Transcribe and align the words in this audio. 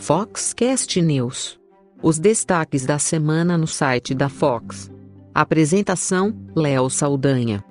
Foxcast 0.00 1.02
News. 1.02 1.58
Os 2.00 2.18
destaques 2.18 2.86
da 2.86 2.98
semana 2.98 3.58
no 3.58 3.66
site 3.66 4.14
da 4.14 4.28
Fox. 4.28 4.90
Apresentação: 5.34 6.34
Léo 6.56 6.88
Saldanha. 6.88 7.62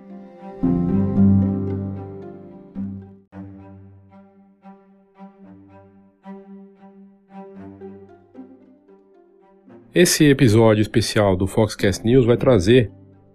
Esse 9.96 10.26
episódio 10.26 10.82
especial 10.82 11.36
do 11.36 11.48
Foxcast 11.48 12.06
News 12.06 12.26
vai 12.26 12.38
trazer 12.38 12.92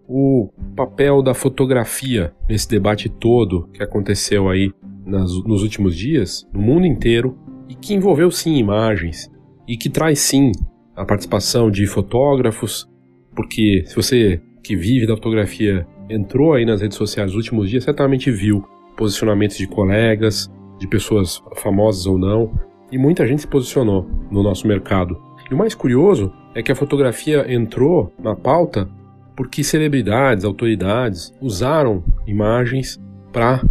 o 0.07 0.51
papel 0.77 1.23
da 1.23 1.35
fotografia 1.35 2.33
nesse 2.49 2.69
debate 2.69 3.09
todo 3.09 3.69
que 3.73 3.83
aconteceu 3.83 4.49
aí 4.49 4.71
nas, 5.05 5.33
nos 5.45 5.63
últimos 5.63 5.97
dias, 5.97 6.47
no 6.53 6.61
mundo 6.61 6.87
inteiro, 6.87 7.37
e 7.73 7.75
que 7.75 7.95
envolveu 7.95 8.31
sim 8.31 8.57
imagens, 8.57 9.31
e 9.67 9.79
que 9.79 9.89
traz 9.89 10.21
sim 10.21 10.53
a 10.95 11.07
participação 11.07 11.71
de 11.71 11.87
fotógrafos, 11.87 12.87
porque 13.35 13.83
se 13.87 13.97
você 13.97 14.43
que 14.63 14.77
vive 14.77 15.07
da 15.07 15.17
fotografia 15.17 15.87
entrou 16.11 16.53
aí 16.53 16.67
nas 16.67 16.83
redes 16.83 16.99
sociais 16.99 17.31
nos 17.31 17.37
últimos 17.37 17.71
dias, 17.71 17.85
certamente 17.85 18.31
viu 18.31 18.63
posicionamentos 18.95 19.57
de 19.57 19.67
colegas, 19.67 20.53
de 20.79 20.87
pessoas 20.87 21.43
famosas 21.57 22.05
ou 22.05 22.19
não, 22.19 22.53
e 22.91 22.99
muita 22.99 23.27
gente 23.27 23.41
se 23.41 23.49
posicionou 23.49 24.07
no 24.31 24.43
nosso 24.43 24.69
mercado. 24.69 25.19
E 25.51 25.55
o 25.55 25.57
mais 25.57 25.75
curioso 25.75 26.31
é 26.55 26.63
que 26.63 26.71
a 26.71 26.77
fotografia 26.77 27.51
entrou 27.51 28.13
na 28.23 28.37
pauta 28.37 28.87
porque 29.35 29.65
celebridades, 29.65 30.45
autoridades 30.45 31.33
usaram 31.41 32.05
imagens 32.27 33.01
para 33.33 33.65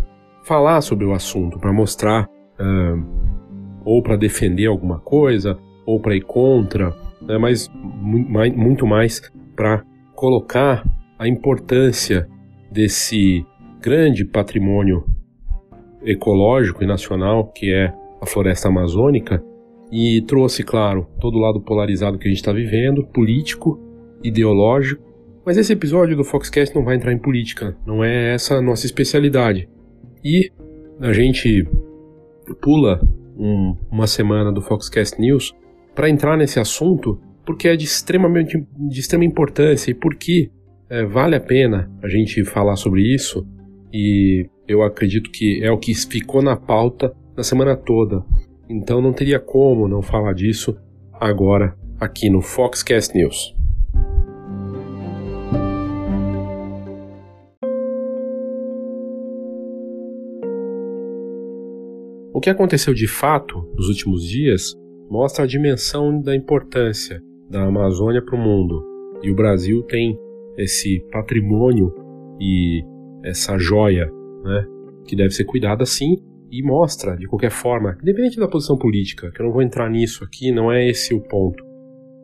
falar 0.43 0.81
sobre 0.81 1.05
o 1.05 1.13
assunto, 1.13 1.59
para 1.59 1.71
mostrar 1.71 2.25
uh, 2.25 3.20
ou 3.83 4.01
para 4.01 4.15
defender 4.15 4.65
alguma 4.67 4.99
coisa 4.99 5.57
ou 5.85 5.99
para 5.99 6.15
ir 6.15 6.21
contra, 6.21 6.95
né, 7.21 7.37
mas 7.37 7.69
muito 8.55 8.85
mais 8.85 9.21
para 9.55 9.83
colocar 10.15 10.83
a 11.17 11.27
importância 11.27 12.27
desse 12.71 13.45
grande 13.81 14.23
patrimônio 14.23 15.03
ecológico 16.03 16.83
e 16.83 16.87
nacional 16.87 17.47
que 17.47 17.73
é 17.73 17.93
a 18.21 18.25
floresta 18.25 18.67
amazônica 18.67 19.43
e 19.91 20.21
trouxe, 20.21 20.63
claro, 20.63 21.07
todo 21.19 21.35
o 21.35 21.39
lado 21.39 21.59
polarizado 21.59 22.17
que 22.17 22.27
a 22.27 22.29
gente 22.29 22.39
está 22.39 22.53
vivendo, 22.53 23.05
político, 23.05 23.79
ideológico. 24.23 25.03
Mas 25.45 25.57
esse 25.57 25.73
episódio 25.73 26.15
do 26.15 26.23
Foxcast 26.23 26.73
não 26.73 26.85
vai 26.85 26.95
entrar 26.95 27.11
em 27.11 27.17
política, 27.17 27.75
não 27.85 28.03
é 28.03 28.33
essa 28.33 28.55
a 28.55 28.61
nossa 28.61 28.85
especialidade. 28.85 29.67
E 30.23 30.49
a 31.01 31.11
gente 31.11 31.67
pula 32.61 33.01
um, 33.37 33.75
uma 33.91 34.07
semana 34.07 34.51
do 34.51 34.61
Foxcast 34.61 35.19
News 35.19 35.53
para 35.95 36.09
entrar 36.09 36.37
nesse 36.37 36.59
assunto 36.59 37.19
porque 37.45 37.67
é 37.67 37.75
de, 37.75 37.85
extremamente, 37.85 38.65
de 38.77 38.99
extrema 38.99 39.25
importância 39.25 39.91
e 39.91 39.93
porque 39.93 40.49
é, 40.89 41.05
vale 41.05 41.35
a 41.35 41.39
pena 41.39 41.91
a 42.01 42.07
gente 42.07 42.43
falar 42.43 42.75
sobre 42.75 43.01
isso 43.01 43.45
e 43.93 44.47
eu 44.67 44.83
acredito 44.83 45.29
que 45.31 45.63
é 45.63 45.71
o 45.71 45.77
que 45.77 45.93
ficou 45.93 46.41
na 46.41 46.55
pauta 46.55 47.13
na 47.35 47.43
semana 47.43 47.75
toda. 47.75 48.23
Então 48.69 49.01
não 49.01 49.11
teria 49.11 49.39
como 49.39 49.87
não 49.87 50.01
falar 50.01 50.33
disso 50.33 50.77
agora 51.13 51.75
aqui 51.99 52.29
no 52.29 52.41
Foxcast 52.41 53.15
News. 53.15 53.60
O 62.41 62.43
que 62.43 62.49
aconteceu 62.49 62.91
de 62.91 63.07
fato 63.07 63.71
nos 63.75 63.87
últimos 63.87 64.27
dias 64.27 64.73
mostra 65.07 65.43
a 65.43 65.47
dimensão 65.47 66.19
da 66.19 66.35
importância 66.35 67.21
da 67.47 67.61
Amazônia 67.61 68.19
para 68.19 68.35
o 68.35 68.39
mundo. 68.39 68.83
E 69.21 69.29
o 69.29 69.35
Brasil 69.35 69.83
tem 69.83 70.17
esse 70.57 71.05
patrimônio 71.11 71.93
e 72.39 72.83
essa 73.23 73.59
joia, 73.59 74.11
né, 74.43 74.65
que 75.05 75.15
deve 75.15 75.29
ser 75.35 75.45
cuidada 75.45 75.85
sim 75.85 76.17
e 76.49 76.63
mostra, 76.63 77.15
de 77.15 77.27
qualquer 77.27 77.51
forma, 77.51 77.95
independente 78.01 78.39
da 78.39 78.47
posição 78.47 78.75
política, 78.75 79.29
que 79.29 79.39
eu 79.39 79.45
não 79.45 79.53
vou 79.53 79.61
entrar 79.61 79.87
nisso 79.87 80.23
aqui, 80.23 80.51
não 80.51 80.71
é 80.71 80.89
esse 80.89 81.13
o 81.13 81.21
ponto. 81.21 81.63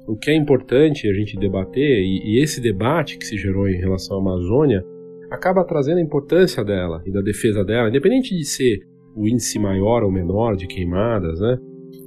O 0.08 0.18
que 0.18 0.32
é 0.32 0.36
importante 0.36 1.08
a 1.08 1.14
gente 1.14 1.38
debater, 1.38 2.02
e, 2.02 2.38
e 2.38 2.42
esse 2.42 2.60
debate 2.60 3.20
que 3.20 3.26
se 3.28 3.38
gerou 3.38 3.70
em 3.70 3.78
relação 3.78 4.18
à 4.18 4.20
Amazônia, 4.20 4.84
acaba 5.30 5.64
trazendo 5.64 6.00
a 6.00 6.02
importância 6.02 6.66
dela 6.66 7.04
e 7.06 7.12
da 7.12 7.22
defesa 7.22 7.64
dela, 7.64 7.90
independente 7.90 8.36
de 8.36 8.46
ser 8.46 8.80
o 9.18 9.28
índice 9.28 9.58
maior 9.58 10.04
ou 10.04 10.12
menor 10.12 10.56
de 10.56 10.68
queimadas, 10.68 11.40
né? 11.40 11.58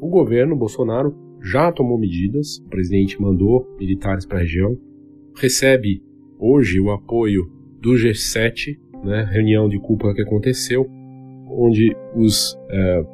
O 0.00 0.08
governo 0.08 0.54
Bolsonaro 0.56 1.14
já 1.42 1.72
tomou 1.72 1.98
medidas, 1.98 2.58
o 2.58 2.68
presidente 2.68 3.20
mandou 3.20 3.66
militares 3.78 4.24
para 4.24 4.38
a 4.38 4.40
região, 4.42 4.78
recebe 5.36 6.02
hoje 6.38 6.80
o 6.80 6.90
apoio 6.90 7.50
do 7.80 7.92
G7, 7.92 8.78
né, 9.02 9.28
reunião 9.30 9.68
de 9.68 9.78
cúpula 9.78 10.14
que 10.14 10.22
aconteceu, 10.22 10.86
onde 11.48 11.96
os 12.14 12.56
é, 12.70 13.04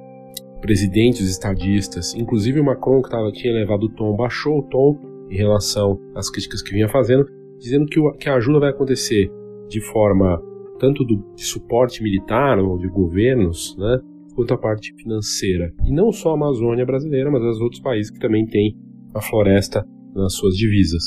presidentes 0.61 1.29
estadistas, 1.29 2.15
inclusive 2.15 2.61
o 2.61 2.65
Macron, 2.65 3.01
que 3.01 3.11
tava, 3.11 3.31
tinha 3.33 3.55
levado 3.55 3.85
o 3.85 3.89
tom, 3.89 4.15
baixou 4.17 4.59
o 4.59 4.63
tom 4.63 4.99
em 5.31 5.37
relação 5.37 6.01
às 6.15 6.29
críticas 6.29 6.63
que 6.63 6.73
vinha 6.73 6.89
fazendo, 6.89 7.27
dizendo 7.59 7.87
que, 7.87 7.99
o, 7.99 8.13
que 8.13 8.29
a 8.29 8.35
ajuda 8.35 8.61
vai 8.61 8.71
acontecer 8.71 9.31
de 9.69 9.81
forma 9.81 10.43
tanto 10.79 11.05
do, 11.05 11.35
de 11.35 11.45
suporte 11.45 12.03
militar 12.03 12.59
ou 12.59 12.79
de 12.79 12.89
governos, 12.89 13.77
né, 13.79 13.99
quanto 14.35 14.53
a 14.55 14.59
parte 14.59 14.95
financeira. 14.95 15.73
E 15.85 15.93
não 15.93 16.13
só 16.13 16.31
a 16.31 16.35
Amazônia 16.35 16.85
brasileira, 16.85 17.31
mas 17.31 17.43
os 17.43 17.61
outros 17.61 17.81
países 17.81 18.11
que 18.11 18.19
também 18.19 18.47
têm 18.47 18.77
a 19.15 19.21
floresta 19.21 19.85
nas 20.15 20.35
suas 20.35 20.55
divisas. 20.57 21.03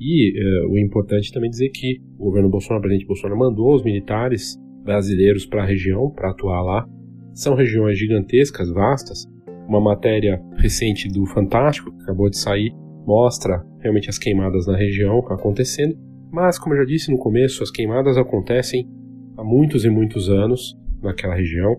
E 0.00 0.32
é, 0.38 0.66
o 0.66 0.78
importante 0.78 1.32
também 1.32 1.50
dizer 1.50 1.70
que 1.70 2.00
o 2.18 2.24
governo 2.24 2.48
Bolsonaro, 2.48 2.78
o 2.78 2.82
presidente 2.82 3.06
Bolsonaro, 3.06 3.38
mandou 3.38 3.74
os 3.74 3.82
militares 3.82 4.56
brasileiros 4.84 5.44
para 5.44 5.64
a 5.64 5.66
região, 5.66 6.10
para 6.10 6.30
atuar 6.30 6.62
lá. 6.62 6.86
São 7.34 7.54
regiões 7.54 7.98
gigantescas, 7.98 8.70
vastas. 8.70 9.26
Uma 9.68 9.80
matéria 9.80 10.40
recente 10.56 11.08
do 11.08 11.26
Fantástico, 11.26 11.90
que 11.94 12.02
acabou 12.02 12.30
de 12.30 12.38
sair, 12.38 12.72
mostra 13.04 13.62
realmente 13.80 14.08
as 14.08 14.18
queimadas 14.18 14.66
na 14.66 14.76
região 14.76 15.18
acontecendo. 15.18 15.96
Mas, 16.30 16.58
como 16.58 16.74
eu 16.74 16.80
já 16.80 16.84
disse 16.84 17.10
no 17.10 17.18
começo, 17.18 17.62
as 17.62 17.70
queimadas 17.70 18.16
acontecem 18.16 18.88
há 19.38 19.44
muitos 19.44 19.84
e 19.84 19.88
muitos 19.88 20.28
anos 20.28 20.76
naquela 21.02 21.34
região. 21.34 21.76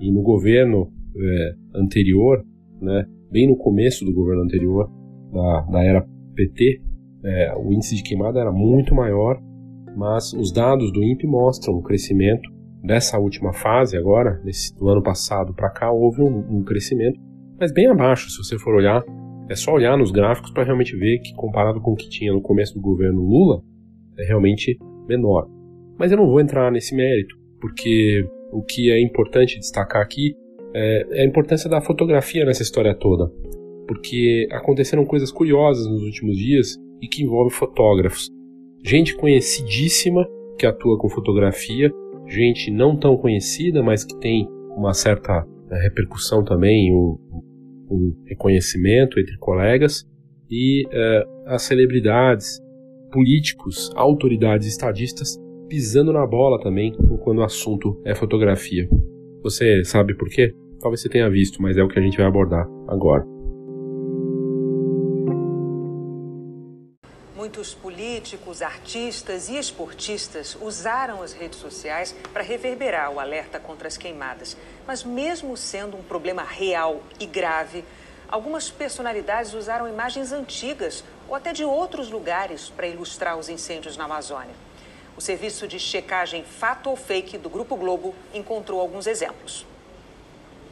E 0.00 0.10
no 0.10 0.22
governo 0.22 0.90
é, 1.16 1.54
anterior, 1.76 2.44
né, 2.80 3.06
bem 3.30 3.46
no 3.46 3.56
começo 3.56 4.04
do 4.04 4.12
governo 4.12 4.42
anterior, 4.42 4.90
da, 5.32 5.60
da 5.70 5.84
era 5.84 6.04
PT, 6.34 6.82
é, 7.24 7.54
o 7.56 7.72
índice 7.72 7.94
de 7.94 8.02
queimada 8.02 8.40
era 8.40 8.50
muito 8.50 8.94
maior 8.94 9.40
mas 9.96 10.32
os 10.32 10.52
dados 10.52 10.92
do 10.92 11.02
INPE 11.02 11.26
mostram 11.26 11.74
o 11.74 11.82
crescimento 11.82 12.50
dessa 12.82 13.18
última 13.18 13.52
fase 13.52 13.96
agora, 13.96 14.40
desse, 14.44 14.74
do 14.76 14.88
ano 14.88 15.02
passado 15.02 15.54
para 15.54 15.70
cá, 15.70 15.90
houve 15.92 16.22
um, 16.22 16.58
um, 16.58 16.64
crescimento, 16.64 17.20
mas 17.60 17.72
bem 17.72 17.86
abaixo, 17.86 18.28
se 18.30 18.38
você 18.38 18.58
for 18.58 18.74
olhar, 18.74 19.04
é 19.48 19.54
só 19.54 19.72
olhar 19.72 19.96
nos 19.96 20.10
gráficos 20.10 20.50
para 20.50 20.64
realmente 20.64 20.96
ver 20.96 21.18
que 21.18 21.34
comparado 21.34 21.80
com 21.80 21.92
o 21.92 21.96
que 21.96 22.08
tinha 22.08 22.32
no 22.32 22.40
começo 22.40 22.74
do 22.74 22.80
governo 22.80 23.20
Lula, 23.20 23.62
é 24.18 24.24
realmente 24.24 24.78
menor. 25.06 25.48
Mas 25.98 26.10
eu 26.10 26.18
não 26.18 26.26
vou 26.26 26.40
entrar 26.40 26.70
nesse 26.70 26.94
mérito, 26.94 27.36
porque 27.60 28.24
o 28.50 28.62
que 28.62 28.90
é 28.90 29.00
importante 29.00 29.58
destacar 29.58 30.02
aqui 30.02 30.34
é, 30.74 31.06
é 31.12 31.22
a 31.22 31.26
importância 31.26 31.68
da 31.68 31.80
fotografia 31.80 32.44
nessa 32.44 32.62
história 32.62 32.94
toda, 32.94 33.30
porque 33.86 34.48
aconteceram 34.50 35.04
coisas 35.04 35.30
curiosas 35.30 35.86
nos 35.86 36.02
últimos 36.02 36.36
dias 36.36 36.76
e 37.00 37.08
que 37.08 37.22
envolvem 37.22 37.50
fotógrafos. 37.50 38.28
Gente 38.84 39.14
conhecidíssima 39.16 40.26
que 40.58 40.66
atua 40.66 40.98
com 40.98 41.08
fotografia, 41.08 41.90
gente 42.26 42.70
não 42.70 42.96
tão 42.96 43.16
conhecida, 43.16 43.82
mas 43.82 44.04
que 44.04 44.18
tem 44.18 44.48
uma 44.76 44.94
certa 44.94 45.46
né, 45.68 45.78
repercussão 45.82 46.44
também, 46.44 46.92
um, 46.92 47.18
um, 47.90 48.14
reconhecimento 48.26 49.18
entre 49.18 49.36
colegas, 49.38 50.04
e 50.50 50.84
uh, 50.86 51.46
as 51.46 51.62
celebridades, 51.62 52.60
políticos, 53.10 53.90
autoridades 53.94 54.66
estadistas 54.66 55.38
pisando 55.72 56.12
na 56.12 56.26
bola 56.26 56.60
também 56.60 56.92
quando 57.24 57.38
o 57.38 57.42
assunto 57.42 57.98
é 58.04 58.14
fotografia. 58.14 58.86
Você 59.42 59.82
sabe 59.86 60.14
por 60.14 60.28
quê? 60.28 60.54
Talvez 60.78 61.00
você 61.00 61.08
tenha 61.08 61.30
visto, 61.30 61.62
mas 61.62 61.78
é 61.78 61.82
o 61.82 61.88
que 61.88 61.98
a 61.98 62.02
gente 62.02 62.18
vai 62.18 62.26
abordar 62.26 62.68
agora. 62.86 63.24
Muitos 67.34 67.72
políticos, 67.72 68.60
artistas 68.60 69.48
e 69.48 69.56
esportistas 69.56 70.58
usaram 70.60 71.22
as 71.22 71.32
redes 71.32 71.58
sociais 71.58 72.14
para 72.34 72.42
reverberar 72.42 73.10
o 73.10 73.18
alerta 73.18 73.58
contra 73.58 73.88
as 73.88 73.96
queimadas. 73.96 74.58
Mas, 74.86 75.02
mesmo 75.02 75.56
sendo 75.56 75.96
um 75.96 76.02
problema 76.02 76.42
real 76.42 77.00
e 77.18 77.24
grave, 77.24 77.82
algumas 78.28 78.70
personalidades 78.70 79.54
usaram 79.54 79.88
imagens 79.88 80.32
antigas 80.32 81.02
ou 81.26 81.34
até 81.34 81.50
de 81.50 81.64
outros 81.64 82.10
lugares 82.10 82.68
para 82.68 82.86
ilustrar 82.86 83.38
os 83.38 83.48
incêndios 83.48 83.96
na 83.96 84.04
Amazônia. 84.04 84.71
O 85.16 85.20
serviço 85.20 85.68
de 85.68 85.78
checagem 85.78 86.42
Fato 86.42 86.88
ou 86.88 86.96
Fake 86.96 87.36
do 87.36 87.50
Grupo 87.50 87.76
Globo 87.76 88.14
encontrou 88.32 88.80
alguns 88.80 89.06
exemplos. 89.06 89.66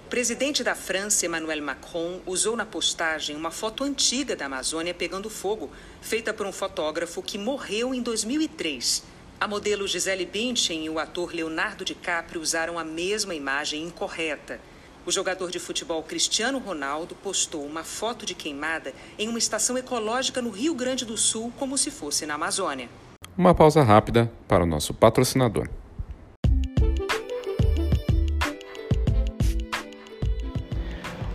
presidente 0.09 0.65
da 0.65 0.75
França, 0.75 1.27
Emmanuel 1.27 1.63
Macron, 1.63 2.21
usou 2.27 2.57
na 2.57 2.67
postagem 2.67 3.37
uma 3.37 3.51
foto 3.51 3.85
antiga 3.85 4.35
da 4.35 4.47
Amazônia 4.47 4.95
pegando 4.95 5.31
fogo, 5.31 5.71
feita 6.01 6.35
por 6.35 6.47
um 6.47 6.53
fotógrafo 6.53 7.23
que 7.23 7.39
morreu 7.39 7.95
em 7.95 8.03
2003. 8.03 9.05
A 9.39 9.47
modelo 9.47 9.87
Gisele 9.87 10.27
Bündchen 10.27 10.85
e 10.85 10.91
o 10.91 10.99
ator 10.99 11.33
Leonardo 11.33 11.85
DiCaprio 11.85 12.41
usaram 12.41 12.79
a 12.79 12.85
mesma 12.85 13.35
imagem 13.35 13.85
incorreta. 13.85 14.61
O 15.07 15.13
jogador 15.13 15.51
de 15.51 15.59
futebol 15.59 16.03
Cristiano 16.03 16.59
Ronaldo 16.59 17.15
postou 17.15 17.65
uma 17.65 17.85
foto 17.85 18.27
de 18.27 18.35
queimada 18.35 18.93
em 19.19 19.29
uma 19.29 19.39
estação 19.39 19.79
ecológica 19.79 20.43
no 20.43 20.51
Rio 20.51 20.75
Grande 20.75 21.05
do 21.05 21.17
Sul, 21.17 21.53
como 21.59 21.79
se 21.79 21.91
fosse 21.91 22.27
na 22.27 22.35
Amazônia. 22.35 22.89
Uma 23.39 23.55
pausa 23.55 23.83
rápida 23.83 24.31
para 24.49 24.65
o 24.65 24.67
nosso 24.67 24.93
patrocinador. 24.93 25.69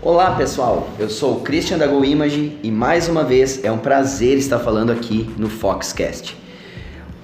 Olá 0.02 0.36
pessoal, 0.36 0.90
eu 1.00 1.10
sou 1.10 1.38
o 1.38 1.40
Christian 1.40 1.78
da 1.78 1.88
Go 1.88 2.04
Image 2.04 2.60
e 2.62 2.70
mais 2.70 3.08
uma 3.08 3.24
vez 3.24 3.64
é 3.64 3.72
um 3.72 3.78
prazer 3.80 4.38
estar 4.38 4.60
falando 4.60 4.92
aqui 4.92 5.34
no 5.38 5.50
Foxcast. 5.50 6.38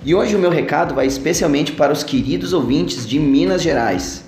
E 0.04 0.16
hoje 0.16 0.36
o 0.36 0.40
meu 0.40 0.50
recado 0.50 0.96
vai 0.96 1.06
especialmente 1.06 1.74
para 1.74 1.94
os 1.94 2.02
queridos 2.02 2.54
ouvintes 2.54 3.08
de 3.08 3.20
Minas 3.20 3.62
Gerais. 3.62 4.24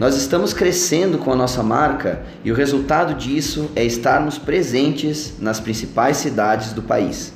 Nós 0.00 0.16
estamos 0.16 0.52
crescendo 0.52 1.18
com 1.18 1.32
a 1.32 1.36
nossa 1.36 1.62
marca 1.62 2.22
e 2.42 2.50
o 2.50 2.56
resultado 2.56 3.14
disso 3.14 3.70
é 3.76 3.84
estarmos 3.84 4.36
presentes 4.36 5.38
nas 5.38 5.60
principais 5.60 6.16
cidades 6.16 6.72
do 6.72 6.82
país. 6.82 7.32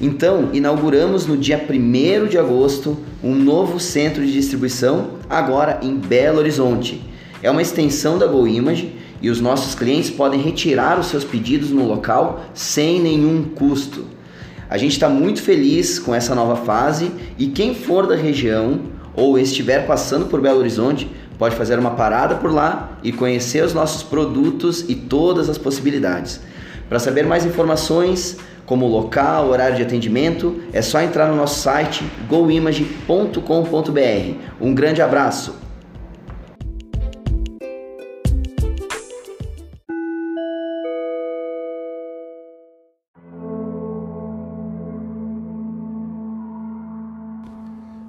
Então, 0.00 0.50
inauguramos 0.52 1.26
no 1.26 1.36
dia 1.36 1.60
1 1.68 2.28
de 2.28 2.38
agosto 2.38 2.96
um 3.22 3.34
novo 3.34 3.80
centro 3.80 4.24
de 4.24 4.32
distribuição, 4.32 5.10
agora 5.28 5.80
em 5.82 5.96
Belo 5.96 6.38
Horizonte. 6.38 7.02
É 7.42 7.50
uma 7.50 7.62
extensão 7.62 8.16
da 8.16 8.26
Go 8.26 8.46
Image 8.46 8.94
e 9.20 9.28
os 9.28 9.40
nossos 9.40 9.74
clientes 9.74 10.08
podem 10.08 10.40
retirar 10.40 11.00
os 11.00 11.06
seus 11.06 11.24
pedidos 11.24 11.70
no 11.70 11.84
local 11.84 12.44
sem 12.54 13.00
nenhum 13.00 13.42
custo. 13.42 14.04
A 14.70 14.78
gente 14.78 14.92
está 14.92 15.08
muito 15.08 15.42
feliz 15.42 15.98
com 15.98 16.14
essa 16.14 16.32
nova 16.32 16.54
fase 16.54 17.10
e 17.36 17.48
quem 17.48 17.74
for 17.74 18.06
da 18.06 18.14
região 18.14 18.82
ou 19.16 19.36
estiver 19.36 19.84
passando 19.84 20.26
por 20.26 20.40
Belo 20.40 20.60
Horizonte 20.60 21.10
pode 21.36 21.56
fazer 21.56 21.76
uma 21.76 21.92
parada 21.92 22.36
por 22.36 22.52
lá 22.52 22.98
e 23.02 23.10
conhecer 23.10 23.64
os 23.64 23.74
nossos 23.74 24.04
produtos 24.04 24.84
e 24.88 24.94
todas 24.94 25.48
as 25.48 25.58
possibilidades. 25.58 26.40
Para 26.88 26.98
saber 26.98 27.26
mais 27.26 27.44
informações, 27.44 28.38
como 28.64 28.86
local, 28.86 29.48
horário 29.48 29.76
de 29.76 29.82
atendimento, 29.82 30.62
é 30.72 30.80
só 30.80 31.00
entrar 31.02 31.28
no 31.28 31.36
nosso 31.36 31.60
site 31.60 32.02
goimage.com.br. 32.28 33.40
Um 34.60 34.74
grande 34.74 35.02
abraço! 35.02 35.54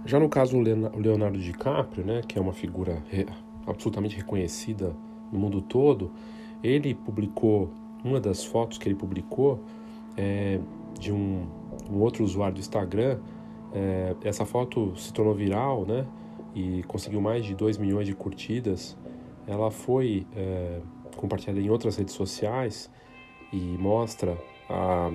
Já 0.06 0.20
no 0.20 0.28
caso 0.28 0.58
o 0.58 0.62
Leonardo 0.62 1.38
DiCaprio, 1.38 2.04
né, 2.04 2.22
que 2.28 2.40
é 2.40 2.42
uma 2.42 2.54
figura 2.54 2.98
absolutamente 3.68 4.16
reconhecida 4.16 4.96
no 5.32 5.38
mundo 5.38 5.62
todo, 5.62 6.12
ele 6.64 6.96
publicou 6.96 7.72
uma 8.04 8.20
das 8.20 8.44
fotos 8.44 8.78
que 8.78 8.88
ele 8.88 8.96
publicou 8.96 9.64
é, 10.18 10.60
de 11.00 11.12
um, 11.12 11.48
um, 11.90 12.00
outro 12.00 12.24
usuário 12.24 12.56
do 12.56 12.60
Instagram. 12.60 13.20
É, 13.74 14.16
essa 14.24 14.46
foto 14.46 14.96
se 14.96 15.14
tornou 15.14 15.34
viral, 15.34 15.86
né, 15.86 16.06
e 16.56 16.84
conseguiu 16.84 17.22
mais 17.22 17.46
de 17.46 17.54
2 17.54 17.78
milhões 17.78 18.08
de 18.08 18.16
curtidas. 18.16 18.98
Ela 19.48 19.72
foi 19.72 20.26
é, 20.36 20.80
compartilhada 21.16 21.60
em 21.60 21.70
outras 21.70 21.98
redes 21.98 22.14
sociais 22.14 22.90
e 23.52 23.58
mostra 23.58 24.38
a 24.70 25.12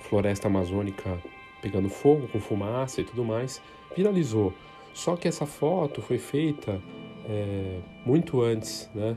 floresta 0.00 0.48
amazônica 0.48 1.18
pegando 1.60 1.88
fogo 1.88 2.28
com 2.28 2.40
fumaça 2.40 3.00
e 3.00 3.04
tudo 3.04 3.24
mais 3.24 3.60
viralizou. 3.96 4.52
Só 4.94 5.16
que 5.16 5.28
essa 5.28 5.46
foto 5.46 6.00
foi 6.00 6.18
feita 6.18 6.80
é, 7.28 7.80
muito 8.04 8.40
antes, 8.40 8.90
né? 8.94 9.16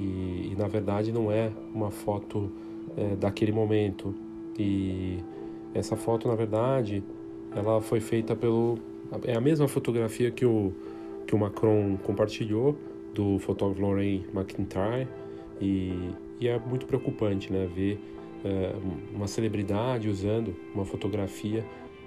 E, 0.00 0.52
e, 0.52 0.56
na 0.56 0.66
verdade 0.66 1.12
não 1.12 1.30
é 1.30 1.52
uma 1.74 1.90
foto 1.90 2.50
é, 2.96 3.16
daquele 3.16 3.52
momento. 3.52 4.14
E 4.58 5.18
essa 5.74 5.96
foto, 5.96 6.26
na 6.26 6.34
verdade, 6.34 7.04
ela 7.54 7.80
foi 7.80 8.00
feita 8.00 8.34
pelo 8.34 8.78
é 9.24 9.34
a 9.34 9.40
mesma 9.40 9.66
fotografia 9.66 10.30
que 10.30 10.46
o 10.46 10.72
que 11.26 11.34
o 11.34 11.38
Macron 11.38 11.96
compartilhou 12.02 12.76
do 13.14 13.38
fotógrafo 13.38 13.80
Lorraine 13.80 14.26
McIntyre 14.34 15.06
e, 15.60 16.10
e 16.40 16.48
é 16.48 16.58
muito 16.58 16.86
preocupante, 16.86 17.52
né? 17.52 17.68
Ver 17.72 18.00
é, 18.44 18.74
uma 19.14 19.26
celebridade 19.26 20.08
usando 20.08 20.54
uma 20.74 20.84
fotografia 20.84 21.64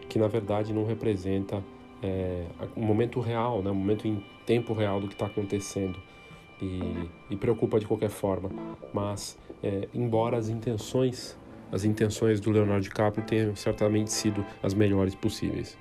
que 0.10 0.20
na 0.20 0.28
verdade 0.28 0.74
não 0.74 0.86
representa 0.86 1.64
é, 2.02 2.44
o 2.76 2.82
momento 2.82 3.20
real, 3.20 3.62
né, 3.62 3.72
o 3.72 3.76
momento 3.76 4.08
em 4.08 4.22
tempo 4.46 4.74
real 4.74 5.00
do 5.00 5.08
que 5.08 5.14
está 5.14 5.26
acontecendo 5.26 5.98
e, 6.62 7.10
e, 7.30 7.36
preocupa 7.36 7.80
de 7.80 7.86
qualquer 7.86 8.10
forma. 8.10 8.50
Mas, 8.94 9.38
é, 9.62 9.88
embora 9.94 10.38
as 10.38 10.50
intenções, 10.50 11.38
as 11.72 11.84
intenções 11.84 12.40
do 12.40 12.52
Leonardo 12.52 12.84
DiCaprio 12.84 13.26
tenham 13.26 13.56
certamente 13.56 14.12
sido 14.12 14.46
as 14.62 14.74
melhores 14.74 15.16
possíveis. 15.16 15.78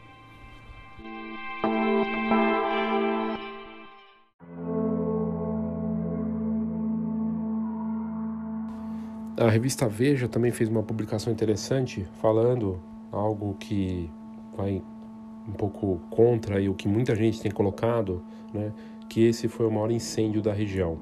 A 9.38 9.50
revista 9.50 9.88
Veja 9.88 10.28
também 10.28 10.52
fez 10.52 10.70
uma 10.70 10.84
publicação 10.84 11.32
interessante 11.32 12.06
falando 12.20 12.80
algo 13.10 13.56
que 13.58 14.08
vai 14.56 14.82
um 15.48 15.52
pouco 15.52 16.00
contra 16.10 16.62
o 16.70 16.74
que 16.74 16.86
muita 16.86 17.14
gente 17.14 17.40
tem 17.40 17.50
colocado, 17.50 18.22
né, 18.52 18.72
que 19.12 19.26
esse 19.26 19.46
foi 19.46 19.66
o 19.66 19.70
maior 19.70 19.90
incêndio 19.90 20.40
da 20.40 20.54
região. 20.54 20.98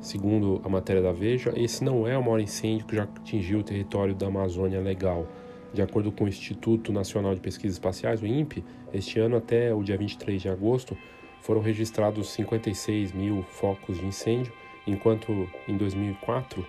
Segundo 0.00 0.62
a 0.64 0.68
matéria 0.70 1.02
da 1.02 1.12
Veja, 1.12 1.52
esse 1.54 1.84
não 1.84 2.08
é 2.08 2.16
o 2.16 2.22
maior 2.22 2.40
incêndio 2.40 2.86
que 2.86 2.96
já 2.96 3.02
atingiu 3.02 3.58
o 3.58 3.62
território 3.62 4.14
da 4.14 4.28
Amazônia 4.28 4.80
legal. 4.80 5.26
De 5.74 5.82
acordo 5.82 6.10
com 6.10 6.24
o 6.24 6.28
Instituto 6.28 6.90
Nacional 6.90 7.34
de 7.34 7.40
Pesquisas 7.42 7.74
Espaciais, 7.74 8.22
o 8.22 8.26
INPE, 8.26 8.64
este 8.94 9.20
ano 9.20 9.36
até 9.36 9.74
o 9.74 9.82
dia 9.82 9.98
23 9.98 10.40
de 10.40 10.48
agosto 10.48 10.96
foram 11.42 11.60
registrados 11.60 12.30
56 12.30 13.12
mil 13.12 13.42
focos 13.42 13.98
de 13.98 14.06
incêndio, 14.06 14.54
enquanto 14.86 15.46
em 15.68 15.76
2004 15.76 16.64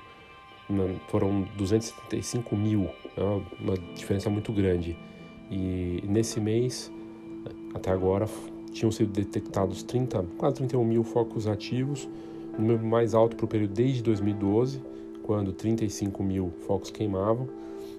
foram 1.08 1.48
275 1.56 2.54
mil, 2.54 2.90
é 3.16 3.22
uma 3.62 3.78
diferença 3.96 4.30
muito 4.30 4.52
grande. 4.52 4.98
E 5.50 6.04
nesse 6.06 6.42
mês 6.42 6.92
até 7.74 7.92
agora 7.92 8.28
tinham 8.72 8.92
sido 8.92 9.12
detectados 9.12 9.84
30, 9.84 10.26
quase 10.38 10.56
31 10.56 10.84
mil 10.84 11.04
focos 11.04 11.48
ativos, 11.48 12.08
número 12.58 12.84
mais 12.86 13.14
alto 13.14 13.36
para 13.36 13.46
o 13.46 13.48
período 13.48 13.74
desde 13.74 14.02
2012, 14.04 14.82
quando 15.24 15.52
35 15.54 16.24
mil 16.24 16.52
focos 16.66 16.90
queimavam, 16.90 17.48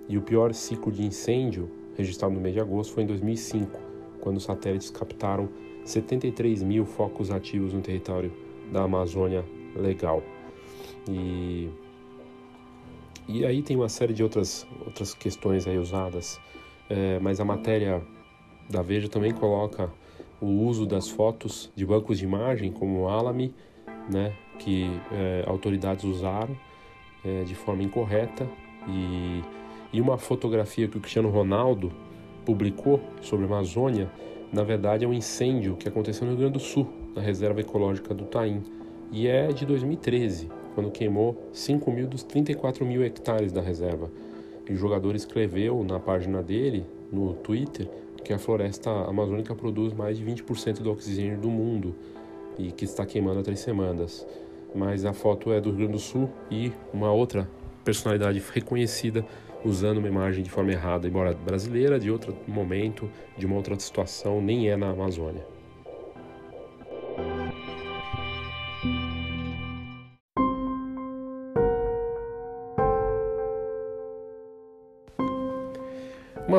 e 0.09 0.19
o 0.19 0.23
pior 0.23 0.53
ciclo 0.53 0.91
de 0.91 1.05
incêndio 1.05 1.71
registrado 1.97 2.35
no 2.35 2.41
mês 2.41 2.55
de 2.55 2.61
agosto 2.61 2.95
foi 2.95 3.03
em 3.03 3.07
2005, 3.07 3.79
quando 4.21 4.37
os 4.37 4.45
satélites 4.45 4.91
captaram 4.91 5.49
73 5.85 6.63
mil 6.63 6.85
focos 6.85 7.31
ativos 7.31 7.73
no 7.73 7.81
território 7.81 8.33
da 8.73 8.83
Amazônia 8.83 9.45
legal. 9.75 10.23
E, 11.09 11.69
e 13.29 13.45
aí 13.45 13.63
tem 13.63 13.77
uma 13.77 13.89
série 13.89 14.13
de 14.13 14.23
outras, 14.23 14.67
outras 14.85 15.15
questões 15.15 15.67
aí 15.67 15.79
usadas, 15.79 16.41
é, 16.89 17.19
mas 17.19 17.41
a 17.41 17.45
matéria 17.45 18.03
da 18.71 18.83
Veja 18.83 19.09
também 19.09 19.33
coloca 19.33 19.91
o 20.43 20.67
uso 20.67 20.85
das 20.85 21.09
fotos 21.09 21.71
de 21.75 21.87
bancos 21.87 22.19
de 22.19 22.25
imagem, 22.25 22.73
como 22.73 23.03
o 23.03 23.09
Alamy, 23.09 23.55
né, 24.11 24.33
que 24.59 24.91
é, 25.13 25.45
autoridades 25.47 26.05
usaram 26.05 26.57
é, 27.25 27.45
de 27.45 27.55
forma 27.55 27.85
incorreta, 27.85 28.49
e, 28.89 29.41
e 29.93 30.01
uma 30.01 30.19
fotografia 30.19 30.89
que 30.89 30.99
o 30.99 31.01
Cristiano 31.01 31.31
Ronaldo 31.31 31.93
publicou 32.45 33.01
sobre 33.21 33.45
a 33.45 33.49
Amazônia, 33.49 34.11
na 34.53 34.65
verdade 34.65 35.05
é 35.05 35.09
um 35.09 35.15
incêndio 35.15 35.77
que 35.77 35.89
aconteceu 35.89 36.25
no 36.25 36.33
Rio 36.33 36.41
Grande 36.41 36.55
do 36.55 36.61
Sul, 36.61 36.89
na 37.15 37.23
reserva 37.23 37.61
ecológica 37.61 38.13
do 38.13 38.25
Taim, 38.25 38.63
e 39.13 39.29
é 39.29 39.49
de 39.49 39.65
2013, 39.65 40.51
quando 40.75 40.91
queimou 40.91 41.49
5 41.53 41.91
mil 41.93 42.09
dos 42.09 42.25
34 42.25 42.85
mil 42.85 43.05
hectares 43.05 43.53
da 43.53 43.61
reserva. 43.61 44.11
E 44.69 44.73
o 44.73 44.77
jogador 44.77 45.15
escreveu 45.15 45.85
na 45.85 46.01
página 46.01 46.43
dele, 46.43 46.85
no 47.13 47.35
Twitter, 47.35 47.89
que 48.25 48.33
a 48.33 48.39
floresta 48.39 48.91
amazônica 48.91 49.55
produz 49.55 49.93
mais 49.93 50.19
de 50.19 50.25
20% 50.25 50.81
do 50.81 50.91
oxigênio 50.91 51.39
do 51.39 51.51
mundo 51.51 51.95
e 52.59 52.71
que 52.71 52.85
está 52.85 53.05
queimando 53.05 53.41
há 53.41 53.43
três 53.43 53.61
semanas. 53.61 54.27
Mas 54.75 55.05
a 55.05 55.13
foto 55.13 55.53
é 55.53 55.61
do 55.61 55.71
Rio 55.71 55.79
Grande 55.79 55.93
do 55.93 55.99
Sul 55.99 56.31
e 56.51 56.73
uma 56.93 57.13
outra 57.13 57.49
personalidade 57.85 58.43
reconhecida 58.53 59.25
usando 59.65 59.99
uma 59.99 60.09
imagem 60.09 60.43
de 60.43 60.51
forma 60.51 60.73
errada, 60.73 61.07
embora 61.07 61.35
brasileira, 61.35 61.99
de 61.99 62.11
outro 62.11 62.37
momento, 62.47 63.09
de 63.37 63.47
uma 63.47 63.57
outra 63.57 63.79
situação, 63.79 64.41
nem 64.41 64.69
é 64.69 64.77
na 64.77 64.91
Amazônia. 64.91 65.52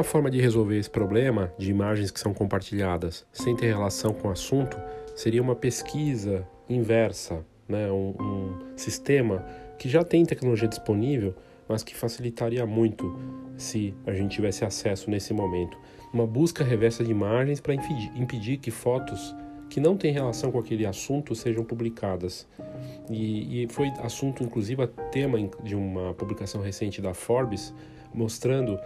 Uma 0.03 0.10
forma 0.10 0.29
de 0.29 0.41
resolver 0.41 0.77
esse 0.77 0.89
problema 0.89 1.53
de 1.57 1.72
imagens 1.72 2.12
que 2.12 2.19
são 2.19 2.33
compartilhadas 2.33 3.25
sem 3.31 3.55
ter 3.55 3.67
relação 3.67 4.13
com 4.13 4.27
o 4.27 4.31
assunto 4.31 4.77
seria 5.15 5.41
uma 5.41 5.55
pesquisa 5.55 6.45
inversa, 6.67 7.45
né? 7.69 7.89
um, 7.89 8.13
um 8.19 8.60
sistema 8.75 9.45
que 9.79 9.88
já 9.88 10.03
tem 10.03 10.25
tecnologia 10.25 10.67
disponível, 10.67 11.33
mas 11.69 11.83
que 11.83 11.95
facilitaria 11.95 12.65
muito 12.65 13.17
se 13.55 13.93
a 14.05 14.13
gente 14.13 14.36
tivesse 14.36 14.65
acesso 14.65 15.10
nesse 15.10 15.33
momento. 15.33 15.77
Uma 16.13 16.27
busca 16.27 16.65
reversa 16.65 17.01
de 17.01 17.12
imagens 17.12 17.62
para 17.62 17.74
impedir, 17.74 18.12
impedir 18.13 18.57
que 18.57 18.72
fotos 18.72 19.33
que 19.69 19.79
não 19.79 19.95
têm 19.95 20.12
relação 20.12 20.51
com 20.51 20.60
aquele 20.60 20.86
assunto 20.86 21.33
sejam 21.33 21.63
publicadas. 21.63 22.45
E, 23.10 23.63
e, 23.63 23.67
foi 23.69 23.88
assunto, 24.01 24.43
inclusive, 24.43 24.86
tema 25.13 25.39
de 25.63 25.75
uma 25.75 26.13
publicação 26.13 26.62
recente 26.62 27.01
da 27.01 27.13
Forbes, 27.13 27.74
mostrando 28.13 28.77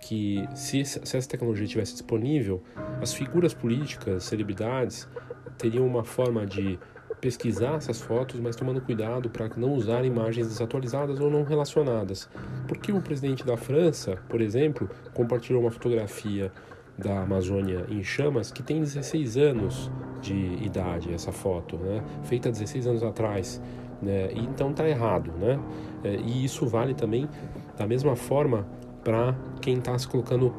que 0.00 0.48
se, 0.54 0.84
se 0.84 1.16
essa 1.16 1.28
tecnologia 1.28 1.64
estivesse 1.64 1.92
disponível, 1.92 2.62
as 3.00 3.12
figuras 3.12 3.52
políticas, 3.54 4.24
celebridades, 4.24 5.08
teriam 5.58 5.86
uma 5.86 6.04
forma 6.04 6.46
de 6.46 6.78
pesquisar 7.20 7.74
essas 7.74 8.00
fotos, 8.00 8.40
mas 8.40 8.56
tomando 8.56 8.80
cuidado 8.80 9.28
para 9.28 9.48
não 9.56 9.74
usar 9.74 10.04
imagens 10.04 10.48
desatualizadas 10.48 11.20
ou 11.20 11.30
não 11.30 11.44
relacionadas. 11.44 12.28
Porque 12.66 12.90
o 12.90 13.00
presidente 13.00 13.44
da 13.44 13.56
França, 13.56 14.16
por 14.28 14.40
exemplo, 14.40 14.88
compartilhou 15.12 15.60
uma 15.60 15.70
fotografia 15.70 16.50
da 16.96 17.22
Amazônia 17.22 17.84
em 17.88 18.02
chamas 18.02 18.50
que 18.50 18.62
tem 18.62 18.80
16 18.80 19.36
anos 19.36 19.90
de 20.20 20.34
idade, 20.64 21.12
essa 21.12 21.32
foto, 21.32 21.76
né? 21.76 22.02
feita 22.24 22.50
16 22.50 22.86
anos 22.86 23.02
atrás. 23.02 23.60
Né? 24.00 24.30
Então 24.32 24.70
está 24.70 24.88
errado. 24.88 25.32
Né? 25.32 25.58
É, 26.04 26.16
e 26.16 26.44
isso 26.44 26.66
vale 26.66 26.94
também 26.94 27.28
da 27.76 27.86
mesma 27.86 28.16
forma 28.16 28.66
para 29.02 29.34
quem 29.60 29.78
está 29.78 29.98
se 29.98 30.06
colocando 30.06 30.54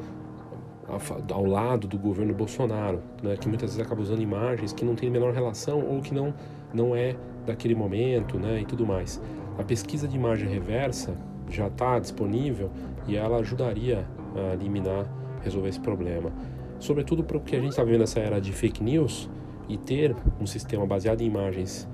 ao 1.30 1.44
lado 1.44 1.86
do 1.86 1.98
governo 1.98 2.34
Bolsonaro, 2.34 3.00
né, 3.22 3.36
que 3.36 3.48
muitas 3.48 3.70
vezes 3.70 3.84
acaba 3.84 4.02
usando 4.02 4.20
imagens 4.20 4.72
que 4.72 4.84
não 4.84 4.94
têm 4.94 5.10
menor 5.10 5.32
relação 5.32 5.80
ou 5.80 6.00
que 6.00 6.12
não, 6.12 6.34
não 6.74 6.94
é 6.94 7.16
daquele 7.46 7.74
momento 7.74 8.38
né, 8.38 8.60
e 8.60 8.64
tudo 8.64 8.84
mais. 8.84 9.20
A 9.58 9.62
pesquisa 9.62 10.06
de 10.06 10.16
imagem 10.16 10.48
reversa 10.48 11.16
já 11.48 11.68
está 11.68 11.98
disponível 11.98 12.70
e 13.06 13.16
ela 13.16 13.38
ajudaria 13.38 14.06
a 14.34 14.54
eliminar, 14.54 15.06
resolver 15.42 15.68
esse 15.68 15.80
problema. 15.80 16.30
Sobretudo 16.78 17.22
porque 17.22 17.56
a 17.56 17.60
gente 17.60 17.70
está 17.70 17.84
vivendo 17.84 18.02
essa 18.02 18.20
era 18.20 18.40
de 18.40 18.52
fake 18.52 18.82
news 18.82 19.30
e 19.68 19.76
ter 19.76 20.14
um 20.40 20.46
sistema 20.46 20.84
baseado 20.86 21.20
em 21.20 21.26
imagens 21.26 21.88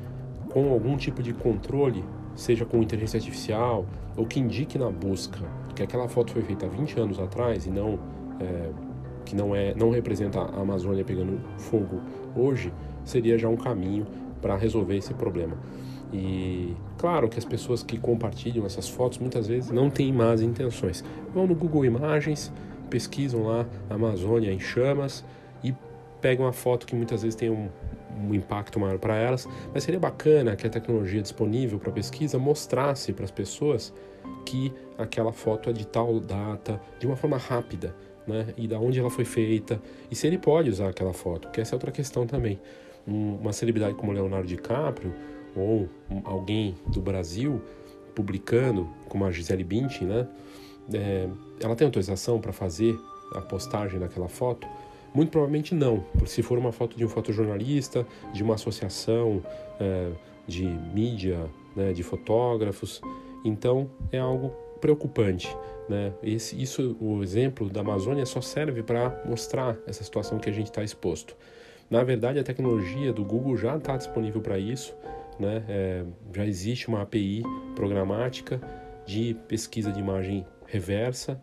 com 0.51 0.71
algum 0.71 0.97
tipo 0.97 1.23
de 1.23 1.35
controle, 1.35 2.05
seja 2.35 2.65
com 2.65 2.83
inteligência 2.83 3.19
artificial 3.19 3.85
ou 4.17 4.27
que 4.27 4.41
indique 4.41 4.79
na 4.79 4.91
busca 4.91 5.41
que 5.79 5.83
aquela 5.85 6.09
foto 6.09 6.33
foi 6.33 6.43
feita 6.43 6.67
há 6.67 6.69
20 6.69 6.99
anos 6.99 7.21
atrás 7.21 7.65
e 7.65 7.71
não 7.71 8.01
é, 8.41 8.71
que 9.25 9.37
não 9.37 9.55
é 9.55 9.75
não 9.75 9.91
representa 9.91 10.41
a 10.41 10.61
Amazônia 10.61 11.05
pegando 11.05 11.41
fogo 11.57 12.01
hoje, 12.35 12.73
seria 13.05 13.39
já 13.39 13.49
um 13.49 13.57
caminho 13.57 14.05
para 14.43 14.57
resolver 14.57 14.97
esse 14.97 15.15
problema. 15.15 15.57
E 16.13 16.75
claro 16.97 17.29
que 17.29 17.39
as 17.39 17.45
pessoas 17.45 17.83
que 17.83 17.97
compartilham 17.97 18.67
essas 18.67 18.89
fotos 18.89 19.19
muitas 19.19 19.47
vezes 19.47 19.71
não 19.71 19.89
têm 19.89 20.13
más 20.13 20.41
intenções. 20.41 21.05
Vão 21.33 21.47
no 21.47 21.55
Google 21.55 21.85
Imagens, 21.85 22.53
pesquisam 22.91 23.45
lá 23.45 23.65
Amazônia 23.89 24.53
em 24.53 24.59
chamas 24.59 25.25
e 25.63 25.73
pegam 26.21 26.47
a 26.47 26.53
foto 26.53 26.87
que 26.87 26.97
muitas 26.97 27.23
vezes 27.23 27.37
tem 27.37 27.51
um, 27.51 27.69
um 28.27 28.35
impacto 28.35 28.81
maior 28.81 28.99
para 28.99 29.15
elas, 29.15 29.47
mas 29.73 29.85
seria 29.85 30.01
bacana 30.01 30.57
que 30.57 30.67
a 30.67 30.71
tecnologia 30.71 31.23
disponível 31.23 31.79
para 31.79 31.93
pesquisa 31.93 32.37
mostrasse 32.37 33.13
para 33.13 33.25
as 33.25 33.31
pessoas 33.31 33.95
que 34.45 34.73
aquela 34.97 35.33
foto 35.33 35.71
é 35.71 35.73
de 35.73 35.87
tal 35.87 36.19
data, 36.21 36.81
de 36.99 37.07
uma 37.07 37.17
forma 37.17 37.37
rápida, 37.37 37.95
né? 38.27 38.53
E 38.57 38.67
da 38.67 38.79
onde 38.79 38.99
ela 38.99 39.11
foi 39.11 39.25
feita, 39.25 39.81
e 40.11 40.15
se 40.15 40.27
ele 40.27 40.39
pode 40.39 40.71
usar 40.71 40.89
aquela 40.89 41.13
foto, 41.13 41.51
que 41.51 41.61
essa 41.61 41.75
é 41.75 41.77
outra 41.77 41.91
questão 41.91 42.27
também. 42.27 42.61
Um, 43.07 43.37
uma 43.37 43.53
celebridade 43.53 43.95
como 43.95 44.13
Leonardo 44.13 44.47
DiCaprio 44.47 45.15
ou 45.57 45.89
alguém 46.25 46.77
do 46.87 47.01
Brasil 47.01 47.63
publicando, 48.15 48.89
como 49.09 49.25
a 49.25 49.31
Gisele 49.31 49.65
Bündchen, 49.65 50.09
né? 50.09 50.29
É, 50.93 51.29
ela 51.61 51.77
tem 51.77 51.85
autorização 51.87 52.41
para 52.41 52.53
fazer 52.53 52.99
a 53.35 53.41
postagem 53.41 54.01
daquela 54.01 54.29
foto? 54.29 54.67
Muito 55.15 55.31
provavelmente 55.31 55.75
não, 55.75 56.01
porque 56.13 56.29
se 56.29 56.43
for 56.43 56.59
uma 56.59 56.73
foto 56.73 56.97
de 56.97 57.05
um 57.05 57.09
fotojornalista, 57.09 58.07
de 58.33 58.43
uma 58.43 58.55
associação 58.55 59.43
é, 59.81 60.11
de 60.47 60.65
mídia, 60.65 61.49
né, 61.75 61.93
de 61.93 62.03
fotógrafos, 62.03 63.01
então 63.45 63.91
é 64.13 64.19
algo 64.19 64.51
preocupante. 64.81 65.55
Né? 65.89 66.13
Esse, 66.23 66.61
isso, 66.61 66.97
o 67.01 67.23
exemplo 67.23 67.69
da 67.69 67.81
Amazônia 67.81 68.27
só 68.27 68.41
serve 68.41 68.83
para 68.83 69.23
mostrar 69.25 69.77
essa 69.87 70.05
situação 70.05 70.39
que 70.39 70.49
a 70.49 70.53
gente 70.53 70.67
está 70.67 70.83
exposto. 70.83 71.37
Na 71.91 72.05
verdade, 72.05 72.39
a 72.39 72.45
tecnologia 72.45 73.13
do 73.13 73.25
Google 73.25 73.57
já 73.57 73.77
está 73.77 73.97
disponível 73.97 74.41
para 74.41 74.59
isso. 74.59 74.95
Né? 75.39 75.65
É, 75.69 76.05
já 76.35 76.45
existe 76.45 76.89
uma 76.89 77.03
API 77.03 77.43
programática 77.75 78.61
de 79.07 79.35
pesquisa 79.47 79.91
de 79.91 79.99
imagem 79.99 80.45
reversa 80.67 81.41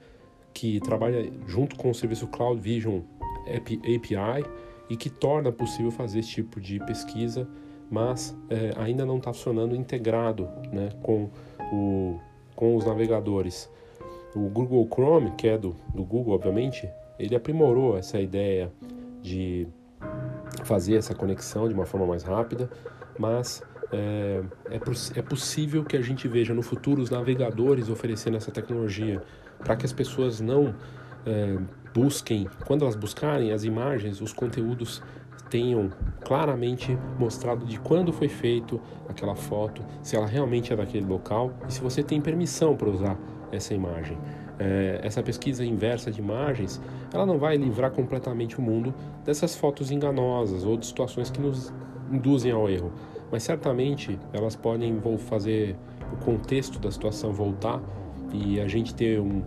que 0.54 0.80
trabalha 0.80 1.30
junto 1.48 1.76
com 1.76 1.90
o 1.90 1.96
serviço 1.96 2.28
Cloud 2.28 2.62
Vision 2.62 3.02
API 3.48 4.46
e 4.90 4.96
que 4.96 5.10
torna 5.10 5.52
possível 5.52 5.92
fazer 5.92 6.20
esse 6.20 6.30
tipo 6.30 6.62
de 6.62 6.80
pesquisa, 6.86 7.48
mas 7.90 8.36
é, 8.50 8.72
ainda 8.78 9.06
não 9.06 9.18
está 9.18 9.34
funcionando 9.34 9.76
integrado 9.76 10.48
né, 10.72 10.90
com, 11.02 11.30
o, 11.72 12.20
com 12.56 12.76
os 12.76 12.86
navegadores. 12.86 13.70
O 14.36 14.50
Google 14.50 14.88
Chrome, 14.92 15.32
que 15.32 15.48
é 15.48 15.58
do, 15.58 15.76
do 15.94 16.04
Google, 16.04 16.34
obviamente, 16.34 16.90
ele 17.18 17.36
aprimorou 17.36 17.98
essa 17.98 18.20
ideia 18.20 18.72
de 19.22 19.68
fazer 20.64 20.96
essa 20.96 21.16
conexão 21.16 21.68
de 21.68 21.74
uma 21.74 21.86
forma 21.86 22.06
mais 22.06 22.24
rápida, 22.24 22.70
mas 23.18 23.64
é, 23.92 24.42
é, 24.72 24.76
é, 25.20 25.22
possível 25.22 25.84
que 25.84 25.96
a 25.96 26.02
gente 26.02 26.28
veja 26.28 26.54
no 26.54 26.62
futuro 26.62 27.02
os 27.02 27.10
navegadores 27.10 27.90
oferecendo 27.90 28.36
essa 28.36 28.52
tecnologia 28.52 29.22
para 29.60 29.76
que 29.76 29.86
as 29.86 29.94
pessoas 29.94 30.42
não 30.42 30.76
é, 31.26 31.58
busquem, 31.94 32.48
quando 32.66 32.84
elas 32.84 32.96
buscarem 32.96 33.52
as 33.52 33.64
imagens, 33.64 34.22
os 34.22 34.34
conteúdos 34.34 35.02
tenham 35.50 35.90
claramente 36.24 36.98
mostrado 37.20 37.66
de 37.66 37.80
quando 37.80 38.12
foi 38.12 38.28
feito 38.28 38.80
aquela 39.08 39.36
foto, 39.36 39.84
se 40.02 40.16
ela 40.16 40.26
realmente 40.26 40.74
é 40.74 40.76
daquele 40.76 41.06
local 41.06 41.52
e 41.68 41.74
se 41.74 41.82
você 41.82 42.04
tem 42.04 42.20
permissão 42.20 42.76
para 42.76 42.90
usar 42.90 43.18
essa 43.52 43.74
imagem. 43.74 44.18
É, 44.58 45.02
essa 45.04 45.22
pesquisa 45.22 45.66
inversa 45.66 46.10
de 46.10 46.20
imagens, 46.20 46.82
ela 47.14 47.26
não 47.26 47.38
vai 47.38 47.58
livrar 47.58 47.92
completamente 47.92 48.58
o 48.58 48.62
mundo 48.62 48.94
dessas 49.24 49.56
fotos 49.56 49.92
enganosas 49.92 50.64
ou 50.64 50.78
de 50.78 50.86
situações 50.86 51.30
que 51.30 51.42
nos 51.42 51.74
induzem 52.12 52.52
ao 52.52 52.70
erro, 52.70 52.92
mas 53.32 53.44
certamente 53.44 54.18
elas 54.32 54.56
podem 54.56 55.02
fazer 55.20 55.76
o 56.14 56.18
contexto 56.24 56.80
da 56.80 56.90
situação 56.90 57.34
voltar 57.34 57.82
e 58.32 58.60
a 58.60 58.68
gente 58.68 58.94
ter 58.94 59.20
um, 59.20 59.44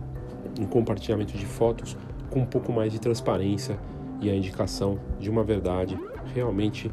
um 0.59 0.65
compartilhamento 0.65 1.37
de 1.37 1.45
fotos 1.45 1.97
com 2.29 2.41
um 2.41 2.45
pouco 2.45 2.71
mais 2.71 2.91
de 2.91 2.99
transparência 2.99 3.79
e 4.21 4.29
a 4.29 4.35
indicação 4.35 4.99
de 5.19 5.29
uma 5.29 5.43
verdade 5.43 5.97
realmente 6.33 6.91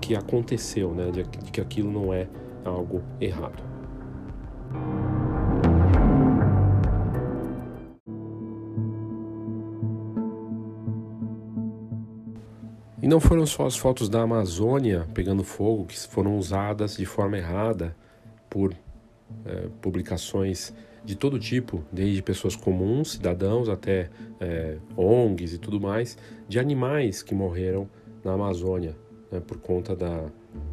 que 0.00 0.14
aconteceu, 0.14 0.94
né, 0.94 1.10
de, 1.10 1.24
que 1.24 1.60
aquilo 1.60 1.90
não 1.90 2.12
é 2.12 2.28
algo 2.64 3.02
errado. 3.20 3.62
E 13.00 13.06
não 13.06 13.20
foram 13.20 13.46
só 13.46 13.64
as 13.66 13.76
fotos 13.76 14.08
da 14.08 14.22
Amazônia 14.22 15.06
pegando 15.14 15.44
fogo 15.44 15.86
que 15.86 15.98
foram 15.98 16.36
usadas 16.36 16.96
de 16.96 17.06
forma 17.06 17.38
errada 17.38 17.96
por 18.50 18.74
é, 19.44 19.68
publicações 19.80 20.74
de 21.04 21.16
todo 21.16 21.38
tipo, 21.38 21.84
desde 21.92 22.22
pessoas 22.22 22.54
comuns, 22.56 23.12
cidadãos, 23.12 23.68
até 23.68 24.10
é, 24.40 24.78
ONGs 24.96 25.54
e 25.54 25.58
tudo 25.58 25.80
mais, 25.80 26.16
de 26.48 26.58
animais 26.58 27.22
que 27.22 27.34
morreram 27.34 27.88
na 28.24 28.32
Amazônia 28.32 28.96
né, 29.30 29.40
por 29.40 29.58
conta 29.58 29.94
da, 29.94 30.26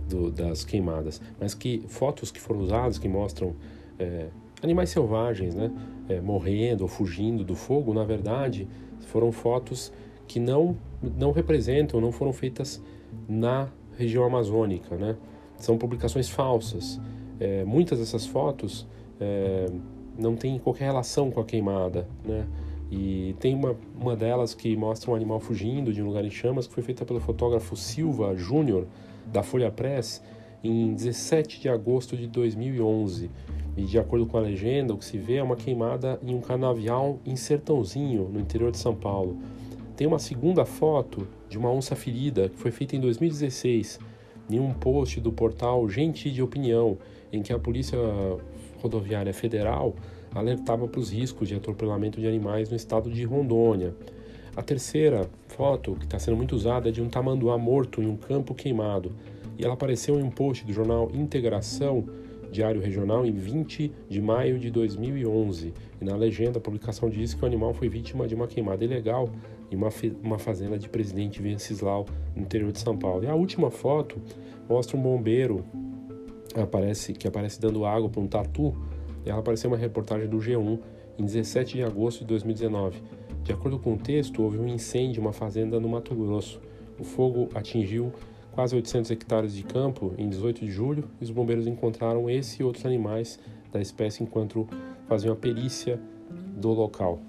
do, 0.08 0.32
das 0.32 0.64
queimadas. 0.64 1.22
Mas 1.40 1.54
que 1.54 1.84
fotos 1.88 2.32
que 2.32 2.40
foram 2.40 2.62
usadas 2.62 2.98
que 2.98 3.08
mostram 3.08 3.56
é, 4.00 4.28
animais 4.62 4.90
selvagens 4.90 5.56
né, 5.56 5.72
é, 6.10 6.20
morrendo 6.20 6.82
ou 6.82 6.88
fugindo 6.88 7.44
do 7.44 7.56
fogo, 7.56 7.94
na 7.94 8.04
verdade, 8.04 8.68
foram 9.02 9.32
fotos 9.32 9.92
que 10.28 10.40
não, 10.40 10.78
não 11.02 11.32
representam, 11.32 12.02
não 12.02 12.12
foram 12.12 12.34
feitas 12.34 12.82
na 13.28 13.70
região 13.98 14.24
amazônica. 14.24 14.96
Né? 14.96 15.16
São 15.58 15.78
publicações 15.78 16.30
falsas. 16.30 17.00
É, 17.40 17.64
muitas 17.66 18.00
dessas 18.00 18.26
fotos 18.26 18.88
é, 19.20 19.68
não 20.18 20.36
tem 20.36 20.58
qualquer 20.60 20.86
relação 20.86 21.30
com 21.32 21.40
a 21.40 21.46
queimada, 21.46 22.08
né? 22.24 22.46
E 22.92 23.36
tem 23.40 23.56
uma, 23.56 23.76
uma 24.00 24.16
delas 24.16 24.54
que 24.54 24.76
mostra 24.76 25.12
um 25.12 25.16
animal 25.16 25.40
fugindo 25.40 25.92
de 25.92 26.02
um 26.02 26.08
lugar 26.08 26.24
em 26.24 26.30
chamas, 26.30 26.68
que 26.68 26.74
foi 26.74 26.84
feita 26.84 27.04
pelo 27.04 27.20
fotógrafo 27.20 27.76
Silva 27.76 28.36
Júnior, 28.36 28.86
da 29.26 29.42
Folha 29.42 29.72
Press, 29.72 30.22
em 30.64 30.94
17 30.94 31.60
de 31.60 31.68
agosto 31.68 32.16
de 32.16 32.28
2011. 32.28 33.30
E 33.76 33.84
de 33.84 34.00
acordo 34.00 34.26
com 34.26 34.38
a 34.38 34.42
legenda, 34.42 34.94
o 34.94 34.98
que 34.98 35.04
se 35.04 35.18
vê 35.18 35.36
é 35.36 35.44
uma 35.44 35.56
queimada 35.56 36.20
em 36.24 36.34
um 36.34 36.40
canavial 36.40 37.20
em 37.26 37.36
Sertãozinho, 37.36 38.30
no 38.32 38.40
interior 38.40 38.72
de 38.72 38.78
São 38.78 38.96
Paulo. 38.96 39.38
Tem 39.98 40.08
uma 40.08 40.20
segunda 40.20 40.64
foto 40.64 41.28
de 41.50 41.58
uma 41.58 41.72
onça 41.72 41.96
ferida 41.96 42.50
que 42.50 42.58
foi 42.58 42.72
feita 42.72 42.96
em 42.96 43.00
2016 43.00 44.00
em 44.50 44.60
um 44.60 44.74
post 44.74 45.20
do 45.20 45.32
portal 45.32 45.88
Gente 45.90 46.30
de 46.30 46.42
Opinião, 46.42 46.98
em 47.32 47.42
que 47.42 47.52
a 47.52 47.60
Polícia 47.60 47.98
Rodoviária 48.82 49.34
Federal 49.34 49.96
alertava 50.34 50.88
para 50.88 51.00
os 51.00 51.12
riscos 51.12 51.48
de 51.48 51.56
atropelamento 51.56 52.20
de 52.20 52.28
animais 52.28 52.70
no 52.70 52.76
estado 52.76 53.10
de 53.10 53.24
Rondônia. 53.24 53.96
A 54.56 54.62
terceira 54.62 55.30
foto, 55.48 55.96
que 55.96 56.06
está 56.06 56.18
sendo 56.20 56.38
muito 56.38 56.56
usada, 56.56 56.90
é 56.90 56.92
de 56.92 57.02
um 57.02 57.10
tamanduá 57.10 57.58
morto 57.58 58.02
em 58.02 58.08
um 58.08 58.16
campo 58.16 58.54
queimado. 58.54 59.12
E 59.58 59.64
ela 59.64 59.74
apareceu 59.74 60.20
em 60.20 60.24
um 60.24 60.30
post 60.30 60.66
do 60.66 60.74
jornal 60.74 61.10
Integração 61.14 62.06
Diário 62.52 62.82
Regional 62.82 63.26
em 63.26 63.34
20 63.34 63.92
de 64.10 64.22
maio 64.22 64.58
de 64.58 64.72
2011. 64.72 65.74
E 66.02 66.06
na 66.06 66.16
legenda, 66.16 66.58
a 66.58 66.62
publicação 66.62 67.10
diz 67.10 67.34
que 67.34 67.44
o 67.44 67.46
animal 67.46 67.74
foi 67.74 67.90
vítima 67.90 68.28
de 68.28 68.36
uma 68.36 68.48
queimada 68.48 68.84
ilegal 68.84 69.30
em 69.72 69.76
uma, 69.76 69.90
uma 70.24 70.40
fazenda 70.40 70.78
de 70.78 70.88
Presidente 70.88 71.42
Venceslau, 71.42 72.06
no 72.36 72.44
interior 72.44 72.72
de 72.72 72.80
São 72.80 72.98
Paulo. 72.98 73.24
E 73.24 73.28
a 73.28 73.36
última 73.36 73.70
foto 73.70 74.22
mostra 74.70 74.96
um 74.96 75.02
bombeiro 75.02 75.66
aparece, 76.64 77.14
que 77.14 77.28
aparece 77.28 77.60
dando 77.60 77.86
água 77.86 78.10
para 78.10 78.22
um 78.22 78.28
tatu. 78.28 78.76
Ela 79.26 79.40
apareceu 79.40 79.70
uma 79.70 79.78
reportagem 79.78 80.28
do 80.28 80.38
G1 80.38 80.80
em 81.18 81.26
17 81.26 81.78
de 81.78 81.84
agosto 81.84 82.20
de 82.20 82.26
2019. 82.26 83.02
De 83.44 83.52
acordo 83.52 83.78
com 83.78 83.94
o 83.94 83.98
texto, 83.98 84.42
houve 84.42 84.58
um 84.58 84.68
incêndio 84.68 85.20
em 85.20 85.22
uma 85.22 85.34
fazenda 85.34 85.80
no 85.80 85.88
Mato 85.88 86.16
Grosso. 86.16 86.60
O 87.00 87.04
fogo 87.04 87.50
atingiu 87.54 88.12
quase 88.52 88.76
800 88.76 89.12
hectares 89.12 89.54
de 89.54 89.64
campo 89.64 90.14
em 90.18 90.30
18 90.30 90.64
de 90.64 90.72
julho 90.72 91.10
e 91.20 91.24
os 91.24 91.30
bombeiros 91.30 91.68
encontraram 91.68 92.30
esse 92.30 92.62
e 92.62 92.66
outros 92.66 92.86
animais 92.86 93.38
da 93.72 93.82
espécie 93.82 94.24
enquanto 94.24 94.68
faziam 95.08 95.34
a 95.34 95.36
perícia 95.36 96.00
do 96.56 96.70
local. 96.72 97.20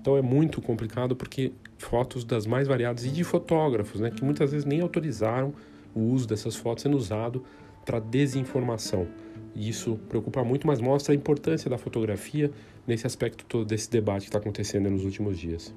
Então 0.00 0.16
é 0.16 0.22
muito 0.22 0.60
complicado 0.60 1.14
porque 1.14 1.52
fotos 1.78 2.24
das 2.24 2.46
mais 2.46 2.66
variadas 2.66 3.04
e 3.04 3.10
de 3.10 3.24
fotógrafos, 3.24 4.00
né, 4.00 4.10
que 4.10 4.24
muitas 4.24 4.50
vezes 4.50 4.66
nem 4.66 4.80
autorizaram 4.80 5.54
o 5.94 6.00
uso 6.00 6.26
dessas 6.26 6.56
fotos 6.56 6.82
sendo 6.82 6.96
usado 6.96 7.44
para 7.84 8.00
desinformação. 8.00 9.06
E 9.54 9.68
isso 9.68 9.96
preocupa 10.08 10.42
muito, 10.42 10.66
mas 10.66 10.80
mostra 10.80 11.12
a 11.12 11.16
importância 11.16 11.70
da 11.70 11.78
fotografia 11.78 12.50
nesse 12.86 13.06
aspecto 13.06 13.44
todo 13.44 13.64
desse 13.64 13.90
debate 13.90 14.22
que 14.22 14.28
está 14.28 14.38
acontecendo 14.38 14.90
nos 14.90 15.04
últimos 15.04 15.38
dias. 15.38 15.72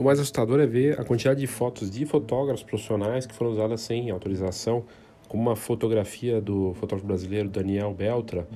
O 0.00 0.02
mais 0.02 0.18
assustador 0.18 0.60
é 0.60 0.66
ver 0.66 0.98
a 0.98 1.04
quantidade 1.04 1.40
de 1.40 1.46
fotos 1.46 1.90
de 1.90 2.06
fotógrafos 2.06 2.62
profissionais 2.62 3.26
que 3.26 3.34
foram 3.34 3.50
usadas 3.50 3.82
sem 3.82 4.10
autorização, 4.10 4.84
como 5.28 5.42
uma 5.42 5.54
fotografia 5.54 6.40
do 6.40 6.72
fotógrafo 6.72 7.06
brasileiro 7.06 7.50
Daniel 7.50 7.92
Beltra, 7.92 8.48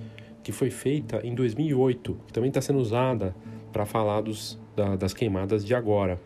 que 0.42 0.52
foi 0.52 0.70
feita 0.70 1.20
em 1.22 1.34
2008, 1.34 2.18
que 2.26 2.32
também 2.32 2.48
está 2.48 2.62
sendo 2.62 2.78
usada 2.78 3.36
para 3.74 3.84
falar 3.84 4.20
dos, 4.20 4.56
da, 4.76 4.94
das 4.94 5.12
queimadas 5.12 5.64
de 5.64 5.74
agora. 5.74 6.20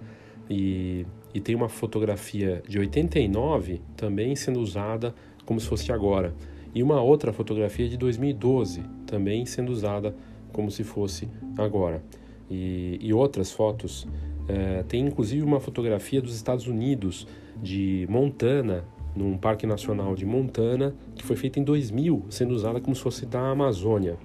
E, 0.51 1.07
e 1.33 1.41
tem 1.41 1.55
uma 1.55 1.69
fotografia 1.69 2.63
de 2.69 2.79
89 2.79 3.81
também 3.97 4.37
sendo 4.37 4.61
usada 4.61 5.15
como 5.47 5.59
se 5.59 5.67
fosse 5.67 5.91
agora. 5.91 6.35
E 6.75 6.83
uma 6.83 7.01
outra 7.01 7.33
fotografia 7.33 7.89
de 7.89 7.97
2012 7.97 8.83
também 9.07 9.47
sendo 9.47 9.73
usada 9.73 10.15
como 10.53 10.71
se 10.71 10.85
fosse 10.85 11.27
agora. 11.57 12.05
E, 12.51 12.99
e 13.01 13.15
outras 13.15 13.51
fotos 13.51 14.07
é, 14.47 14.83
tem 14.83 15.07
inclusive 15.07 15.43
uma 15.43 15.59
fotografia 15.59 16.21
dos 16.21 16.37
Estados 16.37 16.67
Unidos, 16.67 17.27
de 17.63 18.07
Montana, 18.11 18.85
num 19.17 19.39
parque 19.39 19.67
nacional 19.67 20.15
de 20.15 20.27
Montana, 20.27 20.95
que 21.17 21.25
foi 21.25 21.35
feita 21.35 21.59
em 21.59 21.65
2000, 21.65 22.27
sendo 22.29 22.55
usada 22.55 22.79
como 22.79 22.95
se 22.95 23.03
fosse 23.03 23.25
da 23.25 23.41
Amazônia. 23.41 24.19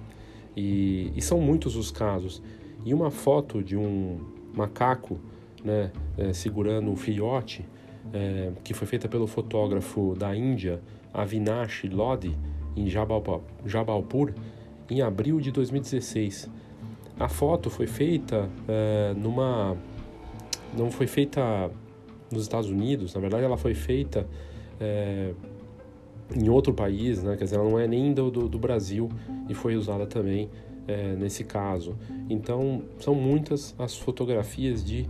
E, 0.54 1.10
e 1.16 1.22
são 1.22 1.40
muitos 1.40 1.74
os 1.74 1.90
casos. 1.90 2.42
E 2.84 2.92
uma 2.92 3.10
foto 3.10 3.62
de 3.62 3.76
um 3.76 4.18
macaco 4.54 5.18
né, 5.64 5.90
é, 6.18 6.32
segurando 6.32 6.90
um 6.90 6.96
filhote, 6.96 7.66
é, 8.12 8.52
que 8.62 8.74
foi 8.74 8.86
feita 8.86 9.08
pelo 9.08 9.26
fotógrafo 9.26 10.14
da 10.14 10.36
Índia, 10.36 10.80
Avinash 11.12 11.84
Lodi, 11.90 12.36
em 12.76 12.88
Jabalpur, 12.88 14.32
em 14.90 15.00
abril 15.00 15.40
de 15.40 15.50
2016. 15.50 16.50
A 17.18 17.28
foto 17.28 17.70
foi 17.70 17.86
feita 17.86 18.50
é, 18.68 19.14
numa 19.16 19.76
não 20.76 20.90
foi 20.90 21.06
feita 21.06 21.70
nos 22.30 22.42
Estados 22.42 22.68
Unidos, 22.68 23.14
na 23.14 23.20
verdade 23.20 23.44
ela 23.44 23.56
foi 23.56 23.74
feita 23.74 24.26
em 26.34 26.48
outro 26.48 26.74
país, 26.74 27.22
né? 27.22 27.36
quer 27.36 27.44
dizer, 27.44 27.56
ela 27.56 27.68
não 27.68 27.78
é 27.78 27.86
nem 27.86 28.12
do, 28.12 28.28
do, 28.28 28.48
do 28.48 28.58
Brasil 28.58 29.08
e 29.48 29.54
foi 29.54 29.76
usada 29.76 30.04
também 30.04 30.50
é, 30.86 31.14
nesse 31.14 31.44
caso. 31.44 31.96
Então, 32.28 32.82
são 32.98 33.14
muitas 33.14 33.74
as 33.78 33.96
fotografias 33.96 34.84
de 34.84 35.08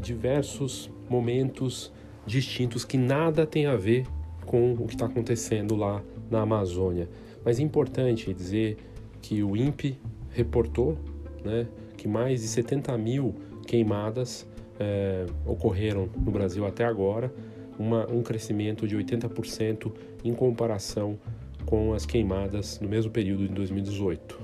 diversos 0.00 0.90
momentos 1.08 1.92
distintos 2.26 2.84
que 2.84 2.96
nada 2.96 3.46
tem 3.46 3.66
a 3.66 3.76
ver 3.76 4.06
com 4.44 4.74
o 4.74 4.86
que 4.86 4.94
está 4.94 5.06
acontecendo 5.06 5.74
lá 5.74 6.02
na 6.30 6.42
Amazônia. 6.42 7.08
Mas 7.44 7.58
é 7.58 7.62
importante 7.62 8.32
dizer 8.32 8.76
que 9.22 9.42
o 9.42 9.56
INPE 9.56 9.98
reportou 10.30 10.98
né, 11.44 11.66
que 11.96 12.06
mais 12.06 12.42
de 12.42 12.48
70 12.48 12.96
mil 12.98 13.34
queimadas 13.66 14.46
é, 14.78 15.26
ocorreram 15.44 16.08
no 16.16 16.30
Brasil 16.30 16.66
até 16.66 16.84
agora, 16.84 17.32
uma, 17.78 18.10
um 18.10 18.22
crescimento 18.22 18.86
de 18.86 18.96
80% 18.96 19.92
em 20.24 20.34
comparação 20.34 21.18
com 21.64 21.92
as 21.92 22.06
queimadas 22.06 22.80
no 22.80 22.88
mesmo 22.88 23.10
período 23.10 23.46
de 23.48 23.54
2018. 23.54 24.38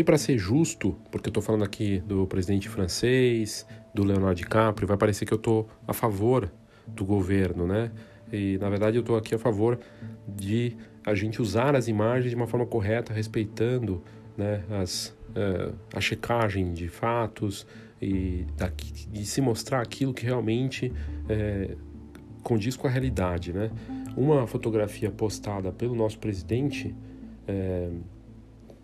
E 0.00 0.02
para 0.02 0.16
ser 0.16 0.38
justo, 0.38 0.96
porque 1.12 1.28
eu 1.28 1.30
estou 1.30 1.42
falando 1.42 1.62
aqui 1.62 2.00
do 2.00 2.26
presidente 2.26 2.70
francês, 2.70 3.66
do 3.94 4.02
Leonardo 4.02 4.36
DiCaprio, 4.36 4.88
vai 4.88 4.96
parecer 4.96 5.26
que 5.26 5.34
eu 5.34 5.36
estou 5.36 5.68
a 5.86 5.92
favor 5.92 6.50
do 6.86 7.04
governo, 7.04 7.66
né? 7.66 7.92
E 8.32 8.56
na 8.56 8.70
verdade 8.70 8.96
eu 8.96 9.00
estou 9.00 9.14
aqui 9.14 9.34
a 9.34 9.38
favor 9.38 9.78
de 10.26 10.74
a 11.04 11.14
gente 11.14 11.42
usar 11.42 11.76
as 11.76 11.86
imagens 11.86 12.30
de 12.30 12.34
uma 12.34 12.46
forma 12.46 12.64
correta, 12.64 13.12
respeitando 13.12 14.02
né, 14.38 14.64
as, 14.70 15.08
uh, 15.36 15.76
a 15.94 16.00
checagem 16.00 16.72
de 16.72 16.88
fatos 16.88 17.66
e 18.00 18.46
de 19.10 19.26
se 19.26 19.42
mostrar 19.42 19.82
aquilo 19.82 20.14
que 20.14 20.24
realmente 20.24 20.90
é, 21.28 21.76
condiz 22.42 22.74
com 22.74 22.86
a 22.86 22.90
realidade. 22.90 23.52
Né? 23.52 23.70
Uma 24.16 24.46
fotografia 24.46 25.10
postada 25.10 25.70
pelo 25.70 25.94
nosso 25.94 26.18
presidente, 26.18 26.94
é, 27.46 27.90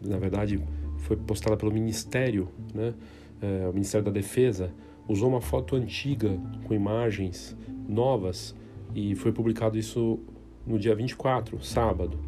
na 0.02 0.18
verdade 0.18 0.60
foi 1.06 1.16
postada 1.16 1.56
pelo 1.56 1.72
Ministério, 1.72 2.48
né, 2.74 2.92
é, 3.40 3.68
o 3.68 3.72
Ministério 3.72 4.04
da 4.04 4.10
Defesa, 4.10 4.72
usou 5.08 5.28
uma 5.28 5.40
foto 5.40 5.76
antiga 5.76 6.38
com 6.64 6.74
imagens 6.74 7.56
novas 7.88 8.54
e 8.94 9.14
foi 9.14 9.32
publicado 9.32 9.78
isso 9.78 10.18
no 10.66 10.78
dia 10.78 10.94
24, 10.94 11.62
sábado. 11.62 12.18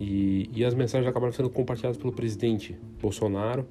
E, 0.00 0.48
e 0.54 0.64
as 0.64 0.74
mensagens 0.74 1.08
acabaram 1.08 1.32
sendo 1.32 1.50
compartilhadas 1.50 1.98
pelo 1.98 2.12
presidente 2.12 2.76
Bolsonaro. 3.00 3.66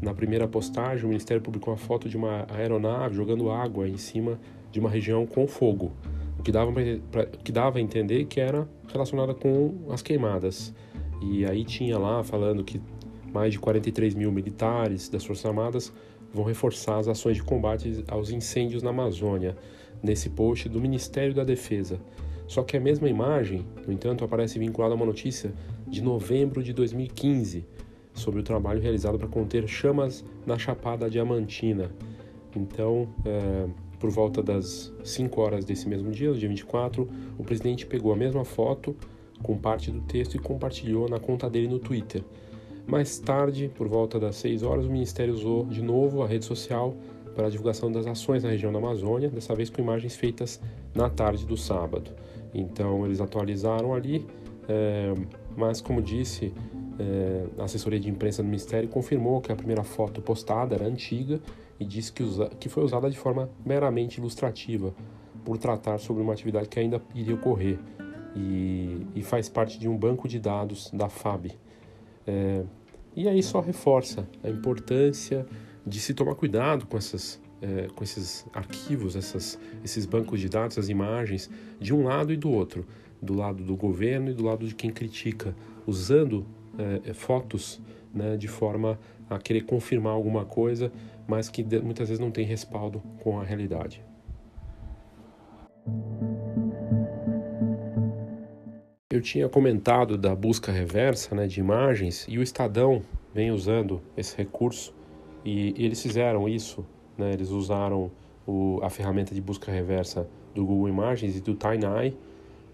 Na 0.00 0.14
primeira 0.14 0.48
postagem, 0.48 1.04
o 1.04 1.08
Ministério 1.08 1.42
publicou 1.42 1.72
uma 1.72 1.78
foto 1.78 2.08
de 2.08 2.16
uma 2.16 2.46
aeronave 2.50 3.14
jogando 3.14 3.50
água 3.50 3.86
em 3.88 3.96
cima 3.96 4.40
de 4.72 4.80
uma 4.80 4.90
região 4.90 5.26
com 5.26 5.46
fogo, 5.46 5.92
o 6.38 6.42
que 6.42 6.50
dava, 6.50 6.72
pra, 7.10 7.26
que 7.26 7.52
dava 7.52 7.78
a 7.78 7.80
entender 7.80 8.24
que 8.24 8.40
era 8.40 8.68
relacionada 8.90 9.34
com 9.34 9.86
as 9.90 10.02
queimadas. 10.02 10.74
E 11.22 11.46
aí 11.46 11.64
tinha 11.64 11.98
lá 11.98 12.22
falando 12.22 12.62
que 12.62 12.80
mais 13.32 13.52
de 13.52 13.58
43 13.58 14.14
mil 14.14 14.30
militares 14.32 15.08
das 15.08 15.24
Forças 15.24 15.46
Armadas 15.46 15.92
vão 16.32 16.44
reforçar 16.44 16.98
as 16.98 17.08
ações 17.08 17.36
de 17.36 17.42
combate 17.42 18.04
aos 18.08 18.30
incêndios 18.30 18.82
na 18.82 18.90
Amazônia, 18.90 19.56
nesse 20.02 20.30
post 20.30 20.68
do 20.68 20.80
Ministério 20.80 21.34
da 21.34 21.44
Defesa. 21.44 22.00
Só 22.46 22.62
que 22.62 22.76
a 22.76 22.80
mesma 22.80 23.08
imagem, 23.08 23.66
no 23.86 23.92
entanto, 23.92 24.24
aparece 24.24 24.58
vinculada 24.58 24.94
a 24.94 24.96
uma 24.96 25.06
notícia 25.06 25.52
de 25.86 26.02
novembro 26.02 26.62
de 26.62 26.72
2015 26.72 27.64
sobre 28.14 28.40
o 28.40 28.42
trabalho 28.42 28.80
realizado 28.80 29.18
para 29.18 29.28
conter 29.28 29.66
chamas 29.68 30.24
na 30.44 30.58
Chapada 30.58 31.10
Diamantina. 31.10 31.90
Então, 32.54 33.08
é, 33.24 33.66
por 33.98 34.10
volta 34.10 34.42
das 34.42 34.92
5 35.04 35.40
horas 35.40 35.64
desse 35.64 35.88
mesmo 35.88 36.10
dia, 36.10 36.30
no 36.30 36.36
dia 36.36 36.48
24, 36.48 37.08
o 37.36 37.44
presidente 37.44 37.84
pegou 37.84 38.12
a 38.12 38.16
mesma 38.16 38.44
foto 38.44 38.96
com 39.42 39.56
parte 39.56 39.90
do 39.90 40.00
texto 40.00 40.36
e 40.36 40.38
compartilhou 40.38 41.08
na 41.08 41.18
conta 41.18 41.50
dele 41.50 41.68
no 41.68 41.78
Twitter. 41.78 42.22
Mais 42.86 43.18
tarde, 43.18 43.70
por 43.74 43.88
volta 43.88 44.18
das 44.18 44.36
6 44.36 44.62
horas, 44.62 44.86
o 44.86 44.90
ministério 44.90 45.34
usou 45.34 45.66
de 45.66 45.82
novo 45.82 46.22
a 46.22 46.26
rede 46.26 46.44
social 46.44 46.94
para 47.34 47.48
a 47.48 47.50
divulgação 47.50 47.90
das 47.90 48.06
ações 48.06 48.44
na 48.44 48.50
região 48.50 48.72
da 48.72 48.78
Amazônia, 48.78 49.28
dessa 49.28 49.54
vez 49.54 49.68
com 49.68 49.82
imagens 49.82 50.16
feitas 50.16 50.60
na 50.94 51.10
tarde 51.10 51.44
do 51.44 51.56
sábado. 51.56 52.12
Então 52.54 53.04
eles 53.04 53.20
atualizaram 53.20 53.92
ali 53.92 54.24
é, 54.68 55.14
mas 55.56 55.80
como 55.80 56.02
disse, 56.02 56.52
é, 56.98 57.46
a 57.58 57.64
assessoria 57.64 58.00
de 58.00 58.10
imprensa 58.10 58.42
do 58.42 58.46
Ministério 58.46 58.88
confirmou 58.88 59.40
que 59.40 59.52
a 59.52 59.56
primeira 59.56 59.82
foto 59.82 60.20
postada 60.20 60.74
era 60.74 60.84
antiga 60.84 61.40
e 61.78 61.84
disse 61.84 62.12
que, 62.12 62.22
usa, 62.22 62.48
que 62.60 62.68
foi 62.68 62.84
usada 62.84 63.08
de 63.10 63.18
forma 63.18 63.50
meramente 63.64 64.18
ilustrativa, 64.18 64.94
por 65.44 65.58
tratar 65.58 65.98
sobre 65.98 66.22
uma 66.22 66.32
atividade 66.32 66.68
que 66.68 66.78
ainda 66.78 67.00
iria 67.14 67.34
ocorrer 67.34 67.78
e, 68.34 69.06
e 69.14 69.22
faz 69.22 69.48
parte 69.48 69.78
de 69.78 69.88
um 69.88 69.96
banco 69.96 70.26
de 70.26 70.40
dados 70.40 70.90
da 70.92 71.08
FAB. 71.08 71.52
É, 72.26 72.64
e 73.14 73.28
aí 73.28 73.42
só 73.42 73.60
reforça 73.60 74.28
a 74.42 74.48
importância 74.48 75.46
de 75.86 76.00
se 76.00 76.12
tomar 76.12 76.34
cuidado 76.34 76.86
com, 76.86 76.96
essas, 76.96 77.40
é, 77.62 77.88
com 77.94 78.02
esses 78.02 78.44
arquivos, 78.52 79.16
essas, 79.16 79.58
esses 79.84 80.04
bancos 80.04 80.40
de 80.40 80.48
dados, 80.48 80.76
essas 80.76 80.88
imagens, 80.88 81.48
de 81.80 81.94
um 81.94 82.04
lado 82.04 82.32
e 82.32 82.36
do 82.36 82.50
outro, 82.50 82.86
do 83.22 83.34
lado 83.34 83.62
do 83.62 83.76
governo 83.76 84.30
e 84.30 84.34
do 84.34 84.44
lado 84.44 84.66
de 84.66 84.74
quem 84.74 84.90
critica, 84.90 85.54
usando 85.86 86.46
é, 86.78 87.12
fotos 87.14 87.80
né, 88.12 88.36
de 88.36 88.48
forma 88.48 88.98
a 89.28 89.38
querer 89.38 89.62
confirmar 89.62 90.12
alguma 90.12 90.44
coisa, 90.44 90.92
mas 91.26 91.48
que 91.48 91.64
muitas 91.80 92.08
vezes 92.08 92.20
não 92.20 92.30
tem 92.30 92.44
respaldo 92.44 93.02
com 93.22 93.40
a 93.40 93.44
realidade. 93.44 94.04
Eu 99.08 99.20
tinha 99.20 99.48
comentado 99.48 100.18
da 100.18 100.34
busca 100.34 100.72
reversa 100.72 101.32
né, 101.32 101.46
de 101.46 101.60
imagens 101.60 102.26
e 102.28 102.40
o 102.40 102.42
Estadão 102.42 103.04
vem 103.32 103.52
usando 103.52 104.02
esse 104.16 104.36
recurso 104.36 104.92
e, 105.44 105.72
eles 105.78 106.02
fizeram 106.02 106.48
isso, 106.48 106.84
né, 107.16 107.32
eles 107.32 107.50
usaram 107.50 108.10
o, 108.44 108.80
a 108.82 108.90
ferramenta 108.90 109.32
de 109.32 109.40
busca 109.40 109.70
reversa 109.70 110.28
do 110.52 110.66
Google 110.66 110.88
Imagens 110.88 111.36
e 111.36 111.40
do 111.40 111.54
TinyEye 111.54 112.16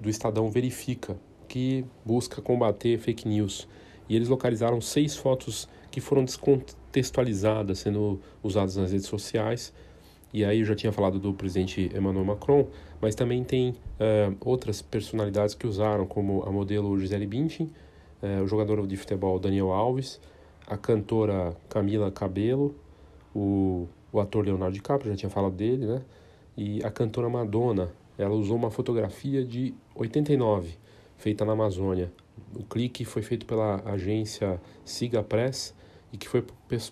do 0.01 0.09
Estadão 0.09 0.51
Verifica, 0.51 1.21
que 1.47 1.85
busca 2.03 2.41
combater 2.41 2.99
fake 2.99 3.29
news. 3.29 3.69
E 4.09 4.17
eles 4.17 4.31
localizaram 4.31 4.81
seis 4.81 5.15
fotos 5.15 5.69
que 5.91 6.01
foram 6.01 6.25
descontextualizadas, 6.25 7.81
sendo 7.81 8.19
usadas 8.43 8.77
nas 8.77 8.91
redes 8.91 9.07
sociais, 9.07 9.71
e 10.33 10.45
aí 10.45 10.61
eu 10.61 10.65
já 10.65 10.75
tinha 10.75 10.91
falado 10.91 11.19
do 11.19 11.35
presidente 11.35 11.91
Emmanuel 11.95 12.25
Macron, 12.25 12.67
mas 13.01 13.15
também 13.15 13.45
tem 13.45 13.71
uh, 13.71 14.35
outras 14.41 14.81
personalidades 14.81 15.55
que 15.55 15.67
usaram, 15.67 16.07
como 16.07 16.43
a 16.45 16.51
modelo 16.51 16.99
Gisele 16.99 17.27
Bündchen, 17.27 17.71
uh, 18.23 18.43
o 18.43 18.47
jogador 18.47 18.87
de 18.87 18.97
futebol 18.97 19.39
Daniel 19.39 19.71
Alves, 19.73 20.19
a 20.67 20.77
cantora 20.77 21.55
Camila 21.69 22.11
Cabello, 22.11 22.75
o, 23.35 23.87
o 24.11 24.21
ator 24.21 24.47
Leonardo 24.47 24.73
DiCaprio, 24.73 25.11
já 25.11 25.17
tinha 25.17 25.31
falado 25.31 25.55
dele, 25.55 25.85
né? 25.85 26.03
E 26.57 26.83
a 26.83 26.91
cantora 26.91 27.29
Madonna, 27.29 27.91
ela 28.17 28.35
usou 28.35 28.57
uma 28.57 28.71
fotografia 28.71 29.45
de 29.45 29.75
89, 29.95 30.79
feita 31.19 31.45
na 31.45 31.53
Amazônia. 31.53 32.11
O 32.55 32.63
clique 32.63 33.05
foi 33.05 33.21
feito 33.21 33.45
pela 33.45 33.83
agência 33.85 34.61
Siga 34.85 35.23
Press 35.23 35.75
e 36.11 36.17
que 36.17 36.29
foi 36.29 36.45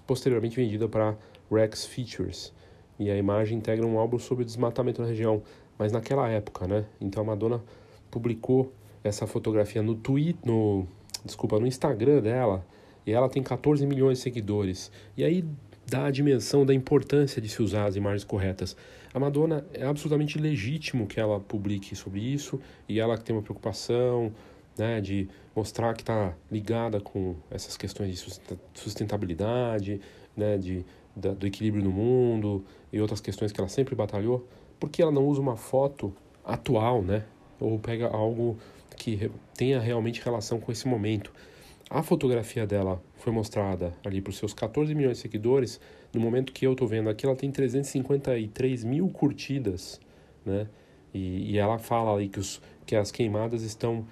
posteriormente 0.07 0.57
vendida 0.57 0.89
para 0.89 1.17
Rex 1.51 1.87
Features 1.87 2.53
e 3.01 3.11
a 3.11 3.17
imagem 3.17 3.57
integra 3.57 3.85
um 3.87 3.99
álbum 3.99 4.19
sobre 4.19 4.45
desmatamento 4.45 5.01
na 5.01 5.09
região, 5.09 5.43
mas 5.79 5.91
naquela 5.91 6.29
época, 6.29 6.69
né? 6.69 6.85
Então 7.01 7.23
a 7.23 7.27
Madonna 7.27 7.65
publicou 8.11 8.71
essa 9.03 9.27
fotografia 9.27 9.83
no 9.83 9.95
Twitter, 9.95 10.39
no, 10.45 10.87
desculpa, 11.25 11.59
no 11.59 11.67
Instagram 11.67 12.21
dela, 12.21 12.63
e 13.07 13.13
ela 13.13 13.27
tem 13.31 13.43
14 13.43 13.87
milhões 13.87 14.19
de 14.19 14.25
seguidores. 14.25 14.93
E 15.17 15.25
aí 15.25 15.43
dá 15.87 16.05
a 16.05 16.11
dimensão 16.11 16.67
da 16.67 16.75
importância 16.75 17.41
de 17.41 17.49
se 17.49 17.63
usar 17.63 17.87
as 17.87 17.97
imagens 17.97 18.23
corretas. 18.23 18.77
A 19.15 19.19
Madonna 19.19 19.67
é 19.73 19.87
absolutamente 19.87 20.39
legítimo 20.39 21.07
que 21.07 21.19
ela 21.19 21.41
publique 21.41 21.97
sobre 21.97 22.21
isso 22.21 22.61
e 22.87 23.01
ela 23.01 23.17
tem 23.17 23.35
uma 23.35 23.43
preocupação 23.43 24.31
né, 24.77 25.01
de 25.01 25.27
mostrar 25.57 25.95
que 25.95 26.03
está 26.03 26.35
ligada 26.53 27.01
com 27.01 27.35
essas 27.51 27.79
questões 27.79 28.15
de 28.15 28.59
sustentabilidade, 28.75 30.01
né, 30.37 30.59
de 30.59 30.85
da, 31.15 31.33
do 31.33 31.47
equilíbrio 31.47 31.83
no 31.83 31.91
mundo 31.91 32.65
e 32.93 33.01
outras 33.01 33.21
questões 33.21 33.53
que 33.53 33.61
ela 33.61 33.69
sempre 33.69 33.95
batalhou, 33.95 34.47
por 34.79 34.89
que 34.89 35.03
ela 35.03 35.13
não 35.13 35.27
usa 35.27 35.41
uma 35.41 35.57
foto 35.57 36.13
atual, 36.45 37.03
né? 37.03 37.25
Ou 37.59 37.79
pega 37.79 38.09
algo 38.09 38.57
que 38.97 39.31
tenha 39.55 39.79
realmente 39.79 40.23
relação 40.23 40.59
com 40.59 40.73
esse 40.73 40.89
momento. 40.89 41.33
A 41.89 42.03
fotografia 42.03 42.67
dela 42.67 43.03
foi 43.17 43.33
mostrada 43.33 43.93
ali 44.05 44.21
para 44.21 44.31
os 44.31 44.39
seus 44.39 44.55
14 44.55 44.95
milhões 44.95 45.17
de 45.17 45.23
seguidores. 45.23 45.81
No 46.13 46.21
momento 46.21 46.53
que 46.53 46.67
eu 46.67 46.73
estou 46.73 46.87
vendo 46.87 47.11
aqui, 47.11 47.27
ela 47.27 47.37
tem 47.37 47.51
353 47.51 48.85
mil 48.85 49.09
curtidas, 49.09 50.01
né? 50.45 50.67
E, 51.13 51.53
e 51.53 51.59
ela 51.59 51.79
fala 51.79 52.15
ali 52.15 52.29
que, 52.29 52.39
os, 52.39 52.63
que 52.87 52.95
as 52.95 53.11
queimadas 53.11 53.63
estão 53.63 54.07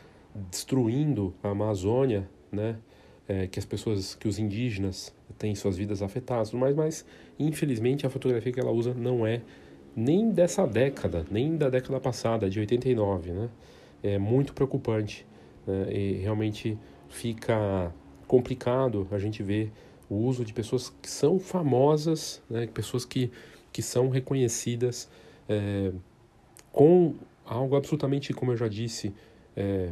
destruindo 0.50 1.34
a 1.42 1.50
Amazônia, 1.50 2.28
né? 2.50 2.76
É, 3.28 3.46
que 3.46 3.58
as 3.58 3.66
pessoas, 3.66 4.14
que 4.14 4.26
os 4.26 4.38
indígenas 4.38 5.14
têm 5.36 5.54
suas 5.54 5.76
vidas 5.76 6.00
afetadas, 6.00 6.50
mas, 6.52 6.74
mas 6.74 7.04
infelizmente 7.38 8.06
a 8.06 8.10
fotografia 8.10 8.50
que 8.50 8.58
ela 8.58 8.70
usa 8.70 8.94
não 8.94 9.26
é 9.26 9.42
nem 9.94 10.30
dessa 10.30 10.66
década, 10.66 11.26
nem 11.30 11.56
da 11.56 11.68
década 11.68 12.00
passada, 12.00 12.48
de 12.48 12.58
89, 12.58 13.32
né? 13.32 13.50
É 14.02 14.16
muito 14.16 14.54
preocupante 14.54 15.26
né? 15.66 15.92
e 15.92 16.12
realmente 16.14 16.78
fica 17.08 17.92
complicado 18.26 19.08
a 19.10 19.18
gente 19.18 19.42
ver 19.42 19.72
o 20.08 20.14
uso 20.14 20.44
de 20.44 20.52
pessoas 20.52 20.88
que 21.02 21.10
são 21.10 21.38
famosas, 21.38 22.42
né? 22.48 22.66
pessoas 22.66 23.04
que, 23.04 23.30
que 23.72 23.82
são 23.82 24.08
reconhecidas 24.08 25.08
é, 25.48 25.92
com 26.70 27.14
algo 27.44 27.76
absolutamente, 27.76 28.32
como 28.32 28.52
eu 28.52 28.56
já 28.56 28.68
disse, 28.68 29.12
é, 29.56 29.90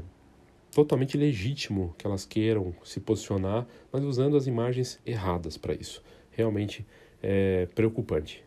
totalmente 0.76 1.16
legítimo 1.16 1.94
que 1.96 2.06
elas 2.06 2.26
queiram 2.26 2.74
se 2.84 3.00
posicionar, 3.00 3.66
mas 3.90 4.04
usando 4.04 4.36
as 4.36 4.46
imagens 4.46 5.00
erradas 5.06 5.56
para 5.56 5.72
isso. 5.72 6.02
Realmente 6.30 6.86
é 7.22 7.66
preocupante. 7.74 8.44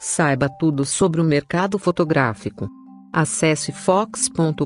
Saiba 0.00 0.48
tudo 0.48 0.84
sobre 0.84 1.20
o 1.20 1.24
mercado 1.24 1.78
fotográfico. 1.78 2.68
Acesse 3.12 3.70
fox.com.br. 3.70 4.60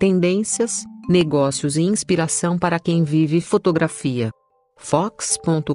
Tendências, 0.00 0.84
negócios 1.08 1.76
e 1.76 1.82
inspiração 1.82 2.58
para 2.58 2.80
quem 2.80 3.04
vive 3.04 3.40
fotografia. 3.40 4.30
fox.com.br 4.76 5.74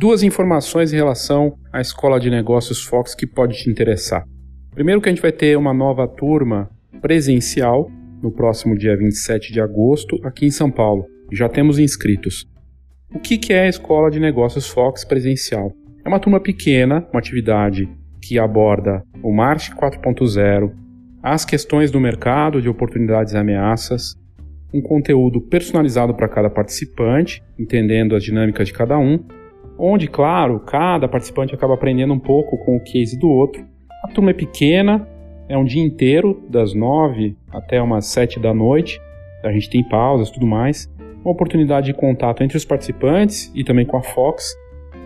duas 0.00 0.22
informações 0.22 0.94
em 0.94 0.96
relação 0.96 1.58
à 1.70 1.78
Escola 1.78 2.18
de 2.18 2.30
Negócios 2.30 2.82
Fox 2.82 3.14
que 3.14 3.26
pode 3.26 3.58
te 3.58 3.68
interessar. 3.68 4.24
Primeiro 4.70 4.98
que 4.98 5.10
a 5.10 5.12
gente 5.12 5.20
vai 5.20 5.30
ter 5.30 5.58
uma 5.58 5.74
nova 5.74 6.08
turma 6.08 6.70
presencial 7.02 7.90
no 8.22 8.32
próximo 8.32 8.78
dia 8.78 8.96
27 8.96 9.52
de 9.52 9.60
agosto 9.60 10.18
aqui 10.24 10.46
em 10.46 10.50
São 10.50 10.70
Paulo. 10.70 11.04
Já 11.30 11.50
temos 11.50 11.78
inscritos. 11.78 12.46
O 13.14 13.18
que 13.18 13.52
é 13.52 13.64
a 13.64 13.68
Escola 13.68 14.10
de 14.10 14.18
Negócios 14.18 14.68
Fox 14.68 15.04
presencial? 15.04 15.70
É 16.02 16.08
uma 16.08 16.18
turma 16.18 16.40
pequena, 16.40 17.06
uma 17.12 17.20
atividade 17.20 17.86
que 18.22 18.38
aborda 18.38 19.02
o 19.22 19.30
March 19.30 19.68
4.0, 19.72 20.72
as 21.22 21.44
questões 21.44 21.90
do 21.90 22.00
mercado 22.00 22.62
de 22.62 22.70
oportunidades 22.70 23.34
e 23.34 23.36
ameaças, 23.36 24.14
um 24.72 24.80
conteúdo 24.80 25.42
personalizado 25.42 26.14
para 26.14 26.26
cada 26.26 26.48
participante, 26.48 27.42
entendendo 27.58 28.16
as 28.16 28.24
dinâmicas 28.24 28.68
de 28.68 28.72
cada 28.72 28.98
um, 28.98 29.22
onde, 29.80 30.06
claro, 30.06 30.60
cada 30.60 31.08
participante 31.08 31.54
acaba 31.54 31.74
aprendendo 31.74 32.12
um 32.12 32.18
pouco 32.18 32.58
com 32.58 32.76
o 32.76 32.80
case 32.80 33.18
do 33.18 33.28
outro. 33.28 33.64
A 34.04 34.08
turma 34.08 34.30
é 34.30 34.34
pequena, 34.34 35.08
é 35.48 35.56
um 35.56 35.64
dia 35.64 35.82
inteiro, 35.82 36.42
das 36.48 36.74
nove 36.74 37.34
até 37.50 37.80
umas 37.80 38.06
sete 38.06 38.38
da 38.38 38.52
noite. 38.52 39.00
A 39.42 39.50
gente 39.50 39.70
tem 39.70 39.82
pausas 39.82 40.30
tudo 40.30 40.46
mais. 40.46 40.86
Uma 41.24 41.32
oportunidade 41.32 41.86
de 41.86 41.94
contato 41.94 42.42
entre 42.42 42.56
os 42.56 42.64
participantes 42.64 43.50
e 43.54 43.64
também 43.64 43.86
com 43.86 43.96
a 43.96 44.02
Fox. 44.02 44.54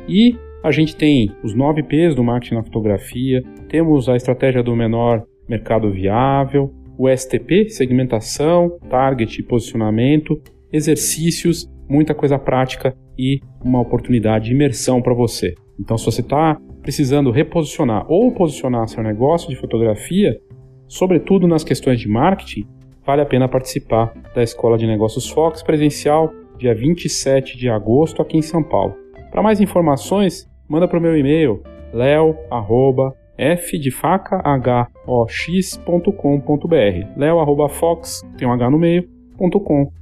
E 0.08 0.36
a 0.62 0.70
gente 0.70 0.96
tem 0.96 1.30
os 1.42 1.54
nove 1.54 1.82
P's 1.82 2.14
do 2.14 2.24
marketing 2.24 2.56
na 2.56 2.62
fotografia, 2.62 3.44
temos 3.68 4.08
a 4.08 4.16
estratégia 4.16 4.62
do 4.62 4.74
menor 4.74 5.24
mercado 5.48 5.90
viável, 5.90 6.72
o 6.96 7.08
STP, 7.08 7.68
segmentação, 7.68 8.78
target 8.88 9.40
e 9.40 9.42
posicionamento, 9.42 10.40
exercícios, 10.72 11.68
muita 11.88 12.14
coisa 12.14 12.38
prática 12.38 12.94
e 13.18 13.40
uma 13.62 13.80
oportunidade 13.80 14.46
de 14.46 14.52
imersão 14.52 15.00
para 15.00 15.14
você. 15.14 15.54
Então, 15.78 15.98
se 15.98 16.04
você 16.04 16.20
está 16.20 16.58
precisando 16.82 17.30
reposicionar 17.30 18.04
ou 18.08 18.32
posicionar 18.32 18.86
seu 18.88 19.02
negócio 19.02 19.48
de 19.48 19.56
fotografia, 19.56 20.38
sobretudo 20.86 21.48
nas 21.48 21.64
questões 21.64 22.00
de 22.00 22.08
marketing, 22.08 22.66
vale 23.04 23.22
a 23.22 23.26
pena 23.26 23.48
participar 23.48 24.12
da 24.34 24.42
Escola 24.42 24.78
de 24.78 24.86
Negócios 24.86 25.28
Fox 25.28 25.62
presencial, 25.62 26.32
dia 26.58 26.74
27 26.74 27.56
de 27.58 27.68
agosto, 27.68 28.22
aqui 28.22 28.36
em 28.36 28.42
São 28.42 28.62
Paulo. 28.62 28.94
Para 29.30 29.42
mais 29.42 29.60
informações, 29.60 30.48
manda 30.68 30.86
para 30.86 30.98
o 30.98 31.02
meu 31.02 31.16
e-mail 31.16 31.62
leo@f 31.92 33.78
de 33.78 33.90
faca 33.90 34.40
h 34.44 34.88
o 35.06 35.26
x.com.br. 35.28 37.08
leo@fox 37.16 38.22
tem 38.36 38.46
um 38.48 38.52
h 38.52 38.70
no 38.70 38.78
meio.com 38.78 39.92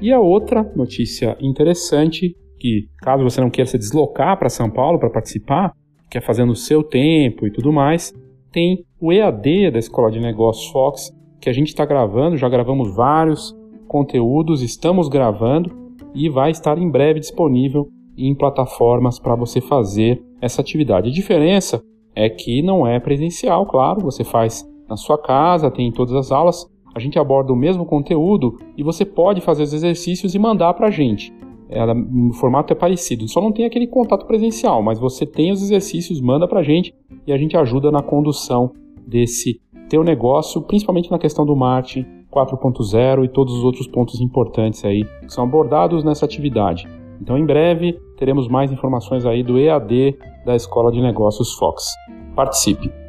E 0.00 0.12
a 0.12 0.20
outra 0.20 0.62
notícia 0.76 1.36
interessante, 1.40 2.36
que 2.58 2.86
caso 2.98 3.24
você 3.24 3.40
não 3.40 3.50
queira 3.50 3.68
se 3.68 3.78
deslocar 3.78 4.38
para 4.38 4.50
São 4.50 4.70
Paulo 4.70 4.98
para 4.98 5.10
participar, 5.10 5.72
quer 6.10 6.20
fazer 6.20 6.44
no 6.44 6.54
seu 6.54 6.82
tempo 6.82 7.46
e 7.46 7.50
tudo 7.50 7.72
mais, 7.72 8.12
tem 8.52 8.84
o 9.00 9.12
EAD 9.12 9.70
da 9.70 9.78
Escola 9.78 10.10
de 10.10 10.20
Negócios 10.20 10.70
Fox, 10.70 11.10
que 11.40 11.48
a 11.48 11.52
gente 11.52 11.68
está 11.68 11.84
gravando, 11.84 12.36
já 12.36 12.48
gravamos 12.48 12.94
vários 12.94 13.54
conteúdos, 13.88 14.62
estamos 14.62 15.08
gravando 15.08 15.70
e 16.14 16.28
vai 16.28 16.50
estar 16.50 16.78
em 16.78 16.90
breve 16.90 17.20
disponível 17.20 17.88
em 18.16 18.34
plataformas 18.34 19.18
para 19.18 19.34
você 19.34 19.60
fazer 19.60 20.22
essa 20.40 20.60
atividade. 20.60 21.08
A 21.08 21.12
diferença 21.12 21.82
é 22.14 22.28
que 22.28 22.62
não 22.62 22.86
é 22.86 22.98
presencial, 22.98 23.66
claro, 23.66 24.00
você 24.00 24.24
faz 24.24 24.64
na 24.88 24.96
sua 24.96 25.20
casa, 25.20 25.70
tem 25.70 25.92
todas 25.92 26.14
as 26.14 26.32
aulas, 26.32 26.66
a 26.96 26.98
gente 26.98 27.18
aborda 27.18 27.52
o 27.52 27.56
mesmo 27.56 27.84
conteúdo 27.84 28.56
e 28.74 28.82
você 28.82 29.04
pode 29.04 29.42
fazer 29.42 29.64
os 29.64 29.74
exercícios 29.74 30.34
e 30.34 30.38
mandar 30.38 30.72
para 30.72 30.86
a 30.86 30.90
gente. 30.90 31.30
É, 31.68 31.84
o 31.84 32.32
formato 32.32 32.72
é 32.72 32.76
parecido, 32.76 33.28
só 33.28 33.38
não 33.38 33.52
tem 33.52 33.66
aquele 33.66 33.86
contato 33.86 34.24
presencial, 34.24 34.82
mas 34.82 34.98
você 34.98 35.26
tem 35.26 35.52
os 35.52 35.60
exercícios, 35.62 36.22
manda 36.22 36.48
para 36.48 36.60
a 36.60 36.62
gente 36.62 36.94
e 37.26 37.34
a 37.34 37.36
gente 37.36 37.54
ajuda 37.54 37.90
na 37.90 38.02
condução 38.02 38.72
desse 39.06 39.60
teu 39.90 40.02
negócio, 40.02 40.62
principalmente 40.62 41.10
na 41.10 41.18
questão 41.18 41.44
do 41.44 41.54
marketing 41.54 42.06
4.0 42.32 43.26
e 43.26 43.28
todos 43.28 43.52
os 43.52 43.62
outros 43.62 43.86
pontos 43.86 44.18
importantes 44.22 44.82
aí 44.82 45.04
que 45.04 45.28
são 45.30 45.44
abordados 45.44 46.02
nessa 46.02 46.24
atividade. 46.24 46.88
Então, 47.20 47.36
em 47.36 47.44
breve, 47.44 47.92
teremos 48.16 48.48
mais 48.48 48.72
informações 48.72 49.26
aí 49.26 49.42
do 49.42 49.58
EAD 49.58 50.16
da 50.46 50.56
Escola 50.56 50.90
de 50.90 51.02
Negócios 51.02 51.52
Fox. 51.58 51.92
Participe! 52.34 53.05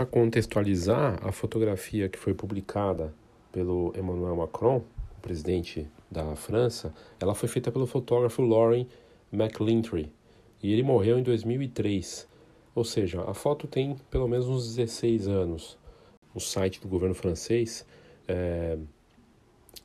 Para 0.00 0.06
contextualizar, 0.06 1.18
a 1.22 1.30
fotografia 1.30 2.08
que 2.08 2.18
foi 2.18 2.32
publicada 2.32 3.12
pelo 3.52 3.92
Emmanuel 3.94 4.34
Macron, 4.34 4.78
o 4.78 5.20
presidente 5.20 5.86
da 6.10 6.34
França, 6.34 6.94
ela 7.20 7.34
foi 7.34 7.50
feita 7.50 7.70
pelo 7.70 7.86
fotógrafo 7.86 8.40
Lauren 8.40 8.86
McLintry 9.30 10.10
e 10.62 10.72
ele 10.72 10.82
morreu 10.82 11.18
em 11.18 11.22
2003. 11.22 12.26
Ou 12.74 12.82
seja, 12.82 13.22
a 13.28 13.34
foto 13.34 13.66
tem 13.66 13.94
pelo 14.10 14.26
menos 14.26 14.48
uns 14.48 14.74
16 14.74 15.28
anos 15.28 15.76
o 16.34 16.40
site 16.40 16.80
do 16.80 16.88
governo 16.88 17.14
francês 17.14 17.84
é, 18.26 18.78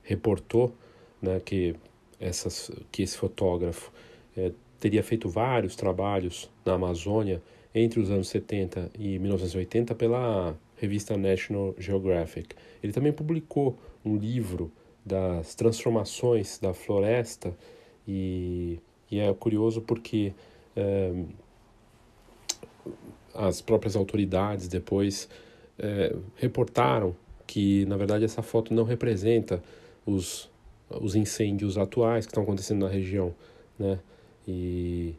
reportou 0.01 0.73
né, 1.21 1.41
que, 1.41 1.75
essas, 2.21 2.71
que 2.89 3.03
esse 3.03 3.17
fotógrafo 3.17 3.91
é, 4.37 4.53
teria 4.79 5.03
feito 5.03 5.27
vários 5.27 5.75
trabalhos 5.75 6.49
na 6.65 6.75
Amazônia 6.75 7.43
entre 7.75 7.99
os 7.99 8.09
anos 8.09 8.29
70 8.29 8.89
e 8.97 9.19
1980 9.19 9.93
pela 9.95 10.57
revista 10.77 11.17
National 11.17 11.75
Geographic. 11.77 12.55
Ele 12.81 12.93
também 12.93 13.11
publicou 13.11 13.77
um 14.03 14.15
livro 14.15 14.71
das 15.05 15.53
transformações 15.53 16.57
da 16.57 16.73
floresta 16.73 17.53
e, 18.07 18.79
e 19.11 19.19
é 19.19 19.31
curioso 19.33 19.81
porque 19.81 20.33
é, 20.75 21.13
as 23.33 23.61
próprias 23.61 23.95
autoridades 23.95 24.69
depois 24.69 25.29
é, 25.77 26.15
reportaram 26.37 27.15
que, 27.45 27.85
na 27.85 27.97
verdade, 27.97 28.23
essa 28.23 28.41
foto 28.41 28.73
não 28.73 28.85
representa 28.85 29.61
os, 30.05 30.49
os 30.89 31.15
incêndios 31.15 31.77
atuais 31.77 32.25
que 32.25 32.31
estão 32.31 32.43
acontecendo 32.43 32.85
na 32.85 32.89
região, 32.89 33.35
né? 33.77 33.99
E, 34.47 35.15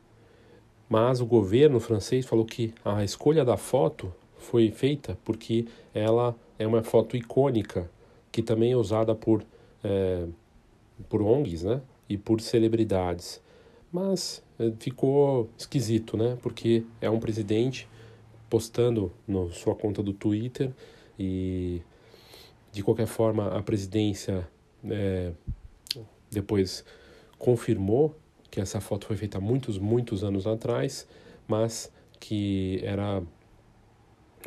mas 0.89 1.21
o 1.21 1.27
governo 1.27 1.81
francês 1.81 2.25
falou 2.25 2.45
que 2.45 2.73
a 2.85 3.03
escolha 3.03 3.45
da 3.45 3.57
foto 3.57 4.13
foi 4.39 4.71
feita 4.71 5.19
porque 5.25 5.67
ela 5.93 6.35
é 6.59 6.67
uma 6.67 6.83
foto 6.83 7.17
icônica 7.17 7.91
que 8.31 8.43
também 8.43 8.73
é 8.73 8.77
usada 8.77 9.15
por, 9.15 9.45
é, 9.83 10.27
por 11.09 11.23
ONGs, 11.23 11.63
né? 11.63 11.81
E 12.09 12.17
por 12.17 12.41
celebridades. 12.41 13.41
Mas 13.91 14.43
é, 14.59 14.71
ficou 14.79 15.49
esquisito, 15.57 16.17
né? 16.17 16.39
Porque 16.43 16.85
é 17.01 17.11
um 17.11 17.19
presidente 17.19 17.89
postando 18.49 19.13
na 19.27 19.51
sua 19.51 19.75
conta 19.75 20.03
do 20.03 20.13
Twitter 20.13 20.71
e 21.19 21.83
de 22.71 22.83
qualquer 22.83 23.07
forma 23.07 23.49
a 23.57 23.63
presidência 23.63 24.47
é, 24.89 25.33
depois 26.31 26.85
confirmou 27.39 28.15
que 28.57 28.61
essa 28.63 28.81
foto 28.81 29.07
foi 29.07 29.17
feita 29.17 29.39
muitos 29.39 29.79
muitos 29.79 30.25
anos 30.25 30.47
atrás 30.47 31.07
mas 31.47 31.93
que 32.19 32.81
era 32.83 33.23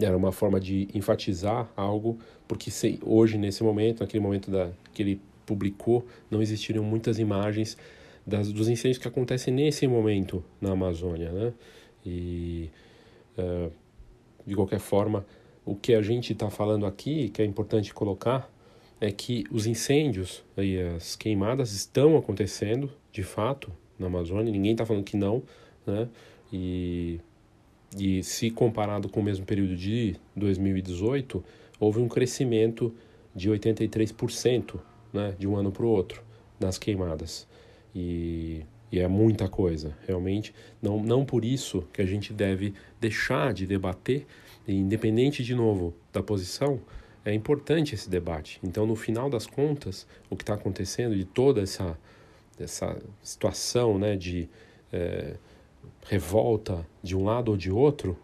era 0.02 0.18
uma 0.18 0.32
forma 0.32 0.60
de 0.60 0.88
enfatizar 0.96 1.72
algo 1.78 2.18
porque 2.48 2.72
se, 2.72 3.00
hoje 3.04 3.38
nesse 3.38 3.64
momento 3.64 4.00
naquele 4.00 4.24
momento 4.24 4.50
da 4.50 4.72
que 4.96 5.04
ele 5.04 5.22
publicou 5.46 6.08
não 6.32 6.42
existiriam 6.42 6.84
muitas 6.84 7.20
imagens 7.20 7.78
das, 8.26 8.52
dos 8.52 8.68
incêndios 8.68 8.98
que 8.98 9.08
acontecem 9.08 9.54
nesse 9.54 9.86
momento 9.86 10.44
na 10.60 10.72
Amazônia 10.72 11.32
né? 11.32 11.54
E 12.04 12.72
uh, 13.38 13.72
de 14.44 14.56
qualquer 14.56 14.80
forma, 14.80 15.24
o 15.64 15.76
que 15.76 15.94
a 15.94 16.02
gente 16.02 16.34
está 16.34 16.50
falando 16.50 16.88
aqui, 16.88 17.30
que 17.30 17.42
é 17.42 17.46
importante 17.46 17.94
colocar, 17.94 18.52
é 19.00 19.12
que 19.12 19.46
os 19.52 19.68
incêndios 19.68 20.44
e 20.58 20.80
as 20.80 21.16
queimadas 21.16 21.72
estão 21.72 22.18
acontecendo, 22.18 22.92
de 23.12 23.22
fato, 23.22 23.72
na 24.00 24.08
Amazônia. 24.08 24.52
Ninguém 24.52 24.72
está 24.72 24.86
falando 24.86 25.04
que 25.04 25.18
não, 25.18 25.44
né? 25.86 26.08
E, 26.52 27.20
e 27.98 28.24
se 28.24 28.50
comparado 28.50 29.10
com 29.10 29.20
o 29.20 29.24
mesmo 29.24 29.46
período 29.46 29.76
de 29.76 30.16
2018, 30.36 31.44
houve 31.80 32.00
um 32.00 32.08
crescimento 32.08 32.94
de 33.36 33.50
83%, 33.50 34.80
né, 35.14 35.36
de 35.38 35.48
um 35.48 35.56
ano 35.56 35.72
para 35.72 35.86
o 35.86 35.90
outro, 35.90 36.24
nas 36.60 36.78
queimadas. 36.78 37.48
E 37.94 38.64
e 38.92 39.00
é 39.00 39.08
muita 39.08 39.48
coisa, 39.48 39.96
realmente. 40.08 40.54
Não, 40.82 41.02
não 41.02 41.24
por 41.24 41.46
isso 41.46 41.88
que 41.94 42.02
a 42.02 42.06
gente 42.06 42.34
deve 42.34 42.74
deixar 43.00 43.54
de 43.54 43.68
debater, 43.68 44.26
independente, 44.68 45.44
de 45.44 45.54
novo, 45.54 45.94
da 46.12 46.24
posição, 46.24 46.80
é 47.24 47.34
importante 47.34 47.94
esse 47.94 48.10
debate. 48.10 48.60
Então, 48.64 48.88
no 48.88 48.96
final 48.96 49.30
das 49.30 49.46
contas, 49.46 50.08
o 50.30 50.36
que 50.36 50.44
está 50.44 50.56
acontecendo 50.56 51.16
de 51.16 51.26
toda 51.26 51.62
essa, 51.62 51.98
essa 52.60 52.98
situação 53.22 53.98
né, 53.98 54.16
de 54.16 54.50
é, 54.92 55.36
revolta 56.06 56.86
de 57.02 57.16
um 57.16 57.24
lado 57.24 57.52
ou 57.52 57.58
de 57.58 57.72
outro, 57.72 58.18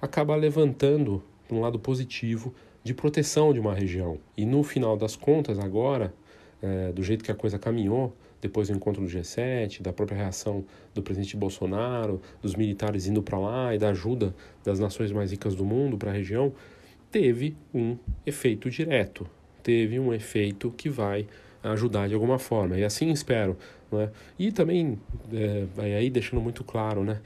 acaba 0.00 0.34
levantando 0.34 1.22
um 1.50 1.60
lado 1.60 1.78
positivo 1.78 2.54
de 2.82 2.94
proteção 2.94 3.52
de 3.52 3.60
uma 3.60 3.74
região. 3.74 4.18
E 4.36 4.44
no 4.44 4.62
final 4.62 4.96
das 4.96 5.14
contas, 5.14 5.58
agora, 5.58 6.12
é, 6.60 6.92
do 6.92 7.02
jeito 7.02 7.24
que 7.24 7.30
a 7.30 7.34
coisa 7.34 7.58
caminhou, 7.58 8.14
depois 8.40 8.68
do 8.68 8.74
encontro 8.74 9.00
do 9.00 9.08
G7, 9.08 9.82
da 9.82 9.92
própria 9.92 10.16
reação 10.16 10.64
do 10.92 11.00
presidente 11.00 11.36
Bolsonaro, 11.36 12.20
dos 12.42 12.56
militares 12.56 13.06
indo 13.06 13.22
para 13.22 13.38
lá 13.38 13.74
e 13.74 13.78
da 13.78 13.90
ajuda 13.90 14.34
das 14.64 14.80
nações 14.80 15.12
mais 15.12 15.30
ricas 15.30 15.54
do 15.54 15.64
mundo 15.64 15.96
para 15.96 16.10
a 16.10 16.14
região, 16.14 16.52
teve 17.10 17.56
um 17.72 17.96
efeito 18.26 18.68
direto, 18.68 19.28
teve 19.62 20.00
um 20.00 20.12
efeito 20.12 20.72
que 20.76 20.88
vai 20.88 21.28
ajudar 21.62 22.08
de 22.08 22.14
alguma 22.14 22.38
forma. 22.38 22.78
E 22.78 22.84
assim 22.84 23.10
espero. 23.10 23.56
Né? 23.90 24.10
E 24.38 24.50
também, 24.50 24.98
é, 25.32 25.66
aí 25.96 26.10
deixando 26.10 26.40
muito 26.40 26.64
claro, 26.64 27.04
né? 27.04 27.20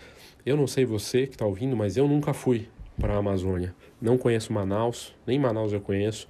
eu 0.46 0.56
não 0.56 0.68
sei 0.68 0.84
você 0.84 1.26
que 1.26 1.34
está 1.34 1.44
ouvindo, 1.44 1.76
mas 1.76 1.96
eu 1.96 2.06
nunca 2.06 2.32
fui 2.32 2.68
para 3.00 3.14
a 3.14 3.16
Amazônia. 3.18 3.74
Não 4.00 4.16
conheço 4.16 4.52
Manaus, 4.52 5.14
nem 5.26 5.38
Manaus 5.38 5.72
eu 5.72 5.80
conheço 5.80 6.28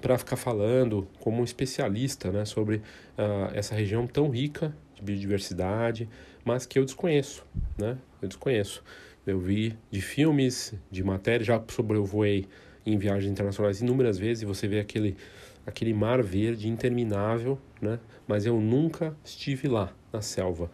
para 0.00 0.18
ficar 0.18 0.36
falando 0.36 1.08
como 1.20 1.40
um 1.40 1.44
especialista 1.44 2.30
né, 2.30 2.44
sobre 2.44 2.76
uh, 2.76 3.52
essa 3.54 3.74
região 3.74 4.06
tão 4.06 4.28
rica 4.28 4.74
de 4.94 5.02
biodiversidade, 5.02 6.08
mas 6.44 6.66
que 6.66 6.78
eu 6.78 6.84
desconheço, 6.84 7.44
né? 7.76 7.98
Eu 8.22 8.28
desconheço. 8.28 8.82
Eu 9.26 9.38
vi 9.40 9.76
de 9.90 10.00
filmes, 10.00 10.74
de 10.90 11.02
matérias, 11.02 11.46
já 11.46 11.62
sobrevoei 11.68 12.46
em 12.84 12.96
viagens 12.96 13.30
internacionais 13.30 13.80
inúmeras 13.80 14.16
vezes 14.16 14.42
e 14.42 14.46
você 14.46 14.68
vê 14.68 14.78
aquele, 14.78 15.16
aquele 15.66 15.92
mar 15.92 16.22
verde 16.22 16.68
interminável, 16.68 17.58
né? 17.82 17.98
Mas 18.26 18.46
eu 18.46 18.60
nunca 18.60 19.16
estive 19.24 19.68
lá, 19.68 19.92
na 20.12 20.22
selva. 20.22 20.70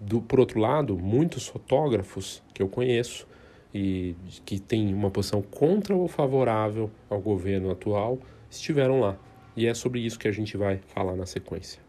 Do, 0.00 0.20
por 0.20 0.40
outro 0.40 0.58
lado, 0.58 0.98
muitos 0.98 1.46
fotógrafos 1.46 2.42
que 2.52 2.62
eu 2.62 2.68
conheço 2.68 3.26
e 3.74 4.16
que 4.44 4.58
têm 4.58 4.92
uma 4.92 5.10
posição 5.10 5.42
contra 5.42 5.94
ou 5.94 6.08
favorável 6.08 6.90
ao 7.08 7.20
governo 7.20 7.70
atual 7.70 8.18
estiveram 8.50 9.00
lá. 9.00 9.16
E 9.56 9.66
é 9.66 9.74
sobre 9.74 10.00
isso 10.00 10.18
que 10.18 10.26
a 10.26 10.32
gente 10.32 10.56
vai 10.56 10.80
falar 10.88 11.14
na 11.14 11.26
sequência. 11.26 11.80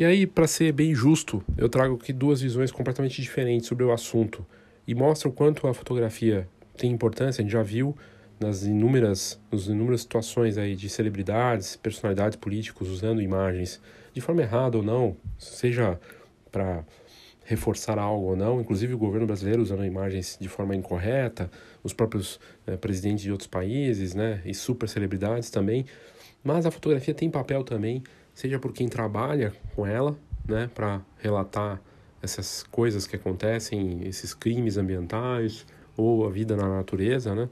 E 0.00 0.04
aí, 0.06 0.26
para 0.26 0.46
ser 0.46 0.72
bem 0.72 0.94
justo, 0.94 1.44
eu 1.58 1.68
trago 1.68 1.96
aqui 1.96 2.10
duas 2.10 2.40
visões 2.40 2.72
completamente 2.72 3.20
diferentes 3.20 3.68
sobre 3.68 3.84
o 3.84 3.92
assunto 3.92 4.46
e 4.86 4.94
mostra 4.94 5.28
o 5.28 5.32
quanto 5.32 5.66
a 5.66 5.74
fotografia 5.74 6.48
tem 6.74 6.90
importância. 6.90 7.42
A 7.42 7.44
gente 7.44 7.52
já 7.52 7.62
viu 7.62 7.94
nas 8.40 8.62
inúmeras, 8.62 9.38
nas 9.52 9.66
inúmeras 9.66 10.00
situações 10.00 10.56
aí 10.56 10.74
de 10.74 10.88
celebridades, 10.88 11.76
personalidades 11.76 12.38
políticos 12.38 12.88
usando 12.88 13.20
imagens 13.20 13.78
de 14.14 14.22
forma 14.22 14.40
errada 14.40 14.78
ou 14.78 14.82
não, 14.82 15.18
seja 15.38 16.00
para 16.50 16.82
reforçar 17.44 17.98
algo 17.98 18.28
ou 18.28 18.36
não, 18.36 18.58
inclusive 18.58 18.94
o 18.94 18.98
governo 18.98 19.26
brasileiro 19.26 19.60
usando 19.60 19.84
imagens 19.84 20.38
de 20.40 20.48
forma 20.48 20.74
incorreta, 20.74 21.50
os 21.84 21.92
próprios 21.92 22.40
é, 22.66 22.74
presidentes 22.74 23.22
de 23.22 23.30
outros 23.30 23.48
países, 23.48 24.14
né, 24.14 24.40
e 24.46 24.54
super 24.54 24.88
celebridades 24.88 25.50
também. 25.50 25.84
Mas 26.42 26.64
a 26.64 26.70
fotografia 26.70 27.12
tem 27.12 27.28
papel 27.28 27.62
também, 27.62 28.02
seja 28.34 28.58
por 28.58 28.72
quem 28.72 28.88
trabalha 28.88 29.52
com 29.74 29.86
ela, 29.86 30.16
né, 30.46 30.70
para 30.74 31.00
relatar 31.18 31.80
essas 32.22 32.62
coisas 32.64 33.06
que 33.06 33.16
acontecem, 33.16 34.06
esses 34.06 34.34
crimes 34.34 34.76
ambientais 34.76 35.66
ou 35.96 36.26
a 36.26 36.30
vida 36.30 36.56
na 36.56 36.68
natureza, 36.68 37.34
né? 37.34 37.48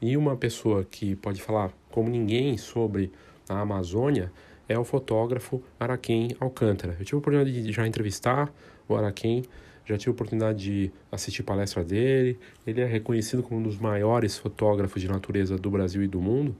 E 0.00 0.16
uma 0.16 0.36
pessoa 0.36 0.84
que 0.84 1.16
pode 1.16 1.42
falar 1.42 1.72
como 1.90 2.08
ninguém 2.08 2.56
sobre 2.56 3.12
a 3.48 3.60
Amazônia 3.60 4.32
é 4.68 4.78
o 4.78 4.84
fotógrafo 4.84 5.62
Araquém 5.78 6.28
Alcântara. 6.38 6.96
Eu 6.98 7.04
tive 7.04 7.16
a 7.16 7.18
oportunidade 7.18 7.62
de 7.62 7.72
já 7.72 7.86
entrevistar 7.86 8.52
o 8.88 8.94
Araquém, 8.94 9.44
já 9.84 9.98
tive 9.98 10.10
a 10.10 10.12
oportunidade 10.12 10.58
de 10.58 10.92
assistir 11.10 11.42
palestra 11.42 11.82
dele. 11.82 12.38
Ele 12.66 12.80
é 12.80 12.86
reconhecido 12.86 13.42
como 13.42 13.60
um 13.60 13.62
dos 13.62 13.78
maiores 13.78 14.38
fotógrafos 14.38 15.02
de 15.02 15.08
natureza 15.08 15.56
do 15.56 15.70
Brasil 15.70 16.02
e 16.02 16.08
do 16.08 16.20
mundo 16.20 16.54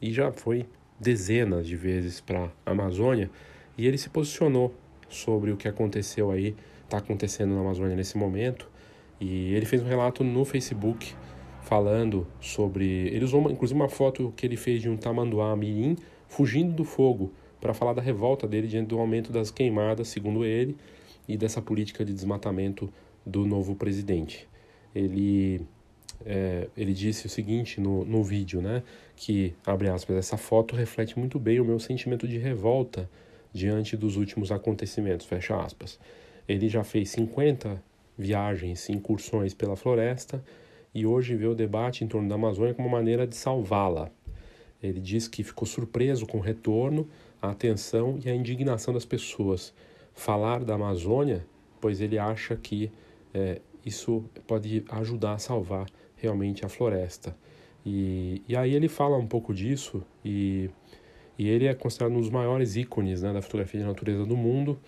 e 0.00 0.12
já 0.12 0.32
foi 0.32 0.66
dezenas 1.02 1.66
de 1.66 1.76
vezes 1.76 2.20
para 2.20 2.50
a 2.64 2.70
Amazônia 2.70 3.28
e 3.76 3.86
ele 3.86 3.98
se 3.98 4.08
posicionou 4.08 4.72
sobre 5.08 5.50
o 5.50 5.56
que 5.56 5.68
aconteceu 5.68 6.30
aí, 6.30 6.54
está 6.84 6.98
acontecendo 6.98 7.54
na 7.54 7.60
Amazônia 7.60 7.96
nesse 7.96 8.16
momento. 8.16 8.68
E 9.20 9.52
ele 9.54 9.66
fez 9.66 9.82
um 9.82 9.86
relato 9.86 10.24
no 10.24 10.44
Facebook 10.44 11.14
falando 11.62 12.26
sobre. 12.40 13.08
Ele 13.08 13.24
usou 13.24 13.40
uma, 13.40 13.52
inclusive 13.52 13.78
uma 13.78 13.88
foto 13.88 14.32
que 14.36 14.46
ele 14.46 14.56
fez 14.56 14.80
de 14.80 14.88
um 14.88 14.96
tamanduá 14.96 15.54
mirim 15.56 15.96
fugindo 16.28 16.72
do 16.72 16.84
fogo 16.84 17.32
para 17.60 17.74
falar 17.74 17.92
da 17.92 18.02
revolta 18.02 18.46
dele 18.48 18.66
diante 18.66 18.88
do 18.88 18.98
aumento 18.98 19.30
das 19.30 19.50
queimadas, 19.50 20.08
segundo 20.08 20.44
ele, 20.44 20.76
e 21.28 21.36
dessa 21.36 21.62
política 21.62 22.04
de 22.04 22.12
desmatamento 22.12 22.92
do 23.24 23.46
novo 23.46 23.74
presidente. 23.74 24.48
Ele, 24.94 25.60
é, 26.26 26.68
ele 26.76 26.92
disse 26.92 27.26
o 27.26 27.28
seguinte 27.28 27.80
no, 27.80 28.04
no 28.04 28.22
vídeo, 28.22 28.60
né, 28.60 28.82
que, 29.16 29.54
abre 29.64 29.88
aspas, 29.88 30.16
essa 30.16 30.36
foto 30.36 30.74
reflete 30.74 31.18
muito 31.18 31.38
bem 31.38 31.60
o 31.60 31.64
meu 31.64 31.78
sentimento 31.78 32.26
de 32.26 32.38
revolta 32.38 33.08
diante 33.52 33.96
dos 33.96 34.16
últimos 34.16 34.50
acontecimentos, 34.50 35.26
fecha 35.26 35.60
aspas. 35.60 35.98
Ele 36.48 36.68
já 36.68 36.82
fez 36.82 37.10
50 37.10 37.82
viagens, 38.16 38.88
incursões 38.88 39.54
pela 39.54 39.76
floresta 39.76 40.42
e 40.94 41.06
hoje 41.06 41.34
vê 41.36 41.46
o 41.46 41.54
debate 41.54 42.04
em 42.04 42.06
torno 42.06 42.28
da 42.28 42.34
Amazônia 42.34 42.74
como 42.74 42.88
uma 42.88 42.98
maneira 42.98 43.26
de 43.26 43.36
salvá-la. 43.36 44.10
Ele 44.82 45.00
diz 45.00 45.28
que 45.28 45.44
ficou 45.44 45.66
surpreso 45.66 46.26
com 46.26 46.38
o 46.38 46.40
retorno, 46.40 47.08
a 47.40 47.50
atenção 47.50 48.18
e 48.24 48.28
a 48.28 48.34
indignação 48.34 48.92
das 48.92 49.04
pessoas. 49.04 49.72
Falar 50.12 50.64
da 50.64 50.74
Amazônia, 50.74 51.46
pois 51.80 52.00
ele 52.00 52.18
acha 52.18 52.56
que 52.56 52.90
é, 53.32 53.60
isso 53.84 54.24
pode 54.46 54.84
ajudar 54.90 55.34
a 55.34 55.38
salvar 55.38 55.86
realmente 56.22 56.64
a 56.64 56.68
floresta. 56.68 57.36
E, 57.84 58.40
e 58.48 58.56
aí 58.56 58.74
ele 58.74 58.88
fala 58.88 59.18
um 59.18 59.26
pouco 59.26 59.52
disso 59.52 60.02
e 60.24 60.70
e 61.38 61.48
ele 61.48 61.66
é 61.66 61.74
considerado 61.74 62.14
um 62.14 62.20
dos 62.20 62.30
maiores 62.30 62.76
ícones 62.76 63.22
né, 63.22 63.32
da 63.32 63.42
fotografia 63.42 63.80
de 63.80 63.86
natureza 63.86 64.24
do 64.24 64.36
mundo. 64.36 64.78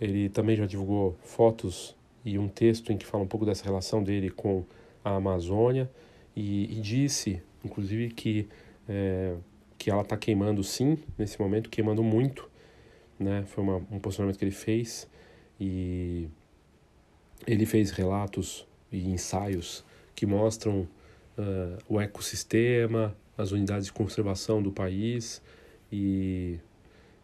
Ele 0.00 0.28
também 0.28 0.56
já 0.56 0.66
divulgou 0.66 1.16
fotos 1.22 1.96
e 2.24 2.38
um 2.38 2.48
texto 2.48 2.92
em 2.92 2.96
que 2.96 3.06
fala 3.06 3.24
um 3.24 3.26
pouco 3.26 3.46
dessa 3.46 3.64
relação 3.64 4.02
dele 4.02 4.28
com 4.28 4.64
a 5.04 5.14
Amazônia 5.14 5.90
e, 6.34 6.64
e 6.76 6.80
disse, 6.80 7.42
inclusive, 7.64 8.10
que, 8.10 8.48
é, 8.88 9.36
que 9.78 9.90
ela 9.90 10.02
está 10.02 10.16
queimando 10.16 10.62
sim, 10.62 10.98
nesse 11.16 11.40
momento, 11.40 11.70
queimando 11.70 12.02
muito. 12.02 12.46
Né? 13.18 13.44
Foi 13.46 13.62
uma, 13.62 13.76
um 13.90 13.98
posicionamento 13.98 14.38
que 14.38 14.44
ele 14.44 14.50
fez 14.50 15.08
e 15.60 16.28
ele 17.46 17.64
fez 17.64 17.90
relatos 17.90 18.66
e 18.90 19.08
ensaios 19.08 19.84
que 20.14 20.26
mostram 20.26 20.88
uh, 21.38 21.78
o 21.88 22.00
ecossistema, 22.00 23.16
as 23.36 23.52
unidades 23.52 23.86
de 23.86 23.92
conservação 23.92 24.62
do 24.62 24.70
país, 24.70 25.42
e, 25.90 26.58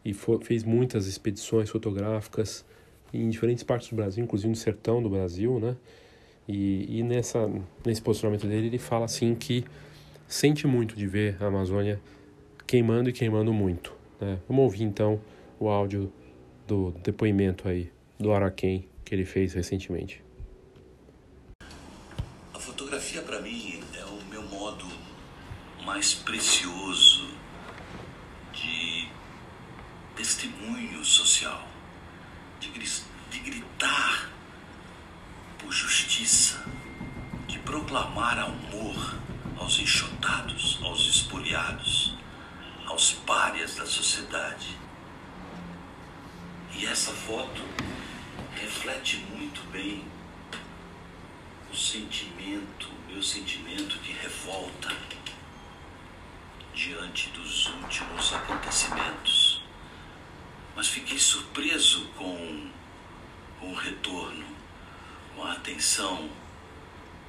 e 0.04 0.14
fez 0.42 0.64
muitas 0.64 1.06
expedições 1.06 1.70
fotográficas 1.70 2.64
em 3.12 3.28
diferentes 3.28 3.64
partes 3.64 3.88
do 3.88 3.96
Brasil, 3.96 4.22
inclusive 4.22 4.48
no 4.48 4.56
sertão 4.56 5.02
do 5.02 5.08
Brasil, 5.08 5.58
né? 5.58 5.76
E, 6.46 6.98
e 6.98 7.02
nessa, 7.02 7.50
nesse 7.84 8.00
posicionamento 8.00 8.46
dele, 8.46 8.68
ele 8.68 8.78
fala 8.78 9.04
assim 9.04 9.34
que 9.34 9.64
sente 10.26 10.66
muito 10.66 10.96
de 10.96 11.06
ver 11.06 11.36
a 11.40 11.46
Amazônia 11.46 12.00
queimando 12.66 13.10
e 13.10 13.12
queimando 13.12 13.52
muito. 13.52 13.94
Né? 14.20 14.38
Vamos 14.48 14.64
ouvir 14.64 14.84
então 14.84 15.20
o 15.60 15.68
áudio 15.68 16.12
do 16.66 16.90
depoimento 17.02 17.68
aí 17.68 17.90
do 18.18 18.32
Araquém 18.32 18.86
que 19.04 19.14
ele 19.14 19.24
fez 19.24 19.52
recentemente. 19.54 20.22
A 22.54 22.58
fotografia 22.58 23.22
para 23.38 23.46
mim 23.46 23.80
é 23.94 24.04
o 24.04 24.20
meu 24.24 24.42
modo 24.42 24.84
mais 25.84 26.12
precioso 26.12 27.28
testemunho 30.16 31.04
social, 31.04 31.68
de, 32.58 32.68
de 32.70 33.38
gritar 33.38 34.28
por 35.56 35.70
justiça, 35.70 36.64
de 37.46 37.60
proclamar 37.60 38.36
amor 38.40 39.20
aos 39.56 39.78
enxotados, 39.78 40.80
aos 40.82 41.06
espoliados, 41.06 42.18
aos 42.86 43.12
párias 43.12 43.76
da 43.76 43.86
sociedade. 43.86 44.76
E 46.74 46.84
essa 46.84 47.12
foto 47.12 47.62
reflete 48.56 49.18
muito 49.30 49.62
bem 49.70 50.04
o 51.72 51.76
sentimento, 51.76 52.97
meu 53.18 53.24
sentimento 53.24 53.98
de 53.98 54.12
revolta 54.12 54.96
diante 56.72 57.28
dos 57.30 57.66
últimos 57.66 58.32
acontecimentos 58.32 59.60
mas 60.76 60.86
fiquei 60.86 61.18
surpreso 61.18 62.04
com, 62.16 62.70
o 63.60 63.74
retorno, 63.74 64.46
com 65.34 65.42
a 65.42 65.54
atenção, 65.54 66.30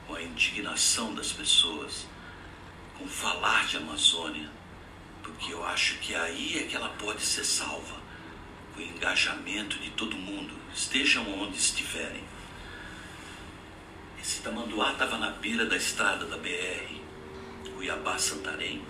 com 0.06 0.14
a 0.14 0.22
indignação 0.22 1.16
das 1.16 1.32
pessoas, 1.32 2.06
com 2.96 3.08
falar 3.08 3.66
de 3.66 3.78
Amazônia, 3.78 4.48
porque 5.24 5.52
eu 5.52 5.66
acho 5.66 5.98
que 5.98 6.14
aí 6.14 6.60
é 6.60 6.68
que 6.68 6.76
ela 6.76 6.90
pode 6.90 7.24
ser 7.24 7.44
salva, 7.44 8.00
com 8.76 8.80
o 8.80 8.84
engajamento 8.84 9.80
de 9.80 9.90
todo 9.90 10.16
mundo, 10.16 10.54
estejam 10.72 11.28
onde 11.42 11.58
estiverem. 11.58 12.29
Esse 14.22 14.42
tamanduá 14.42 14.92
estava 14.94 15.18
na 15.18 15.32
beira 15.32 15.66
da 15.66 15.78
estrada 15.78 16.26
da 16.26 16.38
BR, 16.38 17.02
Cuiabá-Santarém 17.76 18.84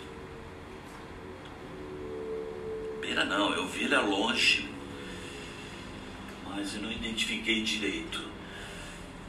beira 3.09 3.25
não, 3.25 3.51
eu 3.53 3.67
vi 3.67 3.85
ele 3.85 3.97
longe, 3.97 4.69
mas 6.45 6.75
eu 6.75 6.81
não 6.83 6.91
identifiquei 6.91 7.63
direito. 7.63 8.23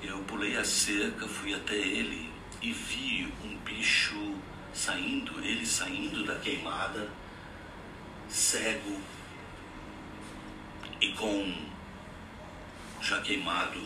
Eu 0.02 0.18
pulei 0.24 0.54
a 0.58 0.64
cerca, 0.64 1.26
fui 1.26 1.54
até 1.54 1.76
ele 1.76 2.30
e 2.60 2.72
vi 2.72 3.32
um 3.42 3.56
bicho 3.58 4.36
saindo, 4.74 5.40
ele 5.42 5.64
saindo 5.64 6.26
da 6.26 6.34
queimada, 6.36 7.08
cego 8.28 9.00
e 11.00 11.12
com 11.12 11.54
já 13.00 13.18
queimado 13.22 13.80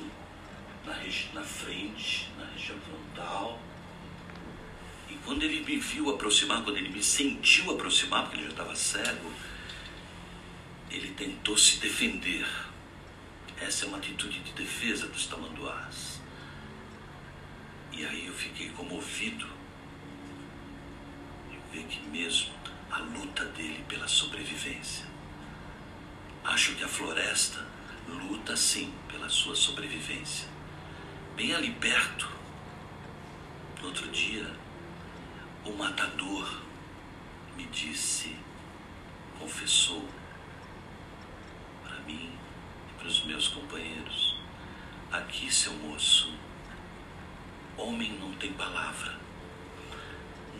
na, 0.86 0.94
na 1.40 1.46
frente, 1.46 2.28
na 2.38 2.46
região 2.46 2.78
frontal. 2.80 3.58
E 5.08 5.14
quando 5.24 5.42
ele 5.42 5.60
me 5.60 5.76
viu 5.76 6.10
aproximar, 6.10 6.62
quando 6.62 6.76
ele 6.76 6.88
me 6.88 7.02
sentiu 7.02 7.70
aproximar, 7.70 8.22
porque 8.22 8.36
ele 8.36 8.44
já 8.44 8.50
estava 8.50 8.74
cego, 8.74 9.32
ele 10.90 11.14
tentou 11.14 11.56
se 11.56 11.78
defender. 11.78 12.46
Essa 13.60 13.84
é 13.84 13.88
uma 13.88 13.98
atitude 13.98 14.40
de 14.40 14.52
defesa 14.52 15.06
dos 15.08 15.26
tamanduás. 15.26 16.20
E 17.92 18.04
aí 18.04 18.26
eu 18.26 18.34
fiquei 18.34 18.70
comovido 18.70 19.46
e 21.50 21.76
ver 21.76 21.84
que 21.84 22.00
mesmo 22.08 22.52
a 22.90 22.98
luta 22.98 23.44
dele 23.46 23.84
pela 23.88 24.08
sobrevivência. 24.08 25.06
Acho 26.44 26.74
que 26.74 26.84
a 26.84 26.88
floresta 26.88 27.74
luta 28.08 28.56
sim 28.56 28.92
pela 29.08 29.28
sua 29.28 29.54
sobrevivência. 29.54 30.53
Bem 31.36 31.54
ali 31.54 31.72
perto, 31.72 32.28
no 33.80 33.88
outro 33.88 34.08
dia, 34.08 34.54
o 35.64 35.72
matador 35.72 36.62
me 37.56 37.64
disse, 37.66 38.36
confessou 39.38 40.08
mim 42.06 42.30
e 42.88 42.92
para 42.98 43.08
os 43.08 43.24
meus 43.24 43.48
companheiros. 43.48 44.36
Aqui, 45.10 45.52
seu 45.52 45.72
moço, 45.74 46.32
homem 47.76 48.12
não 48.18 48.32
tem 48.34 48.52
palavra, 48.52 49.18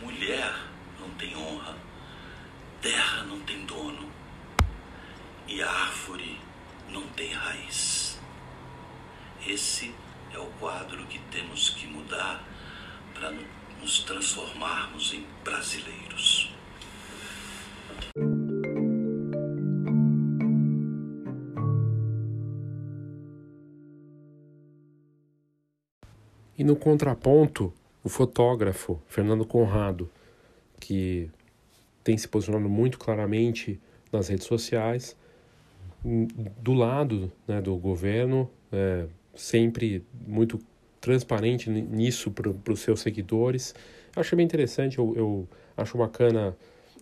mulher 0.01 0.53
não 0.99 1.09
tem 1.11 1.35
honra, 1.35 1.75
terra 2.81 3.23
não 3.23 3.39
tem 3.41 3.65
dono 3.65 4.09
e 5.47 5.61
árvore 5.61 6.39
não 6.89 7.05
tem 7.09 7.33
raiz. 7.33 8.19
Esse 9.45 9.93
é 10.35 10.39
o 10.39 10.47
quadro 10.59 11.05
que 11.07 11.19
temos 11.31 11.69
que 11.69 11.87
mudar 11.87 12.45
para 13.13 13.31
nos 13.81 14.03
transformarmos 14.03 15.13
em 15.13 15.25
brasileiros. 15.43 16.53
E 26.57 26.63
no 26.63 26.75
contraponto, 26.75 27.73
o 28.03 28.09
fotógrafo 28.09 29.01
Fernando 29.07 29.45
Conrado, 29.45 30.09
que 30.79 31.29
tem 32.03 32.17
se 32.17 32.27
posicionado 32.27 32.69
muito 32.69 32.97
claramente 32.97 33.79
nas 34.11 34.27
redes 34.27 34.47
sociais, 34.47 35.17
do 36.03 36.73
lado 36.73 37.31
né, 37.47 37.61
do 37.61 37.75
governo, 37.77 38.49
é, 38.71 39.07
sempre 39.35 40.03
muito 40.27 40.59
transparente 40.99 41.69
nisso 41.69 42.31
para 42.31 42.73
os 42.73 42.79
seus 42.79 43.01
seguidores. 43.01 43.75
Eu 44.15 44.21
achei 44.21 44.35
bem 44.35 44.45
interessante, 44.45 44.97
eu, 44.97 45.13
eu 45.15 45.47
acho 45.77 45.97
bacana 45.97 46.55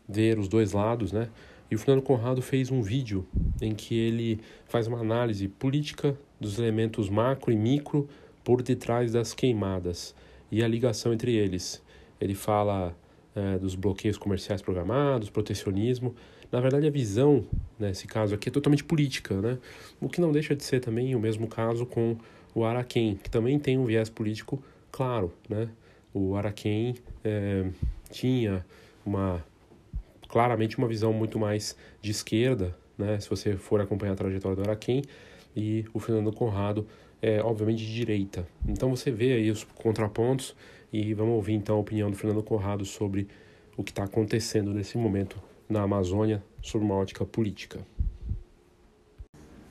ver 0.08 0.38
os 0.38 0.48
dois 0.48 0.74
lados, 0.74 1.12
né? 1.12 1.30
E 1.72 1.76
o 1.76 1.80
Fernando 1.80 2.04
Conrado 2.04 2.42
fez 2.42 2.70
um 2.70 2.82
vídeo 2.82 3.26
em 3.62 3.74
que 3.74 3.98
ele 3.98 4.40
faz 4.68 4.88
uma 4.88 5.00
análise 5.00 5.48
política 5.48 6.18
dos 6.40 6.60
elementos 6.60 7.10
macro 7.10 7.52
e 7.52 7.56
micro 7.56 8.08
por 8.44 8.62
detrás 8.62 9.14
das 9.14 9.34
queimadas 9.34 10.14
e 10.52 10.64
a 10.64 10.68
ligação 10.68 11.14
entre 11.14 11.34
eles. 11.34 11.82
Ele 12.20 12.36
fala 12.36 12.96
é, 13.36 13.58
dos 13.58 13.74
bloqueios 13.74 14.18
comerciais 14.18 14.62
programados, 14.62 15.30
protecionismo. 15.30 16.14
Na 16.54 16.60
verdade, 16.60 16.86
a 16.86 16.92
visão, 16.92 17.44
nesse 17.80 18.06
caso 18.06 18.36
aqui, 18.36 18.48
é 18.48 18.52
totalmente 18.52 18.84
política, 18.84 19.42
né? 19.42 19.58
O 20.00 20.08
que 20.08 20.22
não 20.22 20.32
deixa 20.32 20.56
de 20.56 20.64
ser 20.64 20.80
também 20.80 21.16
o 21.16 21.20
mesmo 21.20 21.48
caso 21.48 21.84
com 21.84 22.16
o 22.54 22.64
Araquém, 22.64 23.16
que 23.16 23.28
também 23.28 23.58
tem 23.58 23.76
um 23.80 23.86
viés 23.86 24.08
político 24.08 24.64
claro, 24.92 25.34
né? 25.50 25.68
O 26.14 26.36
Araquém 26.36 26.94
é, 27.24 27.66
tinha 28.12 28.64
uma 29.04 29.44
claramente 30.30 30.78
uma 30.78 30.88
visão 30.88 31.12
muito 31.12 31.40
mais 31.40 31.76
de 32.00 32.12
esquerda, 32.12 32.78
né? 32.96 33.20
Se 33.20 33.28
você 33.28 33.58
for 33.58 33.82
acompanhar 33.82 34.14
a 34.14 34.16
trajetória 34.16 34.56
do 34.56 34.62
Araquém, 34.62 35.02
e 35.56 35.86
o 35.92 36.00
Fernando 36.00 36.32
Conrado 36.32 36.86
é, 37.20 37.42
obviamente, 37.42 37.84
de 37.84 37.92
direita. 37.92 38.48
Então 38.68 38.96
você 38.96 39.10
vê 39.10 39.34
aí 39.34 39.50
os 39.50 39.64
contrapontos 39.64 40.56
e 40.92 41.16
vamos 41.16 41.34
ouvir 41.34 41.54
então 41.54 41.78
a 41.78 41.80
opinião 41.80 42.12
do 42.12 42.16
Fernando 42.16 42.44
Conrado 42.44 42.86
sobre 42.86 43.28
o 43.76 43.84
que 43.84 43.90
está 43.90 44.04
acontecendo 44.04 44.72
nesse 44.72 45.00
momento 45.00 45.36
na 45.70 45.82
Amazônia 45.82 46.44
sob 46.62 46.84
uma 46.84 46.96
ótica 46.96 47.26
política. 47.26 47.86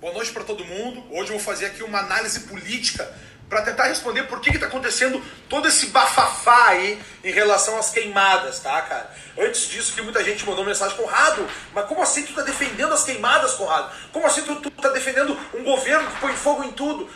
Boa 0.01 0.13
noite 0.13 0.33
para 0.33 0.43
todo 0.43 0.65
mundo. 0.65 1.05
Hoje 1.11 1.31
eu 1.31 1.37
vou 1.37 1.41
fazer 1.41 1.67
aqui 1.67 1.83
uma 1.83 2.01
análise 2.01 2.41
política 2.41 3.09
para 3.49 3.63
tentar 3.63 3.85
responder 3.85 4.23
por 4.25 4.41
que 4.41 4.51
está 4.51 4.67
acontecendo 4.67 5.23
todo 5.49 5.69
esse 5.69 5.87
bafafá 5.89 6.69
aí 6.69 6.99
em 7.23 7.31
relação 7.31 7.79
às 7.79 7.91
queimadas, 7.91 8.61
tá, 8.61 8.81
cara? 8.83 9.15
Antes 9.39 9.69
disso, 9.69 9.95
que 9.95 10.01
muita 10.01 10.25
gente 10.25 10.45
mandou 10.47 10.65
mensagem, 10.65 10.97
Conrado, 10.97 11.47
mas 11.75 11.87
como 11.87 12.03
assim 12.03 12.25
tu 12.25 12.33
tá 12.33 12.43
defendendo 12.43 12.95
as 12.95 13.05
queimadas, 13.05 13.53
Conrado? 13.53 13.93
Como 14.11 14.27
assim 14.27 14.43
tu, 14.43 14.57
tu 14.57 14.71
tá 14.71 14.89
defendendo 14.89 15.39
um 15.55 15.63
governo 15.63 16.11
que 16.11 16.21
põe 16.21 16.33
fogo 16.35 16.65
em 16.65 16.73
tudo? 16.73 17.09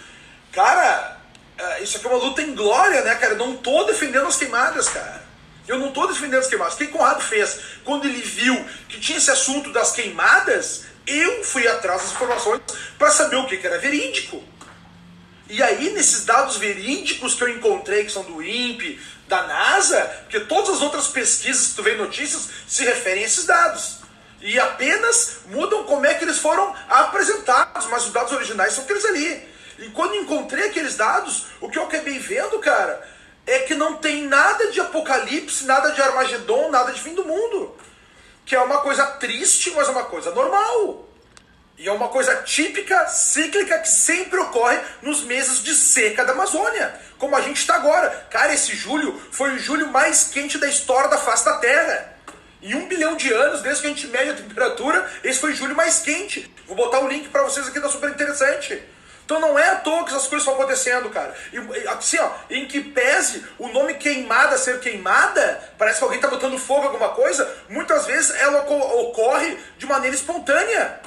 Cara, 0.53 1.17
é, 1.59 1.83
isso 1.83 1.97
aqui 1.97 2.07
é 2.07 2.11
uma 2.11 2.23
luta 2.23 2.43
em 2.43 2.55
glória, 2.55 3.03
né, 3.03 3.15
cara? 3.15 3.33
Eu 3.33 3.39
não 3.39 3.57
tô 3.57 3.85
defendendo 3.85 4.27
as 4.27 4.37
queimadas, 4.37 4.91
cara. 4.91 5.26
Eu 5.69 5.79
não 5.79 5.93
tô 5.93 6.07
defendendo 6.07 6.41
as 6.41 6.47
queimadas. 6.47 6.75
O 6.75 6.79
que 6.79 6.87
Conrado 6.87 7.23
fez? 7.23 7.59
Quando 7.85 8.05
ele 8.07 8.21
viu 8.21 8.65
que 8.89 9.01
tinha 9.01 9.19
esse 9.19 9.31
assunto 9.31 9.73
das 9.73 9.93
queimadas, 9.93 10.85
eu 11.07 11.45
fui 11.45 11.67
atrás 11.67 12.03
das 12.03 12.13
informações 12.13 12.61
para 12.99 13.11
saber 13.11 13.37
o 13.37 13.47
que, 13.47 13.57
que 13.57 13.67
era 13.67 13.79
verídico. 13.79 14.43
E 15.49 15.63
aí, 15.63 15.91
nesses 15.91 16.25
dados 16.25 16.57
verídicos 16.57 17.35
que 17.35 17.45
eu 17.45 17.49
encontrei, 17.49 18.05
que 18.05 18.11
são 18.11 18.25
do 18.25 18.43
INPE, 18.43 19.01
da 19.29 19.43
NASA, 19.45 20.01
porque 20.23 20.41
todas 20.41 20.77
as 20.77 20.83
outras 20.83 21.09
pesquisas 21.09 21.69
que 21.69 21.75
tu 21.75 21.83
vê 21.83 21.95
em 21.95 21.99
notícias 21.99 22.49
se 22.67 22.85
referem 22.85 23.23
a 23.23 23.27
esses 23.27 23.45
dados. 23.45 23.99
E 24.41 24.59
apenas 24.59 25.39
mudam 25.47 25.85
como 25.85 26.05
é 26.07 26.15
que 26.15 26.25
eles 26.25 26.39
foram 26.39 26.75
apresentados, 26.89 27.87
mas 27.87 28.07
os 28.07 28.13
dados 28.13 28.33
originais 28.33 28.73
são 28.73 28.85
aqueles 28.85 29.05
ali. 29.05 29.49
E 29.79 29.89
quando 29.91 30.15
encontrei 30.15 30.69
aqueles 30.69 30.97
dados, 30.97 31.47
o 31.61 31.69
que 31.69 31.79
eu 31.79 31.85
acabei 31.85 32.19
vendo, 32.19 32.59
cara, 32.59 33.07
é 33.47 33.61
que 33.61 33.75
não 33.75 33.95
tem 33.95 34.25
nada 34.27 34.71
de 34.73 34.81
apocalipse, 34.81 35.65
nada 35.65 35.91
de 35.91 36.03
Armagedon, 36.03 36.71
nada 36.71 36.93
de 36.93 37.01
fim 37.01 37.15
do 37.15 37.25
mundo. 37.25 37.77
Que 38.45 38.57
é 38.57 38.61
uma 38.61 38.79
coisa 38.79 39.07
triste, 39.07 39.71
mas 39.71 39.89
é 39.89 39.91
uma 39.93 40.05
coisa 40.05 40.33
normal. 40.33 41.09
E 41.79 41.87
é 41.87 41.93
uma 41.93 42.09
coisa 42.09 42.35
típica, 42.37 43.07
cíclica, 43.07 43.79
que 43.79 43.89
sempre 43.89 44.39
ocorre 44.39 44.81
nos 45.03 45.23
meses 45.23 45.63
de 45.63 45.75
seca 45.75 46.25
da 46.25 46.33
Amazônia. 46.33 46.99
Como 47.19 47.37
a 47.37 47.41
gente 47.43 47.59
está 47.59 47.77
agora. 47.77 48.09
Cara, 48.31 48.55
esse 48.55 48.75
julho 48.75 49.21
foi 49.31 49.55
o 49.55 49.59
julho 49.59 49.89
mais 49.89 50.25
quente 50.25 50.59
da 50.59 50.67
história 50.67 51.09
da 51.09 51.19
face 51.19 51.45
da 51.45 51.59
Terra. 51.59 52.15
Em 52.63 52.75
um 52.75 52.89
bilhão 52.89 53.15
de 53.15 53.33
anos, 53.33 53.61
desde 53.61 53.83
que 53.83 53.87
a 53.87 53.91
gente 53.91 54.07
mede 54.09 54.31
a 54.31 54.35
temperatura, 54.35 55.09
esse 55.23 55.39
foi 55.39 55.53
o 55.53 55.55
julho 55.55 55.77
mais 55.77 56.01
quente. 56.01 56.53
Vou 56.67 56.75
botar 56.75 57.01
o 57.01 57.09
link 57.09 57.29
para 57.29 57.45
vocês 57.45 57.69
aqui, 57.69 57.79
tá 57.79 57.89
super 57.89 58.11
interessante. 58.11 58.83
Então 59.27 59.41
não 59.41 59.59
é 59.59 59.71
à 59.71 59.75
toa 59.75 60.05
que 60.05 60.11
essas 60.11 60.29
coisas 60.29 60.47
estão 60.47 60.55
acontecendo, 60.55 61.11
cara. 61.11 61.35
E, 61.53 61.89
assim, 61.89 62.17
ó, 62.21 62.31
em 62.49 62.65
que 62.67 62.81
pese 62.81 63.45
o 63.59 63.67
nome 63.67 63.95
queimada 63.95 64.57
ser 64.57 64.79
queimada, 64.79 65.61
parece 65.77 65.99
que 65.99 66.05
alguém 66.05 66.21
está 66.21 66.29
botando 66.29 66.57
fogo 66.57 66.83
em 66.83 66.87
alguma 66.87 67.09
coisa, 67.09 67.53
muitas 67.69 68.07
vezes 68.07 68.31
ela 68.41 68.61
ocorre 68.71 69.59
de 69.77 69.85
maneira 69.85 70.15
espontânea. 70.15 71.01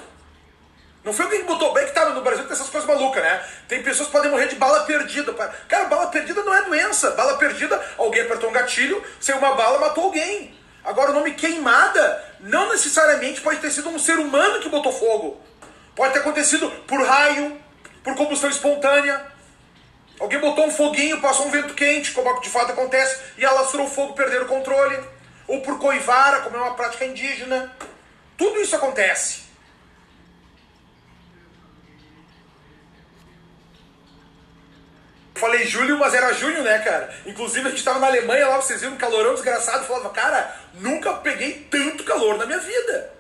Não 1.01 1.13
foi 1.13 1.26
alguém 1.26 1.39
que 1.39 1.47
botou 1.47 1.74
bem 1.74 1.86
que 1.86 1.93
tava 1.93 2.09
no 2.09 2.22
Brasil 2.22 2.43
com 2.43 2.51
essas 2.51 2.70
coisas 2.70 2.88
malucas, 2.88 3.24
né? 3.24 3.41
Tem 3.70 3.82
pessoas 3.82 4.07
que 4.07 4.11
podem 4.11 4.30
morrer 4.30 4.47
de 4.47 4.55
bala 4.55 4.84
perdida. 4.84 5.34
Cara, 5.70 5.86
bala 5.86 6.07
perdida 6.07 6.43
não 6.43 6.53
é 6.53 6.61
doença. 6.63 7.11
Bala 7.11 7.38
perdida, 7.38 7.82
alguém 7.97 8.24
apertou 8.24 8.49
um 8.49 8.53
gatilho, 8.53 9.01
sem 9.17 9.34
uma 9.34 9.55
bala 9.55 9.80
matou 9.80 10.03
alguém. 10.03 10.53
Agora 10.84 11.11
o 11.11 11.13
nome 11.13 11.36
queimada 11.36 12.22
não 12.41 12.67
necessariamente 12.67 13.39
pode 13.39 13.61
ter 13.61 13.72
sido 13.72 13.88
um 13.88 13.97
ser 13.97 14.20
humano 14.20 14.59
que 14.59 14.67
botou 14.67 14.91
fogo. 14.91 15.41
Pode 15.95 16.11
ter 16.11 16.20
acontecido 16.20 16.70
por 16.86 17.01
raio, 17.01 17.57
por 18.04 18.16
combustão 18.16 18.50
espontânea. 18.50 19.26
Alguém 20.20 20.39
botou 20.39 20.66
um 20.66 20.72
foguinho, 20.72 21.22
passou 21.22 21.47
um 21.47 21.52
vento 21.52 21.74
quente, 21.74 22.12
como 22.12 22.41
de 22.41 22.50
fato 22.50 22.72
acontece, 22.72 23.20
e 23.38 23.45
alastrou 23.45 23.86
o 23.86 23.89
fogo, 23.89 24.14
perderam 24.14 24.45
o 24.45 24.50
controle. 24.50 25.00
Ou 25.47 25.62
por 25.62 25.80
coivara, 25.80 26.41
como 26.41 26.58
é 26.58 26.60
uma 26.60 26.76
prática 26.76 27.06
indígena. 27.06 27.74
Tudo 28.38 28.60
isso 28.60 28.76
acontece. 28.76 29.50
Falei 35.39 35.66
julho, 35.66 35.97
mas 35.97 36.14
era 36.14 36.34
junho, 36.34 36.62
né, 36.64 36.80
cara? 36.80 37.16
Inclusive 37.26 37.66
a 37.66 37.72
gente 37.72 37.84
tava 37.84 38.00
na 38.00 38.08
Alemanha 38.08 38.50
lá, 38.50 38.58
vocês 38.58 38.82
viram 38.82 38.95
um 38.95 38.97
calorão 38.97 39.34
desgraçado. 39.34 39.86
Falava, 39.86 40.10
cara, 40.10 40.54
nunca 40.74 41.14
peguei 41.14 41.66
tanto 41.72 42.04
calor 42.04 42.38
na 42.38 42.45
minha 42.45 42.60
vida. 42.60 43.14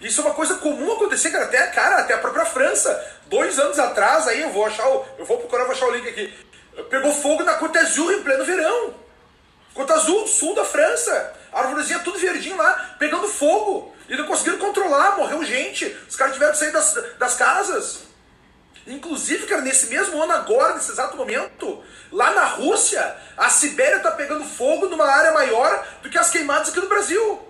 Isso 0.00 0.20
é 0.20 0.24
uma 0.24 0.34
coisa 0.34 0.54
comum 0.54 0.92
acontecer, 0.92 1.30
cara, 1.30 1.44
até, 1.44 1.66
cara, 1.68 1.98
até 1.98 2.14
a 2.14 2.18
própria 2.18 2.46
França. 2.46 3.18
Dois 3.26 3.58
anos 3.58 3.78
atrás, 3.78 4.26
aí 4.26 4.40
eu 4.40 4.50
vou 4.50 4.64
achar 4.64 4.88
o. 4.88 5.04
Eu 5.18 5.26
vou 5.26 5.38
procurar, 5.38 5.64
vou 5.64 5.72
achar 5.72 5.86
o 5.86 5.90
link 5.90 6.08
aqui. 6.08 6.32
Pegou 6.88 7.12
fogo 7.12 7.42
na 7.42 7.54
Côte 7.54 7.74
d'Azur 7.74 8.12
em 8.12 8.22
pleno 8.22 8.44
verão. 8.44 8.94
Côte 9.74 9.88
d'Azur, 9.88 10.26
sul 10.26 10.54
da 10.54 10.64
França. 10.64 11.34
Árvorezinha 11.52 11.98
tudo 11.98 12.18
verdinho 12.18 12.56
lá, 12.56 12.96
pegando 12.98 13.28
fogo. 13.28 13.94
E 14.08 14.16
não 14.16 14.26
conseguiram 14.26 14.58
controlar, 14.58 15.16
morreu 15.16 15.44
gente. 15.44 15.84
Os 16.08 16.16
caras 16.16 16.32
tiveram 16.32 16.52
que 16.52 16.58
sair 16.58 16.72
das, 16.72 16.94
das 17.18 17.34
casas. 17.34 18.00
Inclusive, 18.86 19.46
cara, 19.46 19.60
nesse 19.60 19.86
mesmo 19.86 20.20
ano 20.20 20.32
agora, 20.32 20.74
nesse 20.74 20.90
exato 20.90 21.16
momento, 21.16 21.84
lá 22.10 22.30
na 22.30 22.46
Rússia, 22.46 23.16
a 23.36 23.50
Sibéria 23.50 23.96
está 23.96 24.10
pegando 24.10 24.44
fogo 24.44 24.86
numa 24.88 25.06
área 25.06 25.32
maior 25.32 25.86
do 26.02 26.08
que 26.08 26.18
as 26.18 26.30
queimadas 26.30 26.70
aqui 26.70 26.80
no 26.80 26.88
Brasil. 26.88 27.49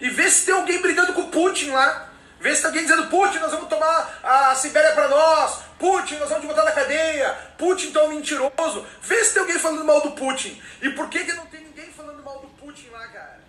E 0.00 0.10
vê 0.10 0.28
se 0.30 0.46
tem 0.46 0.54
alguém 0.54 0.80
brigando 0.80 1.12
com 1.12 1.22
o 1.22 1.28
Putin 1.28 1.70
lá. 1.70 2.10
Vê 2.40 2.54
se 2.54 2.60
tem 2.60 2.68
alguém 2.68 2.82
dizendo, 2.82 3.06
Putin, 3.08 3.38
nós 3.38 3.52
vamos 3.52 3.68
tomar 3.68 4.20
a 4.22 4.54
Sibéria 4.54 4.92
para 4.92 5.08
nós. 5.08 5.60
Putin, 5.78 6.16
nós 6.16 6.28
vamos 6.28 6.44
te 6.44 6.48
botar 6.48 6.64
na 6.64 6.72
cadeia. 6.72 7.32
Putin 7.56 7.90
tão 7.90 8.08
mentiroso. 8.08 8.86
Vê 9.02 9.24
se 9.24 9.32
tem 9.32 9.40
alguém 9.40 9.58
falando 9.58 9.84
mal 9.84 10.00
do 10.00 10.12
Putin. 10.12 10.60
E 10.82 10.90
por 10.90 11.08
que, 11.08 11.24
que 11.24 11.32
não 11.32 11.46
tem 11.46 11.62
ninguém 11.62 11.90
falando 11.92 12.22
mal 12.22 12.40
do 12.40 12.48
Putin 12.48 12.88
lá, 12.90 13.06
cara? 13.08 13.40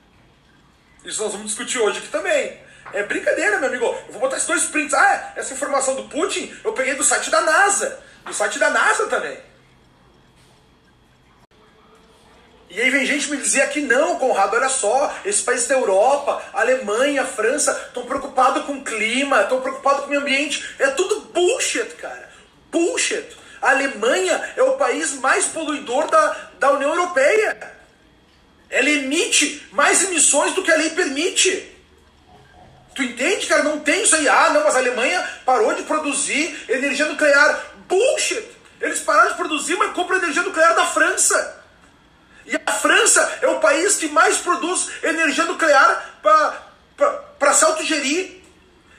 Isso 1.04 1.22
nós 1.22 1.32
vamos 1.32 1.48
discutir 1.48 1.80
hoje 1.80 2.00
aqui 2.00 2.08
também. 2.08 2.60
É 2.94 3.04
brincadeira, 3.04 3.60
meu 3.60 3.70
amigo. 3.70 3.86
Eu 3.86 4.14
vou 4.14 4.22
botar 4.22 4.38
esses 4.38 4.48
dois 4.48 4.66
prints. 4.66 4.94
Ah, 4.94 5.34
essa 5.36 5.54
informação 5.54 5.96
do 5.96 6.04
Putin 6.04 6.56
eu 6.64 6.74
peguei 6.74 6.96
do 6.96 7.04
site 7.04 7.30
da 7.30 7.42
NASA. 7.42 8.00
Do 8.24 8.34
site 8.34 8.58
da 8.60 8.70
NASA 8.70 9.08
também. 9.08 9.38
E 12.70 12.82
aí 12.82 12.90
vem 12.90 13.06
gente 13.06 13.30
me 13.30 13.38
dizer 13.38 13.70
que 13.70 13.82
não, 13.82 14.18
Conrado, 14.18 14.56
olha 14.56 14.70
só, 14.70 15.16
esses 15.24 15.42
países 15.42 15.68
da 15.68 15.76
Europa, 15.76 16.44
Alemanha, 16.54 17.24
França, 17.24 17.72
estão 17.88 18.06
preocupados 18.06 18.66
com 18.66 18.74
o 18.74 18.84
clima, 18.84 19.42
estão 19.42 19.62
preocupados 19.62 20.02
com 20.02 20.08
o 20.08 20.10
meio 20.10 20.22
ambiente. 20.22 20.66
É 20.80 20.88
tudo 20.88 21.22
bullshit, 21.34 21.94
cara. 21.96 22.30
Bullshit. 22.72 23.26
A 23.62 23.70
Alemanha 23.70 24.54
é 24.56 24.64
o 24.64 24.74
país 24.74 25.14
mais 25.14 25.46
poluidor 25.46 26.10
da, 26.10 26.50
da 26.60 26.72
União 26.72 26.90
Europeia. 26.90 27.76
Ela 28.70 28.90
emite 28.90 29.68
mais 29.72 30.04
emissões 30.04 30.54
do 30.54 30.64
que 30.64 30.72
a 30.72 30.76
lei 30.76 30.90
permite. 30.90 31.72
Tu 32.94 33.04
entende, 33.04 33.46
cara? 33.46 33.64
Não 33.64 33.80
tem 33.80 34.04
isso 34.04 34.16
aí. 34.16 34.28
Ah, 34.28 34.50
não, 34.50 34.64
mas 34.64 34.76
a 34.76 34.80
Alemanha 34.80 35.22
parou 35.46 35.74
de 35.74 35.84
produzir 35.84 36.66
energia 36.68 37.06
nuclear. 37.06 37.74
Bullshit! 37.88 38.46
Eles 38.82 39.00
pararam 39.00 39.32
de 39.32 39.38
produzir, 39.38 39.76
mas 39.78 39.94
compram 39.94 40.18
energia 40.18 40.44
nuclear 40.44 40.76
da 40.76 40.86
França. 40.86 41.65
E 42.46 42.60
a 42.66 42.72
França 42.72 43.40
é 43.42 43.48
o 43.48 43.60
país 43.60 43.98
que 43.98 44.08
mais 44.08 44.38
produz 44.38 44.90
energia 45.04 45.46
nuclear 45.46 46.20
para 46.22 47.54
se 47.54 47.66
autogerir. 47.66 48.44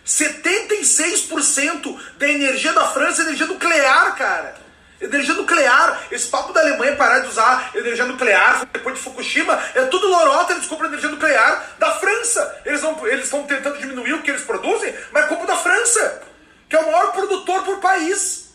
76% 0.04 2.00
da 2.16 2.28
energia 2.28 2.72
da 2.72 2.86
França 2.88 3.22
é 3.22 3.24
energia 3.24 3.46
nuclear, 3.46 4.16
cara. 4.16 4.56
Energia 5.00 5.34
nuclear. 5.34 6.02
Esse 6.10 6.28
papo 6.28 6.52
da 6.52 6.60
Alemanha 6.60 6.96
parar 6.96 7.20
de 7.20 7.28
usar 7.28 7.70
energia 7.74 8.04
nuclear 8.04 8.66
depois 8.72 8.96
de 8.96 9.02
Fukushima 9.02 9.58
é 9.74 9.84
tudo 9.86 10.08
lorota. 10.08 10.52
Eles 10.52 10.66
compram 10.66 10.88
energia 10.88 11.08
nuclear 11.08 11.74
da 11.78 11.92
França. 11.96 12.62
Eles 12.64 12.80
estão 12.82 13.06
eles 13.06 13.28
tentando 13.28 13.78
diminuir 13.78 14.14
o 14.14 14.22
que 14.22 14.30
eles 14.30 14.42
produzem, 14.42 14.94
mas 15.12 15.24
é 15.24 15.28
culpa 15.28 15.46
da 15.46 15.56
França, 15.56 16.22
que 16.68 16.76
é 16.76 16.78
o 16.78 16.86
maior 16.86 17.12
produtor 17.12 17.62
por 17.64 17.78
país. 17.80 18.54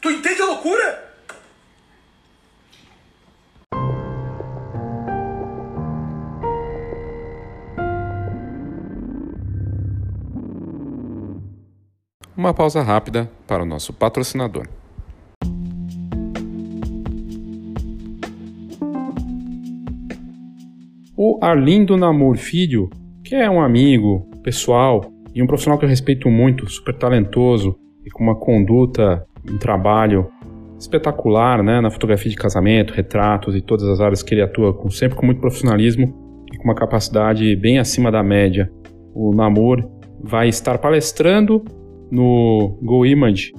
Tu 0.00 0.10
entende 0.10 0.42
a 0.42 0.46
loucura? 0.46 1.07
Uma 12.38 12.54
pausa 12.54 12.82
rápida 12.82 13.28
para 13.48 13.64
o 13.64 13.66
nosso 13.66 13.92
patrocinador. 13.92 14.68
O 21.16 21.40
Arlindo 21.42 21.96
Namor 21.96 22.36
Filho, 22.36 22.88
que 23.24 23.34
é 23.34 23.50
um 23.50 23.60
amigo 23.60 24.30
pessoal 24.44 25.00
e 25.34 25.42
um 25.42 25.48
profissional 25.48 25.80
que 25.80 25.84
eu 25.84 25.88
respeito 25.88 26.30
muito, 26.30 26.70
super 26.70 26.96
talentoso 26.96 27.76
e 28.06 28.08
com 28.08 28.22
uma 28.22 28.36
conduta, 28.36 29.26
um 29.50 29.58
trabalho 29.58 30.30
espetacular, 30.78 31.60
né, 31.60 31.80
na 31.80 31.90
fotografia 31.90 32.30
de 32.30 32.36
casamento, 32.36 32.94
retratos 32.94 33.56
e 33.56 33.60
todas 33.60 33.88
as 33.88 34.00
áreas 34.00 34.22
que 34.22 34.32
ele 34.32 34.42
atua, 34.42 34.72
com, 34.72 34.88
sempre 34.90 35.18
com 35.18 35.26
muito 35.26 35.40
profissionalismo 35.40 36.44
e 36.54 36.56
com 36.56 36.62
uma 36.62 36.76
capacidade 36.76 37.56
bem 37.56 37.80
acima 37.80 38.12
da 38.12 38.22
média. 38.22 38.70
O 39.12 39.34
Namor 39.34 39.84
vai 40.22 40.48
estar 40.48 40.78
palestrando 40.78 41.64
no 42.10 42.78
Go 42.82 43.04
Image, 43.04 43.52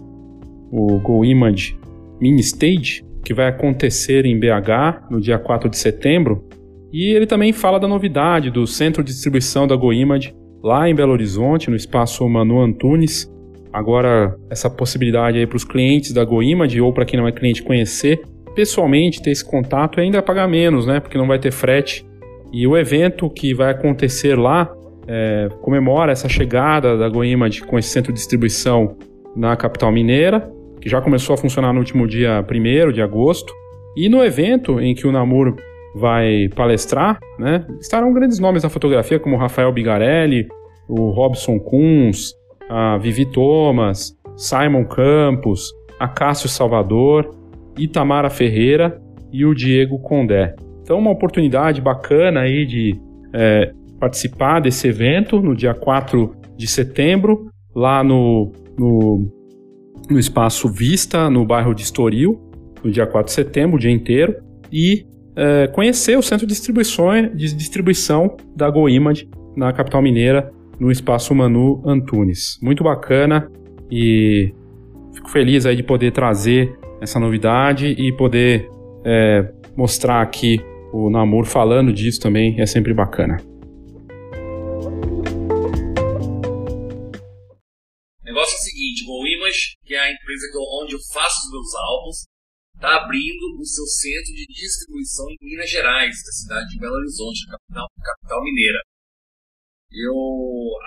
o 0.72 1.00
Go 1.00 1.24
Image 1.24 1.78
Mini 2.20 2.42
Stage, 2.42 3.04
que 3.24 3.34
vai 3.34 3.48
acontecer 3.48 4.26
em 4.26 4.40
BH 4.40 5.10
no 5.10 5.20
dia 5.22 5.38
4 5.38 5.70
de 5.70 5.78
setembro. 5.78 6.44
E 6.92 7.14
ele 7.14 7.28
também 7.28 7.54
fala 7.54 7.80
da 7.80 7.88
novidade 7.88 8.50
do 8.50 8.66
centro 8.66 9.04
de 9.04 9.12
distribuição 9.12 9.68
da 9.68 9.76
Go 9.76 9.94
Image 9.94 10.34
lá 10.64 10.90
em 10.90 10.96
Belo 10.96 11.14
Horizonte, 11.14 11.70
no 11.70 11.76
espaço 11.76 12.28
Manu 12.28 12.60
Antunes. 12.60 13.32
Agora, 13.72 14.36
essa 14.50 14.70
possibilidade 14.70 15.38
aí 15.38 15.46
para 15.46 15.58
os 15.58 15.64
clientes 15.64 16.12
da 16.12 16.26
Go 16.26 16.42
Image 16.42 16.82
ou 16.82 16.92
para 16.92 17.06
quem 17.06 17.20
não 17.20 17.28
é 17.28 17.32
cliente 17.32 17.62
conhecer 17.62 18.22
pessoalmente, 18.56 19.22
ter 19.22 19.32
esse 19.32 19.46
contato 19.46 20.00
e 20.00 20.02
ainda 20.02 20.22
pagar 20.22 20.48
menos, 20.48 20.86
né? 20.86 21.00
Porque 21.00 21.18
não 21.18 21.28
vai 21.28 21.40
ter 21.40 21.52
frete. 21.52 22.06
E 22.52 22.66
o 22.66 22.76
evento 22.76 23.30
que 23.30 23.54
vai 23.54 23.72
acontecer 23.72 24.38
lá 24.38 24.70
é, 25.12 25.50
comemora 25.62 26.12
essa 26.12 26.30
chegada 26.30 26.96
da 26.96 27.10
GoImage 27.10 27.64
com 27.64 27.80
esse 27.80 27.90
centro 27.90 28.14
de 28.14 28.20
distribuição 28.20 28.96
na 29.36 29.56
capital 29.56 29.92
mineira, 29.92 30.52
que 30.80 30.88
já 30.88 31.02
começou 31.02 31.34
a 31.34 31.38
funcionar 31.38 31.74
no 31.74 31.80
último 31.80 32.08
dia 32.08 32.46
1 32.48 32.92
de 32.92 33.02
agosto. 33.02 33.52
E 33.98 34.08
no 34.08 34.24
evento 34.24 34.80
em 34.80 34.94
que 34.94 35.08
o 35.08 35.12
Namur 35.12 35.56
vai 35.96 36.48
palestrar, 36.56 37.20
né, 37.40 37.66
estarão 37.82 38.14
grandes 38.14 38.38
nomes 38.38 38.62
da 38.62 38.70
fotografia, 38.70 39.20
como 39.20 39.36
Rafael 39.36 39.72
Bigarelli, 39.74 40.48
o 40.88 41.10
Robson 41.10 41.60
Kunz, 41.60 42.34
a 42.70 42.98
Vivi 43.00 43.26
Thomas, 43.26 44.16
Simon 44.38 44.86
Campos, 44.86 45.74
a 46.00 46.08
Cássio 46.08 46.48
Salvador, 46.48 47.36
Itamara 47.78 48.30
Ferreira 48.30 49.02
e 49.34 49.44
o 49.44 49.56
Diego 49.56 49.98
Condé. 50.00 50.56
Então, 50.84 51.00
uma 51.00 51.12
oportunidade 51.12 51.82
bacana 51.82 52.42
aí 52.42 52.66
de 52.66 52.96
é, 53.34 53.72
participar 54.00 54.60
desse 54.60 54.88
evento 54.88 55.42
no 55.42 55.56
dia 55.56 55.74
4 55.74 56.36
de 56.58 56.68
setembro, 56.68 57.52
lá 57.76 58.04
no, 58.04 58.52
no, 58.78 59.32
no 60.10 60.20
Espaço 60.20 60.68
Vista, 60.70 61.30
no 61.30 61.46
bairro 61.46 61.74
de 61.74 61.84
Estoril, 61.84 62.40
no 62.84 62.92
dia 62.92 63.06
4 63.06 63.30
de 63.30 63.34
setembro, 63.34 63.78
o 63.78 63.80
dia 63.80 63.92
inteiro, 63.92 64.36
e 64.72 65.06
é, 65.36 65.68
conhecer 65.68 66.18
o 66.18 66.22
centro 66.22 66.46
de 66.46 66.54
distribuição, 66.54 67.12
de 67.34 67.56
distribuição 67.56 68.36
da 68.56 68.70
GoImage 68.70 69.30
na 69.56 69.72
capital 69.72 70.02
mineira, 70.02 70.52
no 70.80 70.92
Espaço 70.92 71.36
Manu 71.36 71.82
Antunes. 71.86 72.58
Muito 72.62 72.84
bacana 72.84 73.52
e 73.92 74.54
fico 75.14 75.30
feliz 75.30 75.66
aí 75.66 75.76
de 75.76 75.84
poder 75.84 76.12
trazer 76.12 76.74
essa 77.02 77.20
novidade 77.20 77.88
e 77.88 78.14
poder 78.14 78.70
é, 79.06 79.52
mostrar 79.76 80.22
aqui 80.22 80.60
o 80.94 81.10
Namor 81.10 81.46
falando 81.46 81.94
disso 81.94 82.20
também 82.20 82.60
é 82.60 82.66
sempre 82.66 82.94
bacana. 82.94 83.38
Que 89.86 89.94
é 89.94 90.00
a 90.00 90.12
empresa 90.12 90.48
onde 90.82 90.96
eu 90.96 91.00
faço 91.14 91.46
os 91.46 91.52
meus 91.52 91.76
álbuns, 91.76 92.18
está 92.76 92.96
abrindo 92.96 93.60
o 93.60 93.66
seu 93.66 93.86
centro 93.86 94.34
de 94.34 94.46
distribuição 94.48 95.26
em 95.30 95.38
Minas 95.42 95.70
Gerais, 95.70 96.16
da 96.24 96.32
cidade 96.32 96.70
de 96.70 96.80
Belo 96.80 96.96
Horizonte, 96.96 97.48
capital, 97.48 97.88
capital 98.02 98.44
mineira. 98.44 98.80
Eu 99.92 100.16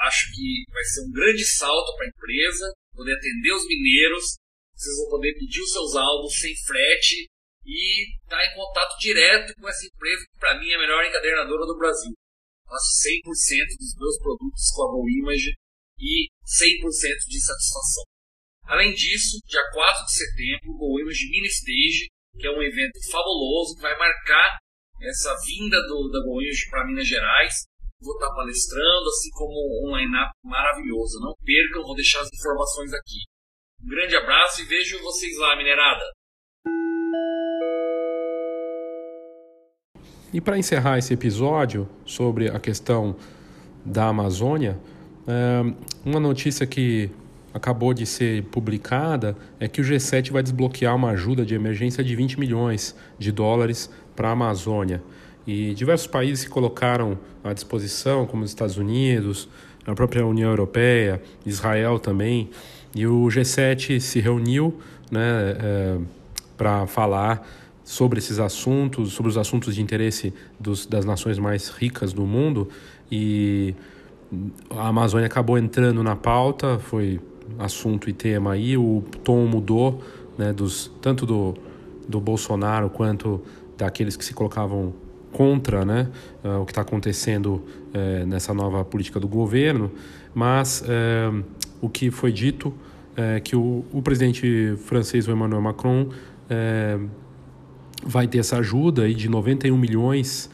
acho 0.07 0.33
que 0.35 0.65
vai 0.73 0.85
ser 0.85 1.01
um 1.03 1.11
grande 1.11 1.45
salto 1.45 1.95
para 1.97 2.07
a 2.07 2.09
empresa, 2.09 2.73
poder 2.95 3.15
atender 3.15 3.53
os 3.53 3.67
mineiros, 3.67 4.37
vocês 4.75 4.97
vão 4.97 5.11
poder 5.11 5.35
pedir 5.35 5.61
os 5.61 5.73
seus 5.73 5.95
álbuns 5.95 6.35
sem 6.39 6.57
frete 6.65 7.29
e 7.65 8.15
estar 8.25 8.37
tá 8.37 8.47
em 8.47 8.55
contato 8.55 8.99
direto 8.99 9.55
com 9.61 9.69
essa 9.69 9.87
empresa 9.87 10.25
que 10.27 10.39
para 10.39 10.59
mim 10.59 10.69
é 10.71 10.75
a 10.75 10.79
melhor 10.79 11.05
encadernadora 11.05 11.67
do 11.67 11.79
Brasil. 11.79 12.13
Faço 12.67 13.05
100% 13.05 13.77
dos 13.79 13.95
meus 13.99 14.19
produtos 14.19 14.71
com 14.75 14.83
a 14.83 14.91
Go 14.93 15.09
Image 15.09 15.53
e 15.99 16.29
100% 16.43 17.29
de 17.29 17.41
satisfação. 17.41 18.05
Além 18.73 18.95
disso, 18.95 19.37
dia 19.47 19.61
4 19.71 20.07
de 20.07 20.13
setembro, 20.13 20.73
o 20.81 20.99
Image 20.99 21.29
Mini 21.29 21.47
Stage, 21.47 22.09
que 22.41 22.47
é 22.47 22.51
um 22.51 22.63
evento 22.63 22.99
fabuloso 23.11 23.77
que 23.77 23.83
vai 23.83 23.93
marcar 23.99 24.57
essa 24.99 25.37
vinda 25.45 25.77
do, 25.83 26.09
da 26.11 26.25
GoImage 26.25 26.71
para 26.71 26.87
Minas 26.87 27.07
Gerais. 27.07 27.65
Vou 28.01 28.15
estar 28.15 28.35
palestrando, 28.35 29.09
assim 29.11 29.29
como 29.33 29.53
um 29.85 29.95
line-up 29.95 30.33
maravilhoso. 30.43 31.21
Não 31.21 31.35
percam, 31.45 31.83
vou 31.83 31.95
deixar 31.95 32.23
as 32.23 32.31
informações 32.33 32.95
aqui. 32.95 33.21
Um 33.85 33.91
grande 33.91 34.17
abraço 34.17 34.63
e 34.63 34.65
vejo 34.65 35.03
vocês 35.03 35.37
lá, 35.37 35.55
minerada! 35.55 36.05
E 40.33 40.41
para 40.41 40.57
encerrar 40.57 40.97
esse 40.97 41.13
episódio 41.13 41.87
sobre 42.07 42.49
a 42.49 42.59
questão 42.59 43.19
da 43.85 44.09
Amazônia, 44.09 44.81
uma 46.07 46.19
notícia 46.19 46.67
que 46.67 47.11
acabou 47.53 47.93
de 47.93 48.07
ser 48.07 48.45
publicada 48.45 49.37
é 49.61 49.69
que 49.69 49.81
o 49.81 49.85
G7 49.85 50.31
vai 50.31 50.43
desbloquear 50.43 50.97
uma 50.97 51.11
ajuda 51.11 51.45
de 51.45 51.55
emergência 51.55 52.03
de 52.03 52.17
20 52.17 52.41
milhões 52.41 52.95
de 53.19 53.31
dólares 53.31 53.91
para 54.17 54.29
a 54.29 54.33
Amazônia. 54.33 55.03
E 55.47 55.75
diversos 55.75 56.07
países 56.07 56.41
se 56.41 56.49
colocaram 56.49 57.19
à 57.43 57.53
disposição, 57.53 58.27
como 58.27 58.45
os 58.45 58.51
Estados 58.51 58.77
Unidos, 58.77 59.49
a 59.87 59.95
própria 59.95 60.25
União 60.25 60.51
Europeia, 60.51 61.21
Israel 61.45 61.99
também. 61.99 62.51
E 62.95 63.07
o 63.07 63.27
G7 63.27 63.99
se 64.01 64.21
reuniu 64.21 64.79
né, 65.11 65.21
é, 65.59 65.99
para 66.57 66.87
falar 66.87 67.47
sobre 67.85 68.19
esses 68.19 68.39
assuntos, 68.39 69.13
sobre 69.13 69.29
os 69.29 69.37
assuntos 69.37 69.75
de 69.75 69.83
interesse 69.83 70.33
dos, 70.59 70.87
das 70.87 71.05
nações 71.05 71.39
mais 71.39 71.69
ricas 71.69 72.13
do 72.13 72.25
mundo. 72.25 72.69
E 73.11 73.75
a 74.71 74.89
Amazônia 74.89 75.27
acabou 75.27 75.59
entrando 75.59 76.03
na 76.03 76.15
pauta, 76.15 76.79
foi 76.79 77.21
assunto 77.59 78.09
e 78.09 78.13
tema 78.13 78.53
aí, 78.53 78.77
o 78.77 79.03
tom 79.23 79.47
mudou, 79.47 80.03
né, 80.37 80.53
dos, 80.53 80.91
tanto 81.01 81.27
do, 81.27 81.55
do 82.09 82.21
Bolsonaro 82.21 82.91
quanto 82.91 83.43
daqueles 83.77 84.17
que 84.17 84.25
se 84.25 84.33
colocavam 84.33 84.93
contra 85.33 85.85
né, 85.85 86.09
uh, 86.45 86.61
o 86.61 86.67
que 86.67 86.73
está 86.73 86.83
acontecendo 86.83 87.55
uh, 87.55 88.27
nessa 88.27 88.53
nova 88.53 88.85
política 88.85 89.19
do 89.19 89.27
governo, 89.27 89.91
mas 90.35 90.83
uh, 90.83 91.45
o 91.81 91.89
que 91.89 92.11
foi 92.11 92.31
dito 92.31 92.73
é 93.17 93.41
que 93.41 93.57
o, 93.57 93.85
o 93.93 94.01
presidente 94.01 94.75
francês, 94.85 95.27
Emmanuel 95.27 95.61
Macron, 95.61 96.09
vai 98.05 98.27
ter 98.27 98.39
essa 98.39 98.59
ajuda 98.59 99.03
aí 99.03 99.15
de 99.15 99.29
91 99.29 99.77
milhões 99.77 100.51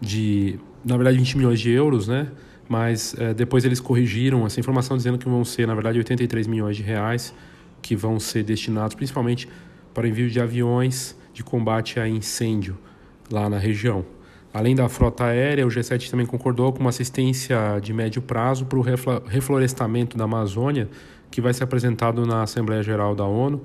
de, 0.00 0.58
na 0.84 0.96
verdade, 0.96 1.18
20 1.18 1.36
milhões 1.36 1.60
de 1.60 1.70
euros, 1.70 2.06
né, 2.06 2.28
mas 2.68 3.14
é, 3.18 3.32
depois 3.32 3.64
eles 3.64 3.80
corrigiram 3.80 4.46
essa 4.46 4.58
informação 4.58 4.96
dizendo 4.96 5.18
que 5.18 5.28
vão 5.28 5.44
ser, 5.44 5.66
na 5.66 5.74
verdade, 5.74 5.98
83 5.98 6.46
milhões 6.46 6.76
de 6.76 6.82
reais 6.82 7.32
que 7.80 7.94
vão 7.94 8.18
ser 8.18 8.42
destinados 8.42 8.94
principalmente 8.94 9.48
para 9.94 10.08
envio 10.08 10.28
de 10.28 10.40
aviões 10.40 11.16
de 11.32 11.44
combate 11.44 12.00
a 12.00 12.08
incêndio 12.08 12.76
lá 13.30 13.48
na 13.48 13.58
região. 13.58 14.04
Além 14.52 14.74
da 14.74 14.88
frota 14.88 15.24
aérea, 15.24 15.66
o 15.66 15.68
G7 15.68 16.10
também 16.10 16.24
concordou 16.24 16.72
com 16.72 16.80
uma 16.80 16.88
assistência 16.88 17.78
de 17.82 17.92
médio 17.92 18.22
prazo 18.22 18.64
para 18.64 18.78
o 18.78 18.82
reflorestamento 19.26 20.16
da 20.16 20.24
Amazônia, 20.24 20.88
que 21.30 21.42
vai 21.42 21.52
ser 21.52 21.64
apresentado 21.64 22.24
na 22.24 22.42
Assembleia 22.42 22.82
Geral 22.82 23.14
da 23.14 23.24
ONU, 23.24 23.62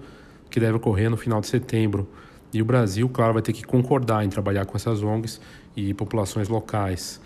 que 0.49 0.59
deve 0.59 0.75
ocorrer 0.75 1.09
no 1.09 1.15
final 1.15 1.39
de 1.39 1.47
setembro. 1.47 2.09
E 2.53 2.61
o 2.61 2.65
Brasil, 2.65 3.07
claro, 3.07 3.33
vai 3.33 3.41
ter 3.41 3.53
que 3.53 3.63
concordar 3.63 4.25
em 4.25 4.29
trabalhar 4.29 4.65
com 4.65 4.75
essas 4.75 5.01
ONGs 5.01 5.39
e 5.77 5.93
populações 5.93 6.49
locais. 6.49 7.21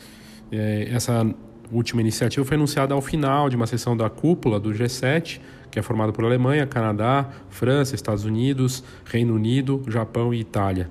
É, 0.51 0.89
essa 0.91 1.25
última 1.71 2.01
iniciativa 2.01 2.45
foi 2.45 2.55
anunciada 2.55 2.93
ao 2.93 3.01
final 3.01 3.49
de 3.49 3.55
uma 3.55 3.67
sessão 3.67 3.95
da 3.95 4.09
cúpula 4.09 4.59
do 4.59 4.71
G7, 4.71 5.39
que 5.71 5.79
é 5.79 5.81
formada 5.81 6.11
por 6.11 6.23
Alemanha, 6.23 6.65
Canadá, 6.65 7.29
França, 7.49 7.95
Estados 7.95 8.25
Unidos, 8.25 8.83
Reino 9.05 9.33
Unido, 9.33 9.83
Japão 9.87 10.33
e 10.33 10.39
Itália 10.39 10.89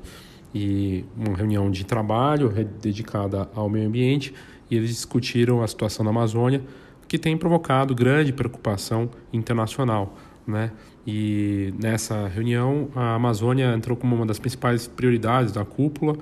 e 0.54 1.04
uma 1.16 1.36
reunião 1.36 1.70
de 1.70 1.84
trabalho 1.84 2.48
dedicada 2.80 3.48
ao 3.54 3.68
meio 3.68 3.88
ambiente 3.88 4.32
e 4.70 4.76
eles 4.76 4.90
discutiram 4.90 5.62
a 5.62 5.66
situação 5.66 6.04
na 6.04 6.10
Amazônia 6.10 6.62
que 7.08 7.18
tem 7.18 7.36
provocado 7.36 7.94
grande 7.94 8.32
preocupação 8.32 9.10
internacional, 9.32 10.16
né? 10.46 10.70
E 11.06 11.74
nessa 11.78 12.28
reunião 12.28 12.88
a 12.94 13.14
Amazônia 13.14 13.74
entrou 13.74 13.96
como 13.96 14.16
uma 14.16 14.24
das 14.24 14.38
principais 14.38 14.86
prioridades 14.86 15.52
da 15.52 15.64
cúpula. 15.64 16.16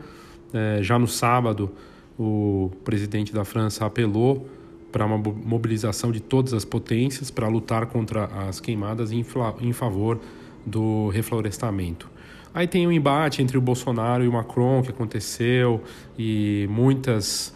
É, 0.53 0.83
já 0.83 0.99
no 0.99 1.07
sábado 1.07 1.71
o 2.19 2.71
presidente 2.85 3.33
da 3.33 3.45
França 3.45 3.87
apelou 3.87 4.47
para 4.91 5.07
uma 5.07 5.17
mobilização 5.17 6.13
de 6.13 6.21
todas 6.21 6.53
as 6.53 6.65
potências 6.65 7.31
para 7.31 7.49
lutar 7.49 7.87
contra 7.87 8.27
as 8.49 8.61
queimadas 8.61 9.11
em, 9.11 9.25
em 9.61 9.73
favor 9.73 10.21
do 10.67 11.09
reflorestamento. 11.09 12.11
Aí 12.55 12.67
tem 12.67 12.87
um 12.87 12.93
embate 12.93 13.43
entre 13.43 13.57
o 13.57 13.61
Bolsonaro 13.61 14.23
e 14.23 14.29
o 14.29 14.33
Macron 14.33 14.83
que 14.83 14.91
aconteceu 14.91 15.83
e 16.19 16.69
muitas 16.71 17.55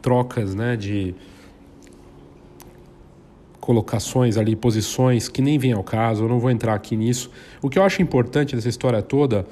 trocas 0.00 0.54
né, 0.54 0.74
de 0.74 1.14
colocações 3.60 4.38
ali, 4.38 4.56
posições 4.56 5.28
que 5.28 5.42
nem 5.42 5.58
vem 5.58 5.74
ao 5.74 5.84
caso, 5.84 6.24
eu 6.24 6.28
não 6.28 6.40
vou 6.40 6.50
entrar 6.50 6.72
aqui 6.72 6.96
nisso. 6.96 7.30
O 7.60 7.68
que 7.68 7.78
eu 7.78 7.82
acho 7.82 8.00
importante 8.00 8.56
dessa 8.56 8.70
história 8.70 9.02
toda 9.02 9.46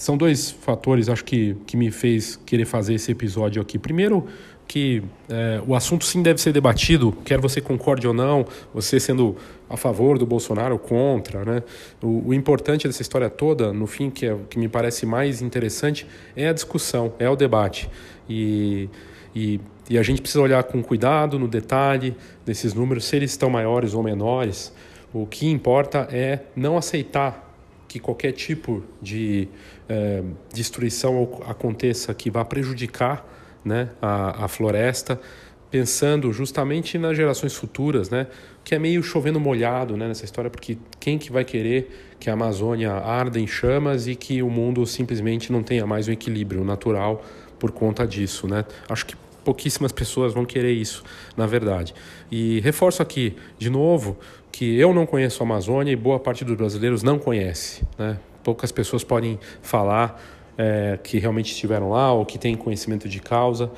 são 0.00 0.16
dois 0.16 0.50
fatores, 0.50 1.10
acho 1.10 1.22
que, 1.22 1.54
que 1.66 1.76
me 1.76 1.90
fez 1.90 2.34
querer 2.46 2.64
fazer 2.64 2.94
esse 2.94 3.12
episódio 3.12 3.60
aqui. 3.60 3.78
Primeiro, 3.78 4.26
que 4.66 5.02
é, 5.28 5.60
o 5.66 5.74
assunto 5.74 6.06
sim 6.06 6.22
deve 6.22 6.40
ser 6.40 6.54
debatido, 6.54 7.12
quer 7.22 7.38
você 7.38 7.60
concorde 7.60 8.08
ou 8.08 8.14
não, 8.14 8.46
você 8.72 8.98
sendo 8.98 9.36
a 9.68 9.76
favor 9.76 10.16
do 10.16 10.24
Bolsonaro 10.24 10.72
ou 10.72 10.78
contra. 10.78 11.44
Né? 11.44 11.62
O, 12.00 12.28
o, 12.28 12.34
importante 12.34 12.86
dessa 12.86 13.02
história 13.02 13.28
toda, 13.28 13.74
no 13.74 13.86
fim, 13.86 14.08
que, 14.08 14.24
é, 14.24 14.34
que 14.48 14.58
me 14.58 14.70
parece 14.70 15.04
mais 15.04 15.42
interessante, 15.42 16.06
é 16.34 16.48
a 16.48 16.54
discussão, 16.54 17.12
é 17.18 17.28
o 17.28 17.36
debate. 17.36 17.90
E, 18.26 18.88
e, 19.36 19.60
e 19.90 19.98
a 19.98 20.02
gente 20.02 20.22
precisa 20.22 20.40
olhar 20.40 20.64
com 20.64 20.82
cuidado 20.82 21.38
no 21.38 21.46
detalhe 21.46 22.16
desses 22.46 22.72
números, 22.72 23.04
se 23.04 23.16
eles 23.16 23.32
estão 23.32 23.50
maiores 23.50 23.92
ou 23.92 24.02
menores. 24.02 24.72
O 25.12 25.26
que 25.26 25.46
importa 25.46 26.08
é 26.10 26.44
não 26.56 26.78
aceitar 26.78 27.50
que 27.90 27.98
qualquer 27.98 28.30
tipo 28.30 28.84
de 29.02 29.48
é, 29.90 30.22
destruição 30.54 31.40
aconteça 31.48 32.14
que 32.14 32.30
vá 32.30 32.44
prejudicar 32.44 33.26
né, 33.64 33.90
a, 34.00 34.44
a 34.44 34.48
floresta, 34.48 35.20
pensando 35.68 36.32
justamente 36.32 36.96
nas 36.96 37.16
gerações 37.16 37.54
futuras, 37.54 38.08
né, 38.08 38.28
que 38.62 38.74
é 38.74 38.78
meio 38.78 39.02
chovendo 39.02 39.40
molhado 39.40 39.96
né, 39.96 40.06
nessa 40.06 40.24
história, 40.24 40.48
porque 40.48 40.78
quem 41.00 41.18
que 41.18 41.32
vai 41.32 41.44
querer 41.44 42.14
que 42.20 42.30
a 42.30 42.34
Amazônia 42.34 42.92
arda 42.92 43.40
em 43.40 43.46
chamas 43.46 44.06
e 44.06 44.14
que 44.14 44.42
o 44.42 44.48
mundo 44.48 44.86
simplesmente 44.86 45.50
não 45.50 45.62
tenha 45.62 45.84
mais 45.84 46.06
um 46.06 46.12
equilíbrio 46.12 46.64
natural 46.64 47.24
por 47.58 47.72
conta 47.72 48.06
disso, 48.06 48.46
né? 48.46 48.64
Acho 48.88 49.06
que 49.06 49.14
pouquíssimas 49.44 49.92
pessoas 49.92 50.32
vão 50.32 50.44
querer 50.44 50.72
isso, 50.72 51.02
na 51.36 51.46
verdade. 51.46 51.94
E 52.30 52.60
reforço 52.60 53.02
aqui, 53.02 53.36
de 53.58 53.70
novo, 53.70 54.18
que 54.52 54.78
eu 54.78 54.94
não 54.94 55.06
conheço 55.06 55.42
a 55.42 55.46
Amazônia 55.46 55.92
e 55.92 55.96
boa 55.96 56.18
parte 56.18 56.44
dos 56.44 56.56
brasileiros 56.56 57.02
não 57.02 57.18
conhece, 57.18 57.82
né? 57.98 58.18
Poucas 58.42 58.72
pessoas 58.72 59.04
podem 59.04 59.38
falar 59.62 60.20
é, 60.56 60.98
que 61.02 61.18
realmente 61.18 61.52
estiveram 61.52 61.90
lá 61.90 62.12
ou 62.12 62.24
que 62.26 62.38
têm 62.38 62.54
conhecimento 62.54 63.08
de 63.08 63.20
causa. 63.20 63.70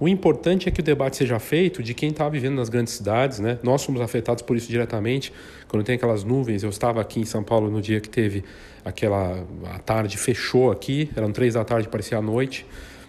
O 0.00 0.06
importante 0.06 0.68
é 0.68 0.70
que 0.70 0.80
o 0.80 0.82
debate 0.82 1.16
seja 1.16 1.40
feito 1.40 1.82
de 1.82 1.92
quem 1.92 2.10
está 2.10 2.28
vivendo 2.28 2.54
nas 2.54 2.68
grandes 2.68 2.92
cidades, 2.94 3.40
né? 3.40 3.58
Nós 3.64 3.82
somos 3.82 4.00
afetados 4.00 4.42
por 4.42 4.56
isso 4.56 4.68
diretamente. 4.68 5.32
Quando 5.66 5.82
tem 5.82 5.96
aquelas 5.96 6.22
nuvens, 6.22 6.62
eu 6.62 6.70
estava 6.70 7.00
aqui 7.00 7.18
em 7.18 7.24
São 7.24 7.42
Paulo 7.42 7.68
no 7.68 7.82
dia 7.82 8.00
que 8.00 8.08
teve 8.08 8.44
aquela 8.84 9.44
a 9.74 9.78
tarde 9.80 10.16
fechou 10.16 10.70
aqui, 10.70 11.10
eram 11.16 11.32
três 11.32 11.54
da 11.54 11.64
tarde, 11.64 11.88
parecia 11.88 12.18
a 12.18 12.22
noite 12.22 12.64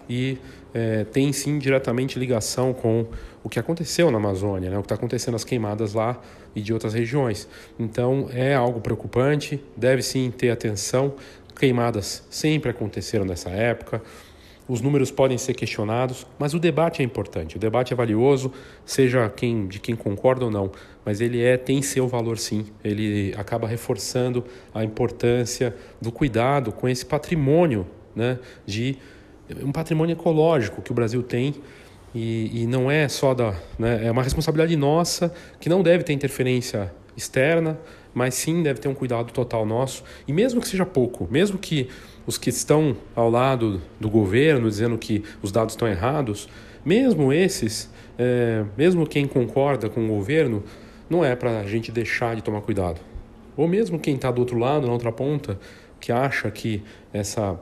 e 0.10 0.39
é, 0.74 1.03
tem 1.03 1.32
sim 1.32 1.60
diretamente 1.60 2.18
ligação 2.18 2.74
com 2.74 3.05
o 3.43 3.49
que 3.49 3.59
aconteceu 3.59 4.11
na 4.11 4.17
Amazônia, 4.17 4.69
né? 4.69 4.77
o 4.77 4.81
que 4.81 4.85
está 4.85 4.95
acontecendo 4.95 5.33
nas 5.33 5.43
queimadas 5.43 5.93
lá 5.93 6.19
e 6.55 6.61
de 6.61 6.73
outras 6.73 6.93
regiões. 6.93 7.47
Então 7.77 8.29
é 8.31 8.53
algo 8.53 8.81
preocupante, 8.81 9.63
deve 9.75 10.01
sim 10.01 10.31
ter 10.31 10.49
atenção. 10.49 11.13
Queimadas 11.57 12.25
sempre 12.29 12.69
aconteceram 12.69 13.25
nessa 13.25 13.49
época. 13.49 14.01
Os 14.67 14.81
números 14.81 15.09
podem 15.09 15.35
ser 15.35 15.55
questionados, 15.55 16.27
mas 16.37 16.53
o 16.53 16.59
debate 16.59 17.01
é 17.01 17.05
importante. 17.05 17.55
O 17.55 17.59
debate 17.59 17.91
é 17.91 17.95
valioso, 17.95 18.53
seja 18.85 19.27
quem 19.27 19.67
de 19.67 19.79
quem 19.79 19.95
concorda 19.95 20.45
ou 20.45 20.51
não, 20.51 20.71
mas 21.03 21.21
ele 21.21 21.41
é 21.41 21.57
tem 21.57 21.81
seu 21.81 22.07
valor 22.07 22.37
sim. 22.37 22.67
Ele 22.83 23.33
acaba 23.35 23.67
reforçando 23.67 24.45
a 24.71 24.83
importância 24.83 25.75
do 25.99 26.11
cuidado 26.11 26.71
com 26.71 26.87
esse 26.87 27.03
patrimônio, 27.03 27.87
né, 28.15 28.37
de 28.63 28.95
um 29.63 29.71
patrimônio 29.71 30.13
ecológico 30.13 30.83
que 30.83 30.91
o 30.91 30.93
Brasil 30.93 31.23
tem 31.23 31.55
e, 32.14 32.64
e 32.64 32.68
não 32.68 32.89
é 32.89 33.07
só 33.07 33.34
da, 33.34 33.53
né, 33.78 34.05
é 34.07 34.12
uma 34.12 34.24
responsabilidade 34.24 34.76
nossa 34.76 35.34
que 35.60 35.70
não 35.70 35.84
deve 35.84 36.03
ter 36.03 36.14
interferência 36.14 36.91
externa, 37.16 37.80
mas 38.14 38.34
sim 38.34 38.64
deve 38.64 38.80
ter 38.80 38.88
um 38.88 38.93
cuidado 38.93 39.32
total 39.32 39.66
nosso. 39.66 40.03
E 40.28 40.34
mesmo 40.34 40.60
que 40.62 40.68
seja 40.68 40.86
pouco, 40.86 41.28
mesmo 41.30 41.57
que 41.57 41.89
os 42.26 42.38
que 42.38 42.49
estão 42.49 42.95
ao 43.16 43.30
lado 43.30 43.82
do 43.99 44.10
governo 44.10 44.70
dizendo 44.70 44.97
que 44.97 45.24
os 45.41 45.51
dados 45.51 45.74
estão 45.74 45.88
errados, 45.88 46.49
mesmo 46.84 47.32
esses, 47.32 47.89
é, 48.18 48.64
mesmo 48.78 49.05
quem 49.05 49.28
concorda 49.28 49.89
com 49.89 50.05
o 50.05 50.07
governo, 50.07 50.64
não 51.10 51.24
é 51.24 51.36
para 51.36 51.60
a 51.60 51.66
gente 51.66 51.91
deixar 51.91 52.36
de 52.36 52.41
tomar 52.41 52.62
cuidado. 52.62 53.01
Ou 53.57 53.68
mesmo 53.68 53.99
quem 53.99 54.16
está 54.16 54.32
do 54.32 54.39
outro 54.39 54.57
lado, 54.57 54.88
na 54.88 54.93
outra 54.93 55.12
ponta, 55.12 55.60
que 55.99 56.12
acha 56.12 56.49
que 56.49 56.82
essa 57.12 57.60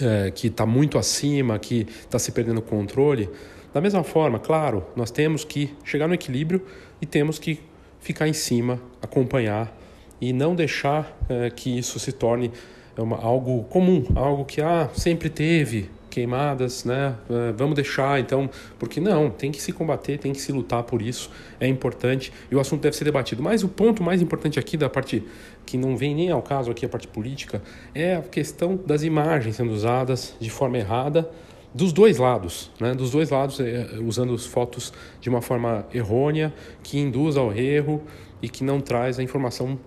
é, 0.00 0.30
que 0.30 0.46
está 0.46 0.64
muito 0.64 0.98
acima, 0.98 1.58
que 1.58 1.86
está 2.00 2.18
se 2.18 2.32
perdendo 2.32 2.58
o 2.58 2.62
controle. 2.62 3.28
Da 3.72 3.80
mesma 3.80 4.04
forma, 4.04 4.38
claro, 4.38 4.84
nós 4.94 5.10
temos 5.10 5.44
que 5.44 5.74
chegar 5.84 6.06
no 6.06 6.14
equilíbrio 6.14 6.64
e 7.00 7.06
temos 7.06 7.38
que 7.38 7.60
ficar 8.00 8.28
em 8.28 8.32
cima, 8.32 8.80
acompanhar 9.00 9.76
e 10.20 10.32
não 10.32 10.54
deixar 10.54 11.16
é, 11.28 11.50
que 11.50 11.78
isso 11.78 11.98
se 11.98 12.12
torne 12.12 12.50
uma, 12.96 13.16
algo 13.16 13.64
comum, 13.64 14.04
algo 14.14 14.44
que 14.44 14.60
ah, 14.60 14.88
sempre 14.94 15.30
teve 15.30 15.90
queimadas, 16.12 16.84
né? 16.84 17.16
É, 17.30 17.52
vamos 17.52 17.74
deixar 17.74 18.20
então, 18.20 18.48
porque 18.78 19.00
não, 19.00 19.30
tem 19.30 19.50
que 19.50 19.60
se 19.62 19.72
combater, 19.72 20.18
tem 20.18 20.32
que 20.32 20.40
se 20.40 20.52
lutar 20.52 20.82
por 20.82 21.00
isso, 21.00 21.30
é 21.58 21.66
importante 21.66 22.30
e 22.50 22.54
o 22.54 22.60
assunto 22.60 22.82
deve 22.82 22.94
ser 22.94 23.04
debatido. 23.04 23.42
Mas 23.42 23.64
o 23.64 23.68
ponto 23.68 24.02
mais 24.02 24.20
importante 24.20 24.58
aqui 24.58 24.76
da 24.76 24.90
parte 24.90 25.24
que 25.64 25.78
não 25.78 25.96
vem 25.96 26.14
nem 26.14 26.30
ao 26.30 26.42
caso 26.42 26.70
aqui 26.70 26.84
a 26.84 26.88
parte 26.88 27.08
política 27.08 27.62
é 27.94 28.16
a 28.16 28.20
questão 28.20 28.78
das 28.86 29.02
imagens 29.02 29.56
sendo 29.56 29.72
usadas 29.72 30.34
de 30.38 30.50
forma 30.50 30.76
errada 30.76 31.28
dos 31.74 31.94
dois 31.94 32.18
lados, 32.18 32.70
né? 32.78 32.92
dos 32.92 33.10
dois 33.10 33.30
lados, 33.30 33.58
é, 33.58 33.98
usando 34.04 34.34
as 34.34 34.44
fotos 34.44 34.92
de 35.18 35.30
uma 35.30 35.40
forma 35.40 35.86
errônea, 35.94 36.52
que 36.82 36.98
induz 36.98 37.38
ao 37.38 37.54
erro 37.54 38.02
e 38.42 38.50
que 38.50 38.62
não 38.62 38.82
traz 38.82 39.18
a 39.18 39.22
informação 39.22 39.78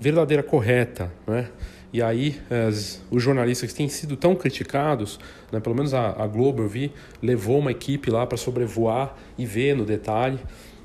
verdadeira 0.00 0.42
correta. 0.42 1.12
Né? 1.26 1.50
E 1.92 2.02
aí, 2.02 2.40
as, 2.68 3.02
os 3.10 3.22
jornalistas 3.22 3.70
que 3.70 3.76
têm 3.76 3.88
sido 3.88 4.16
tão 4.16 4.34
criticados, 4.34 5.18
né, 5.50 5.60
pelo 5.60 5.74
menos 5.74 5.94
a, 5.94 6.10
a, 6.22 6.26
Globo 6.26 6.62
eu 6.62 6.68
vi, 6.68 6.92
levou 7.22 7.58
uma 7.58 7.70
equipe 7.70 8.10
lá 8.10 8.26
para 8.26 8.36
sobrevoar 8.36 9.16
e 9.38 9.46
ver 9.46 9.74
no 9.76 9.84
detalhe. 9.84 10.38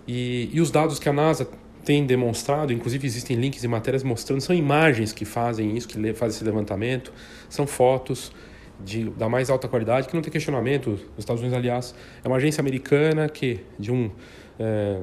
E, 0.07 0.49
e 0.53 0.61
os 0.61 0.71
dados 0.71 0.99
que 0.99 1.09
a 1.09 1.13
NASA 1.13 1.47
tem 1.83 2.05
demonstrado, 2.05 2.71
inclusive 2.71 3.05
existem 3.05 3.35
links 3.35 3.63
e 3.63 3.67
matérias 3.67 4.03
mostrando, 4.03 4.41
são 4.41 4.55
imagens 4.55 5.11
que 5.11 5.25
fazem 5.25 5.75
isso, 5.75 5.87
que 5.87 5.95
fazem 6.13 6.35
esse 6.35 6.43
levantamento, 6.43 7.11
são 7.49 7.65
fotos 7.65 8.31
de, 8.79 9.09
da 9.11 9.27
mais 9.27 9.49
alta 9.49 9.67
qualidade, 9.67 10.07
que 10.07 10.13
não 10.13 10.21
tem 10.21 10.31
questionamento. 10.31 10.91
Os 10.91 11.19
Estados 11.19 11.41
Unidos, 11.41 11.57
aliás, 11.57 11.95
é 12.23 12.27
uma 12.27 12.37
agência 12.37 12.61
americana 12.61 13.27
que 13.27 13.61
de 13.79 13.91
um 13.91 14.11
é, 14.59 15.01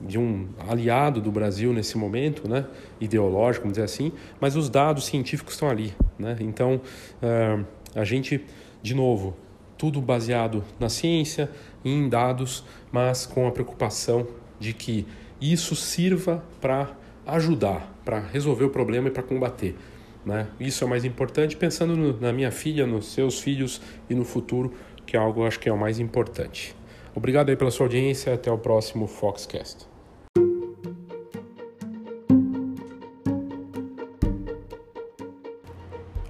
de 0.00 0.18
um 0.18 0.48
aliado 0.68 1.20
do 1.20 1.30
Brasil 1.30 1.72
nesse 1.72 1.98
momento, 1.98 2.48
né, 2.48 2.66
ideológico, 3.00 3.64
vamos 3.64 3.74
dizer 3.74 3.84
assim, 3.84 4.12
mas 4.40 4.56
os 4.56 4.68
dados 4.68 5.04
científicos 5.04 5.54
estão 5.54 5.68
ali, 5.68 5.94
né? 6.18 6.36
Então 6.40 6.80
é, 7.22 7.58
a 7.94 8.04
gente, 8.04 8.44
de 8.82 8.94
novo, 8.94 9.36
tudo 9.76 10.00
baseado 10.00 10.64
na 10.78 10.88
ciência, 10.88 11.50
em 11.84 12.08
dados, 12.08 12.64
mas 12.92 13.26
com 13.26 13.46
a 13.46 13.50
preocupação 13.50 14.26
de 14.58 14.74
que 14.74 15.06
isso 15.40 15.74
sirva 15.74 16.44
para 16.60 16.90
ajudar, 17.26 17.90
para 18.04 18.18
resolver 18.18 18.64
o 18.64 18.70
problema 18.70 19.08
e 19.08 19.10
para 19.10 19.22
combater. 19.22 19.74
Né? 20.24 20.46
Isso 20.58 20.84
é 20.84 20.86
o 20.86 20.90
mais 20.90 21.04
importante, 21.04 21.56
pensando 21.56 21.96
no, 21.96 22.20
na 22.20 22.32
minha 22.32 22.50
filha, 22.50 22.86
nos 22.86 23.12
seus 23.12 23.40
filhos 23.40 23.80
e 24.08 24.14
no 24.14 24.24
futuro, 24.24 24.72
que 25.06 25.16
é 25.16 25.20
algo 25.20 25.40
eu 25.40 25.46
acho 25.46 25.58
que 25.58 25.68
é 25.68 25.72
o 25.72 25.78
mais 25.78 25.98
importante. 25.98 26.76
Obrigado 27.14 27.48
aí 27.48 27.56
pela 27.56 27.70
sua 27.70 27.86
audiência, 27.86 28.34
até 28.34 28.52
o 28.52 28.58
próximo 28.58 29.06
Foxcast. 29.06 29.89